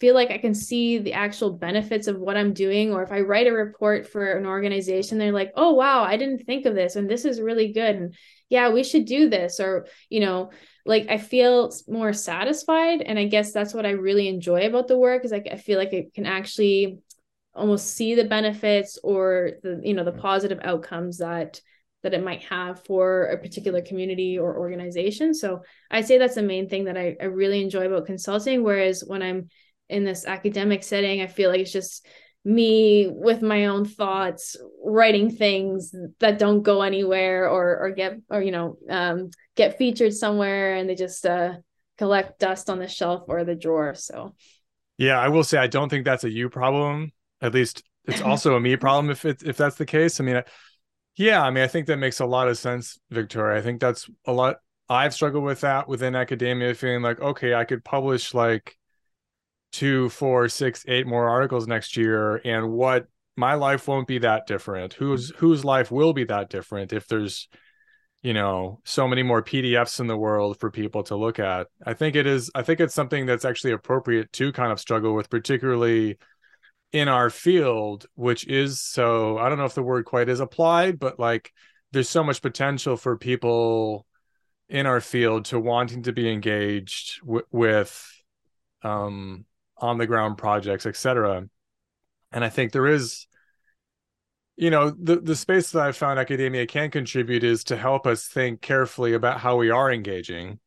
feel 0.00 0.14
like 0.14 0.30
I 0.30 0.38
can 0.38 0.54
see 0.54 0.98
the 0.98 1.12
actual 1.12 1.52
benefits 1.52 2.06
of 2.06 2.18
what 2.18 2.36
I'm 2.36 2.54
doing. 2.54 2.92
Or 2.92 3.02
if 3.02 3.12
I 3.12 3.20
write 3.20 3.46
a 3.46 3.52
report 3.52 4.08
for 4.08 4.32
an 4.32 4.46
organization, 4.46 5.18
they're 5.18 5.32
like, 5.32 5.52
oh, 5.54 5.74
wow, 5.74 6.02
I 6.02 6.16
didn't 6.16 6.46
think 6.46 6.64
of 6.64 6.74
this. 6.74 6.96
And 6.96 7.10
this 7.10 7.26
is 7.26 7.40
really 7.40 7.72
good. 7.72 7.94
And 7.94 8.14
yeah, 8.48 8.70
we 8.70 8.84
should 8.84 9.04
do 9.04 9.28
this. 9.28 9.60
Or, 9.60 9.86
you 10.08 10.20
know, 10.20 10.50
like 10.86 11.06
I 11.10 11.18
feel 11.18 11.72
more 11.86 12.14
satisfied. 12.14 13.02
And 13.02 13.18
I 13.18 13.26
guess 13.26 13.52
that's 13.52 13.74
what 13.74 13.86
I 13.86 13.90
really 13.90 14.28
enjoy 14.28 14.66
about 14.66 14.88
the 14.88 14.98
work 14.98 15.26
is 15.26 15.30
like 15.30 15.48
I 15.52 15.56
feel 15.56 15.78
like 15.78 15.92
I 15.92 16.06
can 16.14 16.24
actually 16.24 17.00
almost 17.54 17.94
see 17.94 18.14
the 18.14 18.24
benefits 18.24 18.98
or 19.04 19.52
the, 19.62 19.80
you 19.84 19.92
know, 19.92 20.04
the 20.04 20.12
positive 20.12 20.60
outcomes 20.62 21.18
that 21.18 21.60
that 22.04 22.14
it 22.14 22.22
might 22.22 22.44
have 22.44 22.84
for 22.84 23.24
a 23.24 23.38
particular 23.38 23.82
community 23.82 24.38
or 24.38 24.56
organization. 24.56 25.34
So 25.34 25.62
I'd 25.90 26.06
say 26.06 26.18
that's 26.18 26.36
the 26.36 26.42
main 26.42 26.68
thing 26.68 26.84
that 26.84 26.96
I, 26.96 27.16
I 27.20 27.24
really 27.24 27.60
enjoy 27.60 27.86
about 27.86 28.06
consulting. 28.06 28.62
Whereas 28.62 29.02
when 29.04 29.22
I'm 29.22 29.48
in 29.88 30.04
this 30.04 30.24
academic 30.26 30.84
setting, 30.84 31.20
I 31.20 31.26
feel 31.26 31.50
like 31.50 31.60
it's 31.60 31.72
just 31.72 32.06
me 32.44 33.08
with 33.10 33.40
my 33.40 33.66
own 33.66 33.86
thoughts 33.86 34.56
writing 34.84 35.30
things 35.30 35.94
that 36.20 36.38
don't 36.38 36.62
go 36.62 36.82
anywhere 36.82 37.48
or 37.48 37.78
or 37.78 37.90
get 37.90 38.18
or 38.28 38.42
you 38.42 38.52
know 38.52 38.76
um, 38.90 39.30
get 39.56 39.78
featured 39.78 40.12
somewhere 40.12 40.74
and 40.74 40.88
they 40.88 40.94
just 40.94 41.24
uh, 41.24 41.54
collect 41.96 42.38
dust 42.38 42.68
on 42.68 42.78
the 42.78 42.88
shelf 42.88 43.22
or 43.28 43.44
the 43.44 43.54
drawer 43.54 43.94
so 43.94 44.34
yeah 44.98 45.18
i 45.18 45.28
will 45.28 45.42
say 45.42 45.56
i 45.56 45.66
don't 45.66 45.88
think 45.88 46.04
that's 46.04 46.24
a 46.24 46.30
you 46.30 46.50
problem 46.50 47.10
at 47.40 47.54
least 47.54 47.82
it's 48.04 48.20
also 48.20 48.56
a 48.56 48.60
me 48.60 48.76
problem 48.76 49.10
if 49.10 49.24
it's 49.24 49.42
if 49.42 49.56
that's 49.56 49.76
the 49.76 49.86
case 49.86 50.20
i 50.20 50.24
mean 50.24 50.42
yeah, 51.16 51.42
I 51.42 51.50
mean, 51.50 51.62
I 51.62 51.68
think 51.68 51.86
that 51.86 51.98
makes 51.98 52.20
a 52.20 52.26
lot 52.26 52.48
of 52.48 52.58
sense, 52.58 52.98
Victoria. 53.10 53.58
I 53.58 53.62
think 53.62 53.80
that's 53.80 54.08
a 54.26 54.32
lot. 54.32 54.56
I've 54.88 55.14
struggled 55.14 55.44
with 55.44 55.60
that 55.60 55.88
within 55.88 56.14
academia, 56.14 56.74
feeling 56.74 57.02
like, 57.02 57.20
okay, 57.20 57.54
I 57.54 57.64
could 57.64 57.84
publish 57.84 58.34
like 58.34 58.76
two, 59.72 60.08
four, 60.08 60.48
six, 60.48 60.84
eight 60.88 61.06
more 61.06 61.28
articles 61.28 61.66
next 61.66 61.96
year, 61.96 62.40
and 62.44 62.70
what 62.72 63.06
my 63.36 63.54
life 63.54 63.88
won't 63.88 64.08
be 64.08 64.18
that 64.18 64.46
different. 64.46 64.94
Whose 64.94 65.30
whose 65.36 65.64
life 65.64 65.90
will 65.90 66.12
be 66.12 66.24
that 66.24 66.50
different 66.50 66.92
if 66.92 67.06
there's, 67.06 67.48
you 68.22 68.32
know, 68.34 68.80
so 68.84 69.06
many 69.06 69.22
more 69.22 69.42
PDFs 69.42 70.00
in 70.00 70.08
the 70.08 70.16
world 70.16 70.58
for 70.58 70.70
people 70.70 71.04
to 71.04 71.16
look 71.16 71.38
at. 71.38 71.68
I 71.86 71.94
think 71.94 72.16
it 72.16 72.26
is. 72.26 72.50
I 72.56 72.62
think 72.62 72.80
it's 72.80 72.94
something 72.94 73.24
that's 73.26 73.44
actually 73.44 73.72
appropriate 73.72 74.32
to 74.34 74.52
kind 74.52 74.72
of 74.72 74.80
struggle 74.80 75.14
with, 75.14 75.30
particularly 75.30 76.18
in 76.94 77.08
our 77.08 77.28
field, 77.28 78.06
which 78.14 78.46
is 78.46 78.80
so, 78.80 79.36
I 79.36 79.48
don't 79.48 79.58
know 79.58 79.64
if 79.64 79.74
the 79.74 79.82
word 79.82 80.04
quite 80.04 80.28
is 80.28 80.38
applied, 80.38 81.00
but 81.00 81.18
like 81.18 81.52
there's 81.90 82.08
so 82.08 82.22
much 82.22 82.40
potential 82.40 82.96
for 82.96 83.18
people 83.18 84.06
in 84.68 84.86
our 84.86 85.00
field 85.00 85.46
to 85.46 85.58
wanting 85.58 86.04
to 86.04 86.12
be 86.12 86.30
engaged 86.30 87.20
w- 87.22 87.44
with 87.50 88.08
um, 88.84 89.44
on 89.76 89.98
the 89.98 90.06
ground 90.06 90.38
projects, 90.38 90.86
etc. 90.86 91.48
And 92.30 92.44
I 92.44 92.48
think 92.48 92.70
there 92.70 92.86
is, 92.86 93.26
you 94.54 94.70
know, 94.70 94.90
the 94.90 95.16
the 95.16 95.34
space 95.34 95.72
that 95.72 95.82
I've 95.82 95.96
found 95.96 96.20
academia 96.20 96.64
can 96.64 96.92
contribute 96.92 97.42
is 97.42 97.64
to 97.64 97.76
help 97.76 98.06
us 98.06 98.28
think 98.28 98.62
carefully 98.62 99.14
about 99.14 99.40
how 99.40 99.56
we 99.56 99.68
are 99.70 99.90
engaging 99.90 100.60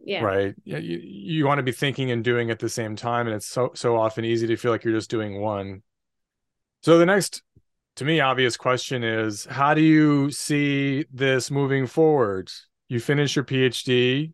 yeah. 0.00 0.22
right? 0.22 0.54
You, 0.64 0.78
you 0.78 1.46
want 1.46 1.58
to 1.58 1.62
be 1.62 1.72
thinking 1.72 2.10
and 2.10 2.24
doing 2.24 2.50
at 2.50 2.58
the 2.58 2.68
same 2.68 2.96
time 2.96 3.26
and 3.26 3.36
it's 3.36 3.46
so 3.46 3.70
so 3.74 3.96
often 3.96 4.24
easy 4.24 4.46
to 4.46 4.56
feel 4.56 4.72
like 4.72 4.84
you're 4.84 4.94
just 4.94 5.10
doing 5.10 5.40
one. 5.40 5.82
So 6.82 6.98
the 6.98 7.06
next 7.06 7.42
to 7.96 8.04
me 8.04 8.20
obvious 8.20 8.56
question 8.56 9.04
is 9.04 9.44
how 9.44 9.74
do 9.74 9.82
you 9.82 10.30
see 10.30 11.04
this 11.12 11.50
moving 11.50 11.86
forward? 11.86 12.50
You 12.88 13.00
finish 13.00 13.36
your 13.36 13.44
phd 13.44 14.32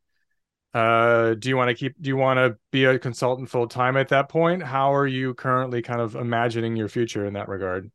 uh, 0.77 1.33
do 1.33 1.49
you 1.49 1.57
want 1.57 1.71
to 1.71 1.75
keep 1.75 1.95
do 2.03 2.09
you 2.09 2.17
want 2.19 2.37
to 2.37 2.59
be 2.71 2.85
a 2.85 2.99
consultant 2.99 3.49
full 3.49 3.67
time 3.67 3.97
at 3.97 4.09
that 4.09 4.29
point? 4.29 4.63
How 4.63 4.93
are 4.95 5.07
you 5.07 5.33
currently 5.33 5.81
kind 5.81 6.03
of 6.03 6.15
imagining 6.15 6.77
your 6.77 6.89
future 6.89 7.25
in 7.25 7.33
that 7.33 7.49
regard? 7.49 7.91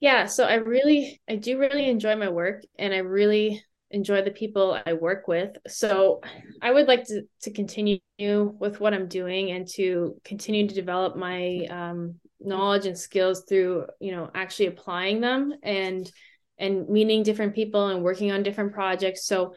Yeah, 0.00 0.26
so 0.26 0.46
I 0.46 0.54
really 0.54 1.20
I 1.28 1.36
do 1.36 1.60
really 1.60 1.88
enjoy 1.88 2.16
my 2.16 2.28
work 2.28 2.64
and 2.76 2.92
I 2.92 2.98
really 2.98 3.62
enjoy 3.90 4.22
the 4.22 4.30
people 4.30 4.80
I 4.86 4.92
work 4.92 5.26
with. 5.26 5.56
So 5.66 6.20
I 6.62 6.70
would 6.70 6.86
like 6.86 7.04
to 7.06 7.22
to 7.42 7.50
continue 7.50 8.00
with 8.18 8.80
what 8.80 8.94
I'm 8.94 9.08
doing 9.08 9.50
and 9.50 9.66
to 9.74 10.16
continue 10.24 10.68
to 10.68 10.74
develop 10.74 11.16
my 11.16 11.66
um, 11.70 12.16
knowledge 12.40 12.86
and 12.86 12.98
skills 12.98 13.44
through 13.48 13.86
you 14.00 14.12
know 14.12 14.30
actually 14.34 14.66
applying 14.66 15.20
them 15.20 15.54
and 15.62 16.10
and 16.58 16.88
meeting 16.88 17.22
different 17.22 17.54
people 17.54 17.88
and 17.88 18.02
working 18.02 18.32
on 18.32 18.42
different 18.42 18.72
projects. 18.72 19.26
So 19.26 19.54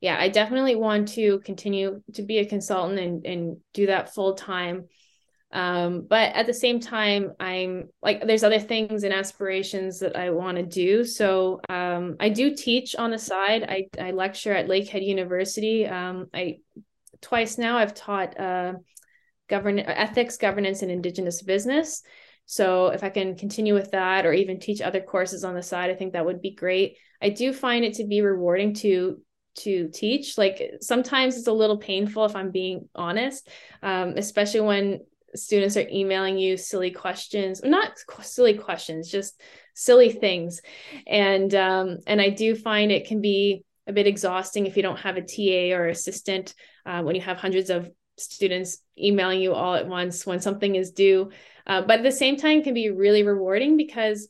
yeah, 0.00 0.16
I 0.18 0.28
definitely 0.28 0.74
want 0.74 1.08
to 1.08 1.40
continue 1.40 2.02
to 2.14 2.22
be 2.22 2.38
a 2.38 2.46
consultant 2.46 2.98
and 2.98 3.26
and 3.26 3.56
do 3.72 3.86
that 3.86 4.14
full 4.14 4.34
time 4.34 4.88
um, 5.52 6.06
but 6.08 6.34
at 6.34 6.46
the 6.46 6.54
same 6.54 6.80
time 6.80 7.32
i'm 7.38 7.88
like 8.02 8.26
there's 8.26 8.44
other 8.44 8.58
things 8.58 9.04
and 9.04 9.12
aspirations 9.12 10.00
that 10.00 10.16
i 10.16 10.30
want 10.30 10.56
to 10.56 10.62
do. 10.62 11.04
So 11.04 11.60
um, 11.68 12.16
i 12.20 12.28
do 12.28 12.54
teach 12.54 12.96
on 12.96 13.10
the 13.10 13.18
side. 13.18 13.64
I, 13.64 13.86
I 14.00 14.12
lecture 14.12 14.52
at 14.54 14.68
lakehead 14.68 15.06
university. 15.06 15.86
Um, 15.86 16.28
i 16.34 16.58
twice 17.20 17.58
now 17.58 17.78
i've 17.78 17.94
taught 17.94 18.38
uh, 18.40 18.74
govern 19.48 19.78
ethics 19.78 20.36
governance 20.36 20.82
and 20.82 20.90
indigenous 20.90 21.42
business. 21.42 22.02
So 22.46 22.88
if 22.88 23.04
i 23.04 23.10
can 23.10 23.36
continue 23.36 23.74
with 23.74 23.90
that 23.92 24.26
or 24.26 24.32
even 24.32 24.58
teach 24.58 24.80
other 24.80 25.00
courses 25.00 25.44
on 25.44 25.54
the 25.54 25.62
side 25.62 25.90
i 25.90 25.94
think 25.94 26.14
that 26.14 26.26
would 26.26 26.40
be 26.40 26.54
great. 26.54 26.96
I 27.20 27.28
do 27.28 27.52
find 27.52 27.84
it 27.84 27.94
to 27.94 28.04
be 28.04 28.22
rewarding 28.22 28.74
to 28.74 29.20
to 29.54 29.90
teach. 29.92 30.38
Like 30.38 30.62
sometimes 30.80 31.36
it's 31.36 31.46
a 31.46 31.52
little 31.52 31.76
painful 31.76 32.24
if 32.24 32.34
i'm 32.34 32.50
being 32.50 32.88
honest 32.94 33.48
um, 33.82 34.14
especially 34.16 34.60
when 34.60 35.00
students 35.34 35.76
are 35.76 35.88
emailing 35.88 36.38
you 36.38 36.56
silly 36.56 36.90
questions 36.90 37.62
not 37.62 37.92
silly 38.22 38.54
questions 38.54 39.10
just 39.10 39.40
silly 39.74 40.10
things. 40.10 40.60
And 41.06 41.54
um, 41.54 41.98
and 42.06 42.20
i 42.20 42.28
do 42.28 42.54
find 42.54 42.92
it 42.92 43.06
can 43.06 43.20
be 43.20 43.64
a 43.86 43.92
bit 43.92 44.06
exhausting 44.06 44.66
if 44.66 44.76
you 44.76 44.82
don't 44.82 45.00
have 45.00 45.16
a 45.16 45.22
ta 45.22 45.76
or 45.76 45.88
assistant 45.88 46.54
uh, 46.86 47.02
when 47.02 47.14
you 47.16 47.20
have 47.20 47.36
hundreds 47.36 47.70
of 47.70 47.90
students 48.16 48.78
emailing 48.96 49.40
you 49.40 49.52
all 49.52 49.74
at 49.74 49.88
once 49.88 50.26
when 50.26 50.40
something 50.40 50.76
is 50.76 50.92
due. 50.92 51.30
Uh, 51.66 51.82
but 51.82 51.98
at 51.98 52.02
the 52.02 52.12
same 52.12 52.36
time 52.36 52.62
can 52.62 52.74
be 52.74 52.90
really 52.90 53.22
rewarding 53.22 53.76
because 53.76 54.28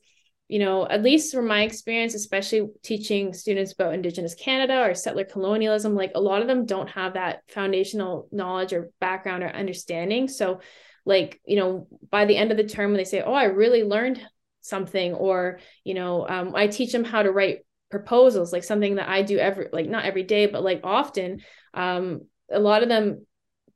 you 0.48 0.58
know 0.58 0.86
at 0.86 1.02
least 1.02 1.34
from 1.34 1.46
my 1.46 1.62
experience 1.62 2.14
especially 2.14 2.68
teaching 2.82 3.32
students 3.32 3.72
about 3.72 3.94
indigenous 3.94 4.34
canada 4.34 4.82
or 4.82 4.94
settler 4.94 5.24
colonialism 5.24 5.94
like 5.94 6.12
a 6.14 6.20
lot 6.20 6.42
of 6.42 6.48
them 6.48 6.66
don't 6.66 6.90
have 6.90 7.14
that 7.14 7.42
foundational 7.48 8.28
knowledge 8.32 8.72
or 8.72 8.90
background 9.00 9.42
or 9.42 9.48
understanding. 9.48 10.28
So 10.28 10.60
like 11.04 11.40
you 11.44 11.56
know 11.56 11.86
by 12.10 12.24
the 12.24 12.36
end 12.36 12.50
of 12.50 12.56
the 12.56 12.64
term 12.64 12.90
when 12.90 12.98
they 12.98 13.04
say 13.04 13.22
oh 13.22 13.32
i 13.32 13.44
really 13.44 13.82
learned 13.82 14.20
something 14.60 15.14
or 15.14 15.58
you 15.84 15.94
know 15.94 16.26
um, 16.28 16.54
i 16.54 16.66
teach 16.66 16.92
them 16.92 17.04
how 17.04 17.22
to 17.22 17.32
write 17.32 17.60
proposals 17.90 18.52
like 18.52 18.64
something 18.64 18.94
that 18.94 19.08
i 19.08 19.22
do 19.22 19.38
every 19.38 19.68
like 19.72 19.88
not 19.88 20.04
every 20.04 20.22
day 20.22 20.46
but 20.46 20.62
like 20.62 20.80
often 20.84 21.40
um, 21.74 22.22
a 22.50 22.58
lot 22.58 22.82
of 22.82 22.88
them 22.88 23.26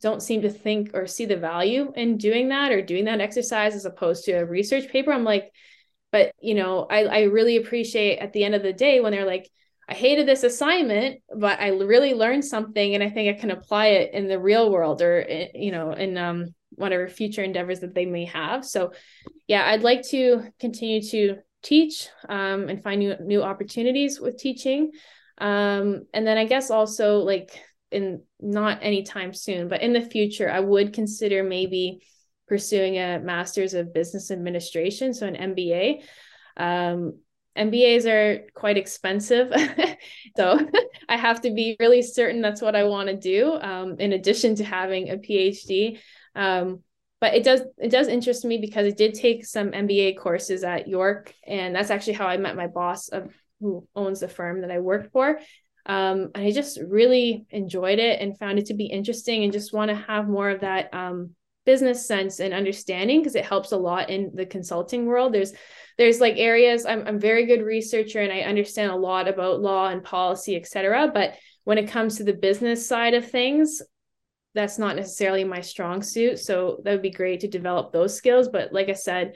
don't 0.03 0.23
seem 0.23 0.43
to 0.43 0.51
think 0.51 0.91
or 0.95 1.07
see 1.07 1.25
the 1.25 1.37
value 1.37 1.93
in 1.97 2.19
doing 2.19 2.51
that 2.51 2.71
or 2.71 2.83
doing 2.83 3.07
that 3.07 3.21
exercise 3.21 3.75
as 3.75 3.87
opposed 3.87 4.25
to 4.25 4.33
a 4.33 4.45
research 4.45 4.89
paper. 4.91 5.11
I'm 5.11 5.25
like 5.25 5.51
but 6.13 6.33
you 6.41 6.55
know 6.55 6.87
i 6.89 7.05
i 7.05 7.23
really 7.23 7.57
appreciate 7.57 8.19
at 8.19 8.33
the 8.33 8.45
end 8.45 8.55
of 8.55 8.63
the 8.63 8.73
day 8.73 9.01
when 9.01 9.13
they're 9.13 9.27
like 9.27 9.51
I 9.89 9.95
hated 9.95 10.27
this 10.27 10.43
assignment, 10.43 11.21
but 11.33 11.61
I 11.61 11.69
really 11.69 12.13
learned 12.13 12.45
something, 12.45 12.95
and 12.95 13.05
I 13.05 13.09
think 13.09 13.29
I 13.33 13.41
can 13.41 13.53
apply 13.53 13.87
it 13.89 14.15
in 14.15 14.27
the 14.27 14.39
real 14.39 14.71
world, 14.71 15.01
or 15.01 15.25
eh, 15.29 15.49
you 15.55 15.71
know, 15.71 15.93
in 15.93 16.19
um, 16.19 16.56
whatever 16.77 17.09
future 17.09 17.43
endeavors 17.43 17.81
that 17.81 17.95
they 17.95 18.07
may 18.07 18.25
have. 18.27 18.65
So, 18.65 18.93
yeah, 19.47 19.65
I'd 19.67 19.83
like 19.83 20.03
to 20.11 20.45
continue 20.61 21.03
to 21.11 21.37
teach 21.63 22.09
um, 22.29 22.69
and 22.69 22.83
find 22.83 23.01
new 23.01 23.17
new 23.21 23.43
opportunities 23.43 24.21
with 24.21 24.39
teaching, 24.39 24.93
um, 25.39 26.07
and 26.15 26.27
then 26.27 26.39
I 26.39 26.45
guess 26.45 26.71
also 26.71 27.19
like 27.19 27.61
in 27.91 28.23
not 28.41 28.83
anytime 28.83 29.33
soon, 29.33 29.69
but 29.69 29.83
in 29.83 29.93
the 29.93 30.01
future, 30.01 30.51
I 30.51 30.61
would 30.61 30.93
consider 30.93 31.43
maybe 31.43 32.03
pursuing 32.49 32.97
a 32.97 33.19
master's 33.19 33.75
of 33.75 33.93
business 33.93 34.31
administration, 34.31 35.15
so 35.15 35.27
an 35.27 35.55
MBA. 35.55 36.03
Um, 36.57 37.19
MBAs 37.57 38.07
are 38.07 38.47
quite 38.55 38.77
expensive. 38.77 39.53
so 40.37 40.59
I 41.09 41.17
have 41.17 41.41
to 41.43 41.51
be 41.51 41.77
really 41.81 42.03
certain 42.03 42.43
that's 42.43 42.63
what 42.63 42.77
I 42.77 42.85
want 42.85 43.09
to 43.09 43.17
do, 43.17 43.55
um, 43.55 43.97
in 43.99 44.13
addition 44.13 44.55
to 44.57 44.65
having 44.65 45.11
a 45.11 45.17
PhD. 45.17 45.99
Um, 46.37 46.83
but 47.21 47.35
it 47.35 47.45
does 47.45 47.63
it 47.79 47.91
does 47.91 48.09
interest 48.09 48.45
me 48.45 48.59
because 48.59 48.87
it 48.87 48.97
did 48.97 49.15
take 49.15 49.47
some 49.47 49.71
MBA 49.71 50.19
courses 50.19 50.63
at 50.65 50.87
York, 50.87 51.35
and 51.47 51.75
that's 51.75 51.91
actually 51.91 52.15
how 52.15 52.27
I 52.27 52.37
met 52.37 52.57
my 52.57 52.67
boss 52.67 53.09
of 53.09 53.35
who 53.61 53.89
owns 53.97 54.21
the 54.21 54.29
firm 54.29 54.61
that 54.61 54.71
I 54.71 54.81
work 54.81 55.11
for. 55.13 55.41
Um, 55.87 56.31
and 56.35 56.45
I 56.45 56.51
just 56.51 56.79
really 56.81 57.47
enjoyed 57.51 57.99
it 57.99 58.21
and 58.21 58.39
found 58.39 58.59
it 58.59 58.67
to 58.67 58.75
be 58.75 58.87
interesting, 58.87 59.45
and 59.45 59.53
just 59.53 59.73
want 59.73 59.89
to 59.89 59.97
have 59.97 60.29
more 60.29 60.51
of 60.51 60.61
that 60.61 60.93
um, 60.93 61.35
business 61.65 62.07
sense 62.07 62.39
and 62.39 62.55
understanding 62.55 63.21
because 63.21 63.35
it 63.35 63.45
helps 63.45 63.73
a 63.73 63.77
lot 63.77 64.11
in 64.11 64.31
the 64.35 64.47
consulting 64.47 65.07
world. 65.07 65.33
There's 65.33 65.53
there's 65.97 66.21
like 66.21 66.37
areas 66.37 66.85
I'm 66.85 67.07
I'm 67.07 67.19
very 67.19 67.47
good 67.47 67.63
researcher 67.63 68.21
and 68.21 68.33
I 68.33 68.41
understand 68.41 68.93
a 68.93 68.97
lot 68.97 69.27
about 69.27 69.61
law 69.61 69.89
and 69.89 70.05
policy, 70.05 70.57
etc. 70.57 71.11
But 71.13 71.35
when 71.65 71.79
it 71.79 71.89
comes 71.89 72.17
to 72.17 72.25
the 72.25 72.35
business 72.35 72.87
side 72.87 73.15
of 73.15 73.31
things, 73.31 73.83
that's 74.57 74.79
not 74.79 74.97
necessarily 74.97 75.45
my 75.45 75.61
strong 75.61 76.03
suit. 76.03 76.41
So 76.41 76.81
that 76.83 76.91
would 76.91 77.03
be 77.03 77.11
great 77.11 77.41
to 77.41 77.49
develop 77.49 77.93
those 77.93 78.17
skills. 78.17 78.49
But 78.49 78.73
like 78.73 78.89
I 78.89 78.95
said, 78.95 79.35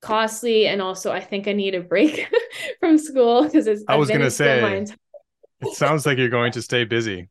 costly 0.00 0.66
and 0.66 0.80
also 0.80 1.12
I 1.12 1.20
think 1.20 1.46
I 1.46 1.52
need 1.52 1.74
a 1.74 1.82
break 1.82 2.26
from 2.80 2.96
school 2.96 3.44
because 3.44 3.66
it's 3.66 3.84
I 3.86 3.96
was 3.96 4.08
gonna 4.08 4.30
say 4.30 4.86
it 5.60 5.74
sounds 5.74 6.06
like 6.06 6.16
you're 6.16 6.30
going 6.30 6.52
to 6.52 6.62
stay 6.62 6.84
busy. 6.84 7.28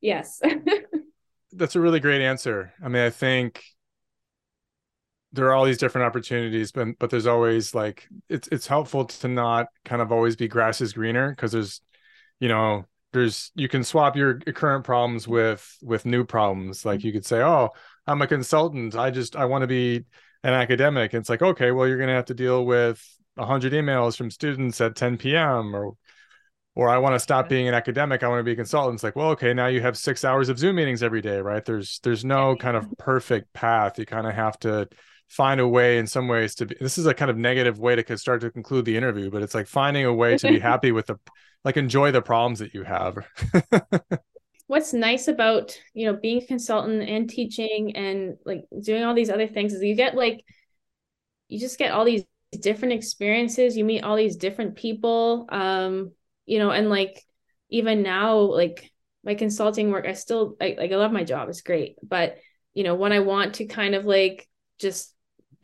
Yes. 0.00 0.40
that's 1.52 1.74
a 1.74 1.80
really 1.80 1.98
great 1.98 2.20
answer. 2.20 2.72
I 2.82 2.88
mean, 2.88 3.02
I 3.02 3.10
think 3.10 3.64
there 5.32 5.46
are 5.46 5.54
all 5.54 5.64
these 5.64 5.78
different 5.78 6.06
opportunities, 6.06 6.70
but 6.70 6.98
but 6.98 7.10
there's 7.10 7.26
always 7.26 7.74
like 7.74 8.06
it's 8.28 8.48
it's 8.52 8.68
helpful 8.68 9.06
to 9.06 9.28
not 9.28 9.66
kind 9.84 10.00
of 10.00 10.12
always 10.12 10.36
be 10.36 10.46
grass 10.46 10.80
is 10.80 10.92
greener 10.92 11.30
because 11.30 11.52
there's 11.52 11.80
you 12.38 12.48
know 12.48 12.84
there's 13.14 13.52
you 13.54 13.68
can 13.68 13.82
swap 13.84 14.16
your 14.16 14.40
current 14.40 14.84
problems 14.84 15.26
with 15.26 15.78
with 15.82 16.04
new 16.04 16.24
problems. 16.24 16.84
Like 16.84 16.98
mm-hmm. 16.98 17.06
you 17.06 17.12
could 17.14 17.24
say 17.24 17.40
oh 17.40 17.70
i'm 18.06 18.20
a 18.20 18.26
consultant. 18.26 18.94
I 18.94 19.10
just 19.10 19.36
i 19.36 19.46
want 19.46 19.62
to 19.62 19.68
be 19.68 20.04
an 20.42 20.52
academic. 20.52 21.14
And 21.14 21.20
it's 21.20 21.30
like 21.30 21.40
okay 21.40 21.70
well 21.70 21.88
you're 21.88 21.96
going 21.96 22.08
to 22.08 22.14
have 22.14 22.26
to 22.26 22.34
deal 22.34 22.66
with 22.66 23.02
100 23.36 23.72
emails 23.72 24.16
from 24.16 24.30
students 24.30 24.80
at 24.80 24.94
10 24.96 25.16
p.m 25.16 25.74
or 25.74 25.96
or 26.76 26.88
i 26.88 26.98
want 26.98 27.14
to 27.14 27.20
stop 27.20 27.48
being 27.48 27.68
an 27.68 27.74
academic. 27.74 28.22
I 28.22 28.28
want 28.28 28.40
to 28.40 28.44
be 28.44 28.52
a 28.52 28.56
consultant. 28.56 28.96
It's 28.96 29.04
like 29.04 29.16
well 29.16 29.30
okay 29.30 29.54
now 29.54 29.68
you 29.68 29.80
have 29.80 29.96
six 29.96 30.24
hours 30.24 30.48
of 30.50 30.58
zoom 30.58 30.76
meetings 30.76 31.02
every 31.02 31.22
day 31.22 31.38
right? 31.40 31.64
There's 31.64 32.00
there's 32.02 32.24
no 32.24 32.56
kind 32.56 32.76
of 32.76 32.86
perfect 32.98 33.52
path. 33.54 33.98
You 33.98 34.06
kind 34.06 34.26
of 34.26 34.34
have 34.34 34.58
to 34.60 34.88
find 35.28 35.60
a 35.60 35.66
way 35.66 35.98
in 35.98 36.06
some 36.06 36.28
ways 36.28 36.54
to 36.54 36.66
be 36.66 36.76
this 36.80 36.98
is 36.98 37.06
a 37.06 37.14
kind 37.14 37.30
of 37.30 37.36
negative 37.36 37.78
way 37.78 37.96
to 37.96 38.18
start 38.18 38.40
to 38.40 38.50
conclude 38.50 38.84
the 38.84 38.96
interview 38.96 39.30
but 39.30 39.42
it's 39.42 39.54
like 39.54 39.66
finding 39.66 40.04
a 40.04 40.12
way 40.12 40.36
to 40.36 40.48
be 40.48 40.58
happy 40.70 40.92
with 40.92 41.06
the 41.06 41.18
like 41.64 41.76
enjoy 41.76 42.12
the 42.12 42.22
problems 42.22 42.58
that 42.58 42.74
you 42.74 42.82
have. 42.84 43.16
What's 44.66 44.92
nice 44.92 45.28
about 45.28 45.78
you 45.92 46.06
know 46.06 46.18
being 46.20 46.42
a 46.42 46.46
consultant 46.46 47.02
and 47.02 47.28
teaching 47.28 47.96
and 47.96 48.36
like 48.44 48.64
doing 48.82 49.04
all 49.04 49.14
these 49.14 49.30
other 49.30 49.46
things 49.46 49.72
is 49.72 49.82
you 49.82 49.94
get 49.94 50.14
like 50.14 50.44
you 51.48 51.58
just 51.58 51.78
get 51.78 51.92
all 51.92 52.04
these 52.04 52.24
different 52.60 52.94
experiences 52.94 53.76
you 53.76 53.84
meet 53.84 54.04
all 54.04 54.14
these 54.14 54.36
different 54.36 54.76
people 54.76 55.46
um 55.48 56.12
you 56.46 56.60
know 56.60 56.70
and 56.70 56.88
like 56.88 57.20
even 57.68 58.02
now 58.02 58.38
like 58.38 58.92
my 59.24 59.34
consulting 59.34 59.90
work 59.90 60.06
i 60.06 60.12
still 60.12 60.54
I, 60.60 60.76
like 60.78 60.92
i 60.92 60.96
love 60.96 61.10
my 61.10 61.24
job 61.24 61.48
it's 61.48 61.62
great 61.62 61.96
but 62.00 62.36
you 62.72 62.84
know 62.84 62.94
when 62.94 63.12
i 63.12 63.18
want 63.18 63.56
to 63.56 63.66
kind 63.66 63.96
of 63.96 64.04
like 64.04 64.48
just 64.78 65.13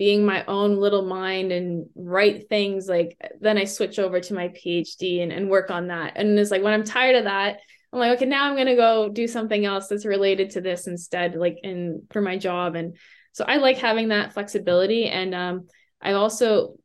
being 0.01 0.25
my 0.25 0.43
own 0.47 0.79
little 0.79 1.05
mind 1.05 1.53
and 1.53 1.87
write 1.95 2.49
things 2.49 2.89
like 2.89 3.19
then 3.39 3.59
i 3.59 3.65
switch 3.65 3.99
over 3.99 4.19
to 4.19 4.33
my 4.33 4.49
phd 4.49 5.23
and, 5.23 5.31
and 5.31 5.51
work 5.51 5.71
on 5.71 5.89
that. 5.89 6.15
And 6.17 6.39
it's 6.39 6.51
like 6.51 6.63
when 6.63 6.73
i'm 6.73 6.85
tired 6.85 7.17
of 7.17 7.25
that 7.25 7.59
i'm 7.93 7.99
like 7.99 8.17
okay 8.17 8.25
now 8.25 8.47
i'm 8.47 8.55
going 8.55 8.67
to 8.67 8.77
go 8.77 9.11
do 9.11 9.29
something 9.29 9.67
else 9.67 9.89
that's 9.89 10.07
related 10.07 10.49
to 10.51 10.63
this 10.63 10.87
instead 10.87 11.35
like 11.35 11.59
in 11.63 12.03
for 12.11 12.23
my 12.23 12.39
job. 12.39 12.77
And 12.77 12.97
so 13.33 13.45
i 13.47 13.59
like 13.59 13.77
having 13.77 14.09
that 14.09 14.33
flexibility. 14.33 15.05
And 15.05 15.35
um 15.35 15.69
i 16.01 16.13
also 16.13 16.77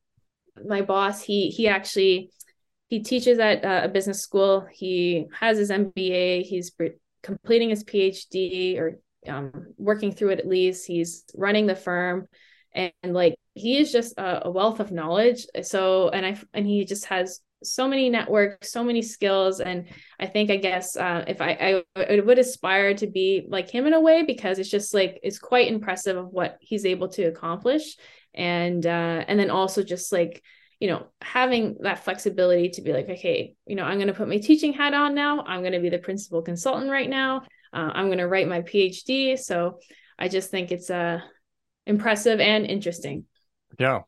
my 0.67 0.81
boss 0.81 1.23
he 1.23 1.47
he 1.51 1.69
actually 1.69 2.31
he 2.87 2.99
teaches 2.99 3.39
at 3.39 3.63
uh, 3.63 3.81
a 3.85 3.87
business 3.87 4.21
school. 4.21 4.67
He 4.73 5.25
has 5.39 5.57
his 5.57 5.71
mba 5.71 6.41
he's 6.41 6.69
completing 7.23 7.69
his 7.69 7.85
phd 7.85 8.77
or 8.77 8.99
um, 9.25 9.73
working 9.77 10.11
through 10.11 10.31
it 10.31 10.39
at 10.39 10.47
least. 10.47 10.85
He's 10.85 11.23
running 11.33 11.65
the 11.65 11.77
firm 11.77 12.27
and, 12.75 12.91
and 13.01 13.13
like 13.13 13.35
he 13.53 13.77
is 13.77 13.91
just 13.91 14.17
a, 14.17 14.47
a, 14.47 14.51
wealth 14.51 14.79
of 14.79 14.91
knowledge 14.91 15.47
so 15.63 16.09
and 16.09 16.25
i 16.25 16.39
and 16.53 16.67
he 16.67 16.85
just 16.85 17.05
has 17.05 17.39
so 17.63 17.87
many 17.87 18.09
networks 18.09 18.71
so 18.71 18.83
many 18.83 19.01
skills 19.01 19.59
and 19.59 19.87
i 20.19 20.25
think 20.27 20.51
i 20.51 20.57
guess 20.57 20.95
uh, 20.95 21.23
if 21.27 21.41
I, 21.41 21.81
I, 21.95 22.03
I 22.03 22.19
would 22.19 22.37
aspire 22.37 22.93
to 22.95 23.07
be 23.07 23.47
like 23.49 23.71
him 23.71 23.87
in 23.87 23.93
a 23.93 24.01
way 24.01 24.23
because 24.23 24.59
it's 24.59 24.69
just 24.69 24.93
like 24.93 25.19
it's 25.23 25.39
quite 25.39 25.67
impressive 25.67 26.17
of 26.17 26.27
what 26.27 26.57
he's 26.59 26.85
able 26.85 27.07
to 27.09 27.23
accomplish 27.23 27.97
and 28.35 28.85
uh 28.85 29.23
and 29.27 29.39
then 29.39 29.49
also 29.49 29.81
just 29.81 30.11
like 30.11 30.43
you 30.79 30.89
know, 30.89 31.07
having 31.21 31.77
that 31.81 32.03
flexibility 32.03 32.69
to 32.69 32.81
be 32.81 32.91
like, 32.91 33.09
okay, 33.09 33.55
you 33.65 33.75
know, 33.75 33.83
I'm 33.83 33.97
going 33.97 34.07
to 34.07 34.13
put 34.13 34.27
my 34.27 34.37
teaching 34.37 34.73
hat 34.73 34.93
on 34.93 35.15
now. 35.15 35.41
I'm 35.41 35.61
going 35.61 35.73
to 35.73 35.79
be 35.79 35.89
the 35.89 35.99
principal 35.99 36.41
consultant 36.41 36.91
right 36.91 37.09
now. 37.09 37.43
Uh, 37.73 37.91
I'm 37.93 38.07
going 38.07 38.19
to 38.19 38.27
write 38.27 38.47
my 38.47 38.61
PhD. 38.61 39.37
So 39.39 39.79
I 40.19 40.27
just 40.27 40.51
think 40.51 40.71
it's 40.71 40.89
uh, 40.89 41.21
impressive 41.85 42.39
and 42.39 42.65
interesting. 42.65 43.25
Yeah. 43.79 44.01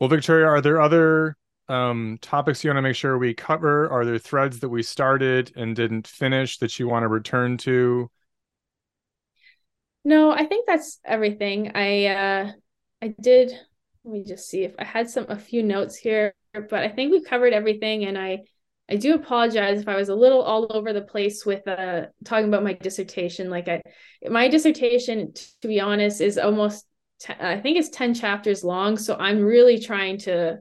Well, 0.00 0.08
Victoria, 0.08 0.46
are 0.46 0.60
there 0.60 0.80
other 0.80 1.36
um, 1.68 2.18
topics 2.20 2.64
you 2.64 2.70
want 2.70 2.78
to 2.78 2.82
make 2.82 2.96
sure 2.96 3.18
we 3.18 3.34
cover? 3.34 3.90
Are 3.90 4.04
there 4.04 4.18
threads 4.18 4.60
that 4.60 4.68
we 4.68 4.82
started 4.82 5.52
and 5.56 5.74
didn't 5.74 6.06
finish 6.06 6.58
that 6.58 6.78
you 6.78 6.88
want 6.88 7.02
to 7.02 7.08
return 7.08 7.56
to? 7.58 8.10
No, 10.04 10.30
I 10.30 10.46
think 10.46 10.66
that's 10.66 11.00
everything. 11.04 11.72
I 11.74 12.06
uh, 12.06 12.52
I 13.02 13.14
did 13.20 13.52
let 14.04 14.12
me 14.12 14.24
just 14.24 14.48
see 14.48 14.62
if 14.64 14.74
I 14.78 14.84
had 14.84 15.10
some 15.10 15.26
a 15.28 15.36
few 15.36 15.62
notes 15.62 15.96
here, 15.96 16.32
but 16.54 16.82
I 16.82 16.88
think 16.88 17.12
we've 17.12 17.24
covered 17.24 17.52
everything 17.52 18.04
and 18.04 18.16
I 18.16 18.38
I 18.90 18.96
do 18.96 19.14
apologize 19.14 19.80
if 19.82 19.88
I 19.88 19.96
was 19.96 20.08
a 20.08 20.14
little 20.14 20.40
all 20.40 20.66
over 20.70 20.94
the 20.94 21.02
place 21.02 21.44
with 21.44 21.66
uh 21.68 22.06
talking 22.24 22.48
about 22.48 22.62
my 22.62 22.72
dissertation. 22.72 23.50
Like 23.50 23.68
I 23.68 23.82
my 24.30 24.48
dissertation 24.48 25.34
to 25.60 25.68
be 25.68 25.80
honest 25.80 26.22
is 26.22 26.38
almost 26.38 26.86
I 27.40 27.58
think 27.58 27.78
it's 27.78 27.88
10 27.88 28.14
chapters 28.14 28.64
long, 28.64 28.96
so 28.96 29.16
I'm 29.16 29.42
really 29.42 29.78
trying 29.78 30.18
to 30.18 30.58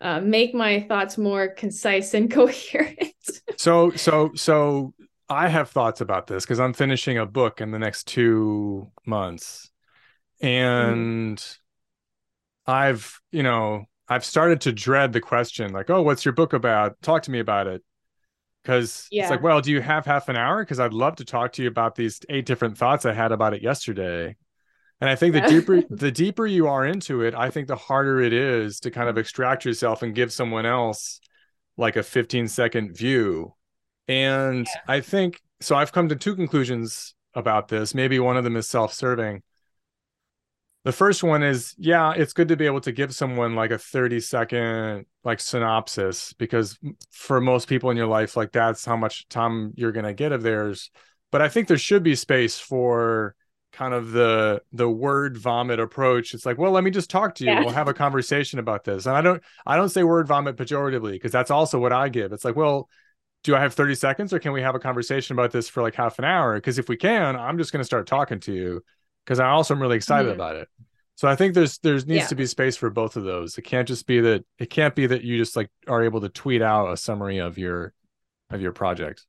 uh, 0.00 0.20
make 0.20 0.54
my 0.54 0.80
thoughts 0.88 1.16
more 1.16 1.48
concise 1.48 2.14
and 2.14 2.30
coherent. 2.30 3.14
so 3.56 3.90
so 3.92 4.32
so 4.34 4.92
I 5.28 5.48
have 5.48 5.70
thoughts 5.70 6.00
about 6.00 6.26
this 6.26 6.44
because 6.44 6.60
I'm 6.60 6.72
finishing 6.72 7.18
a 7.18 7.26
book 7.26 7.60
in 7.60 7.70
the 7.70 7.78
next 7.78 8.04
2 8.08 8.90
months. 9.06 9.70
Mm-hmm. 10.42 10.46
And 10.46 11.38
mm 11.38 11.58
I've, 12.66 13.20
you 13.30 13.42
know, 13.42 13.84
I've 14.08 14.24
started 14.24 14.62
to 14.62 14.72
dread 14.72 15.12
the 15.12 15.20
question 15.20 15.72
like, 15.72 15.90
oh, 15.90 16.02
what's 16.02 16.24
your 16.24 16.32
book 16.32 16.52
about? 16.52 17.00
Talk 17.02 17.22
to 17.24 17.30
me 17.30 17.38
about 17.38 17.66
it. 17.66 17.82
Because 18.62 19.06
yeah. 19.10 19.24
it's 19.24 19.30
like, 19.30 19.42
well, 19.42 19.60
do 19.60 19.70
you 19.70 19.82
have 19.82 20.06
half 20.06 20.30
an 20.30 20.36
hour? 20.36 20.64
Because 20.64 20.80
I'd 20.80 20.94
love 20.94 21.16
to 21.16 21.24
talk 21.24 21.52
to 21.52 21.62
you 21.62 21.68
about 21.68 21.94
these 21.94 22.20
eight 22.30 22.46
different 22.46 22.78
thoughts 22.78 23.04
I 23.04 23.12
had 23.12 23.32
about 23.32 23.52
it 23.52 23.60
yesterday. 23.60 24.36
And 25.04 25.10
I 25.10 25.16
think 25.16 25.34
the 25.34 25.42
deeper 25.42 25.82
the 25.90 26.10
deeper 26.10 26.46
you 26.46 26.66
are 26.66 26.86
into 26.86 27.20
it, 27.20 27.34
I 27.34 27.50
think 27.50 27.68
the 27.68 27.76
harder 27.76 28.22
it 28.22 28.32
is 28.32 28.80
to 28.80 28.90
kind 28.90 29.10
of 29.10 29.18
extract 29.18 29.66
yourself 29.66 30.00
and 30.00 30.14
give 30.14 30.32
someone 30.32 30.64
else 30.64 31.20
like 31.76 31.96
a 31.96 32.02
15 32.02 32.48
second 32.48 32.96
view. 32.96 33.52
And 34.08 34.66
yeah. 34.66 34.80
I 34.88 35.00
think 35.02 35.42
so 35.60 35.76
I've 35.76 35.92
come 35.92 36.08
to 36.08 36.16
two 36.16 36.34
conclusions 36.34 37.14
about 37.34 37.68
this. 37.68 37.94
Maybe 37.94 38.18
one 38.18 38.38
of 38.38 38.44
them 38.44 38.56
is 38.56 38.66
self-serving 38.66 39.42
the 40.84 40.92
first 40.92 41.22
one 41.22 41.42
is 41.42 41.74
yeah 41.76 42.12
it's 42.12 42.32
good 42.32 42.48
to 42.48 42.56
be 42.56 42.66
able 42.66 42.80
to 42.80 42.92
give 42.92 43.14
someone 43.14 43.54
like 43.54 43.70
a 43.70 43.78
30 43.78 44.20
second 44.20 45.06
like 45.24 45.40
synopsis 45.40 46.32
because 46.34 46.78
for 47.10 47.40
most 47.40 47.68
people 47.68 47.90
in 47.90 47.96
your 47.96 48.06
life 48.06 48.36
like 48.36 48.52
that's 48.52 48.84
how 48.84 48.96
much 48.96 49.26
time 49.28 49.72
you're 49.76 49.92
going 49.92 50.04
to 50.04 50.12
get 50.12 50.32
of 50.32 50.42
theirs 50.42 50.90
but 51.32 51.40
i 51.40 51.48
think 51.48 51.68
there 51.68 51.78
should 51.78 52.02
be 52.02 52.14
space 52.14 52.58
for 52.58 53.34
kind 53.74 53.92
of 53.92 54.12
the 54.12 54.62
the 54.72 54.88
word 54.88 55.36
vomit 55.36 55.80
approach 55.80 56.32
it's 56.32 56.46
like 56.46 56.58
well 56.58 56.72
let 56.72 56.84
me 56.84 56.90
just 56.90 57.10
talk 57.10 57.34
to 57.34 57.44
you 57.44 57.50
yeah. 57.50 57.60
we'll 57.60 57.70
have 57.70 57.88
a 57.88 57.94
conversation 57.94 58.58
about 58.58 58.84
this 58.84 59.06
and 59.06 59.16
i 59.16 59.20
don't 59.20 59.42
i 59.66 59.76
don't 59.76 59.90
say 59.90 60.02
word 60.02 60.26
vomit 60.26 60.56
pejoratively 60.56 61.12
because 61.12 61.32
that's 61.32 61.50
also 61.50 61.78
what 61.78 61.92
i 61.92 62.08
give 62.08 62.32
it's 62.32 62.44
like 62.44 62.56
well 62.56 62.88
do 63.42 63.54
i 63.54 63.60
have 63.60 63.74
30 63.74 63.94
seconds 63.94 64.32
or 64.32 64.38
can 64.38 64.52
we 64.52 64.62
have 64.62 64.74
a 64.74 64.78
conversation 64.78 65.34
about 65.34 65.50
this 65.50 65.68
for 65.68 65.82
like 65.82 65.94
half 65.94 66.18
an 66.18 66.24
hour 66.24 66.54
because 66.54 66.78
if 66.78 66.88
we 66.88 66.96
can 66.96 67.36
i'm 67.36 67.58
just 67.58 67.72
going 67.72 67.80
to 67.80 67.84
start 67.84 68.06
talking 68.06 68.40
to 68.40 68.52
you 68.52 68.82
because 69.24 69.40
I 69.40 69.48
also 69.48 69.74
am 69.74 69.80
really 69.80 69.96
excited 69.96 70.28
mm-hmm. 70.28 70.40
about 70.40 70.56
it. 70.56 70.68
So 71.16 71.28
I 71.28 71.36
think 71.36 71.54
there's 71.54 71.78
there's 71.78 72.06
needs 72.06 72.22
yeah. 72.22 72.26
to 72.28 72.34
be 72.34 72.46
space 72.46 72.76
for 72.76 72.90
both 72.90 73.16
of 73.16 73.24
those. 73.24 73.56
It 73.56 73.62
can't 73.62 73.86
just 73.86 74.06
be 74.06 74.20
that 74.20 74.44
it 74.58 74.70
can't 74.70 74.94
be 74.94 75.06
that 75.06 75.22
you 75.22 75.38
just 75.38 75.56
like 75.56 75.70
are 75.86 76.02
able 76.02 76.20
to 76.22 76.28
tweet 76.28 76.60
out 76.60 76.92
a 76.92 76.96
summary 76.96 77.38
of 77.38 77.56
your 77.56 77.92
of 78.50 78.60
your 78.60 78.72
project. 78.72 79.24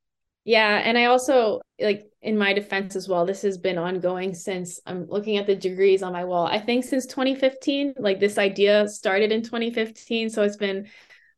Yeah, 0.46 0.78
and 0.78 0.96
I 0.96 1.06
also 1.06 1.60
like 1.82 2.08
in 2.22 2.38
my 2.38 2.54
defense 2.54 2.96
as 2.96 3.10
well. 3.10 3.26
This 3.26 3.42
has 3.42 3.58
been 3.58 3.80
ongoing 3.80 4.36
since 4.36 4.80
I'm 4.86 5.08
looking 5.08 5.38
at 5.38 5.48
the 5.48 5.56
degrees 5.56 6.04
on 6.04 6.14
my 6.14 6.24
wall. 6.24 6.46
I 6.46 6.60
think 6.60 6.86
since 6.86 7.08
2015, 7.08 7.96
like 7.98 8.20
this 8.20 8.38
idea 8.38 8.88
started 8.88 9.32
in 9.32 9.42
2015, 9.42 10.30
so 10.30 10.44
it's 10.44 10.56
been 10.56 10.88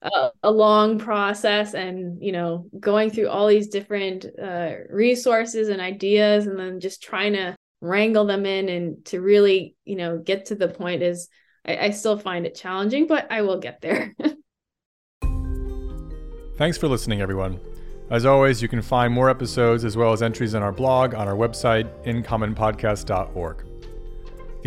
a, 0.01 0.29
a 0.43 0.51
long 0.51 0.99
process 0.99 1.73
and 1.73 2.21
you 2.21 2.31
know 2.31 2.69
going 2.79 3.09
through 3.09 3.29
all 3.29 3.47
these 3.47 3.69
different 3.69 4.25
uh, 4.41 4.71
resources 4.89 5.69
and 5.69 5.81
ideas 5.81 6.45
and 6.45 6.59
then 6.59 6.79
just 6.79 7.01
trying 7.01 7.33
to 7.33 7.55
wrangle 7.81 8.25
them 8.25 8.45
in 8.45 8.69
and 8.69 9.05
to 9.05 9.21
really 9.21 9.75
you 9.85 9.95
know 9.95 10.17
get 10.17 10.47
to 10.47 10.55
the 10.55 10.67
point 10.67 11.01
is 11.01 11.29
I, 11.65 11.77
I 11.77 11.89
still 11.91 12.17
find 12.17 12.45
it 12.45 12.55
challenging 12.55 13.07
but 13.07 13.31
i 13.31 13.41
will 13.41 13.59
get 13.59 13.81
there 13.81 14.15
thanks 16.57 16.77
for 16.77 16.87
listening 16.87 17.21
everyone 17.21 17.59
as 18.09 18.25
always 18.25 18.61
you 18.61 18.67
can 18.67 18.81
find 18.81 19.13
more 19.13 19.29
episodes 19.29 19.83
as 19.83 19.97
well 19.97 20.13
as 20.13 20.21
entries 20.21 20.53
in 20.53 20.63
our 20.63 20.71
blog 20.71 21.13
on 21.13 21.27
our 21.27 21.35
website 21.35 21.87
incommonpodcast.org 22.05 23.63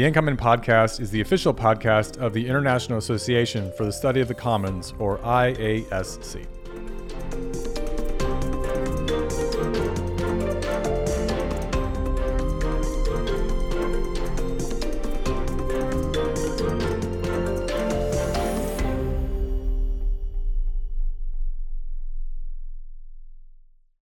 the 0.01 0.07
In 0.07 0.15
Podcast 0.15 0.99
is 0.99 1.11
the 1.11 1.21
official 1.21 1.53
podcast 1.53 2.17
of 2.17 2.33
the 2.33 2.47
International 2.47 2.97
Association 2.97 3.71
for 3.77 3.85
the 3.85 3.93
Study 3.93 4.23
of 4.23 4.29
the 4.29 4.35
Commons, 4.35 4.95
or 4.99 5.19
IASC. 5.19 6.47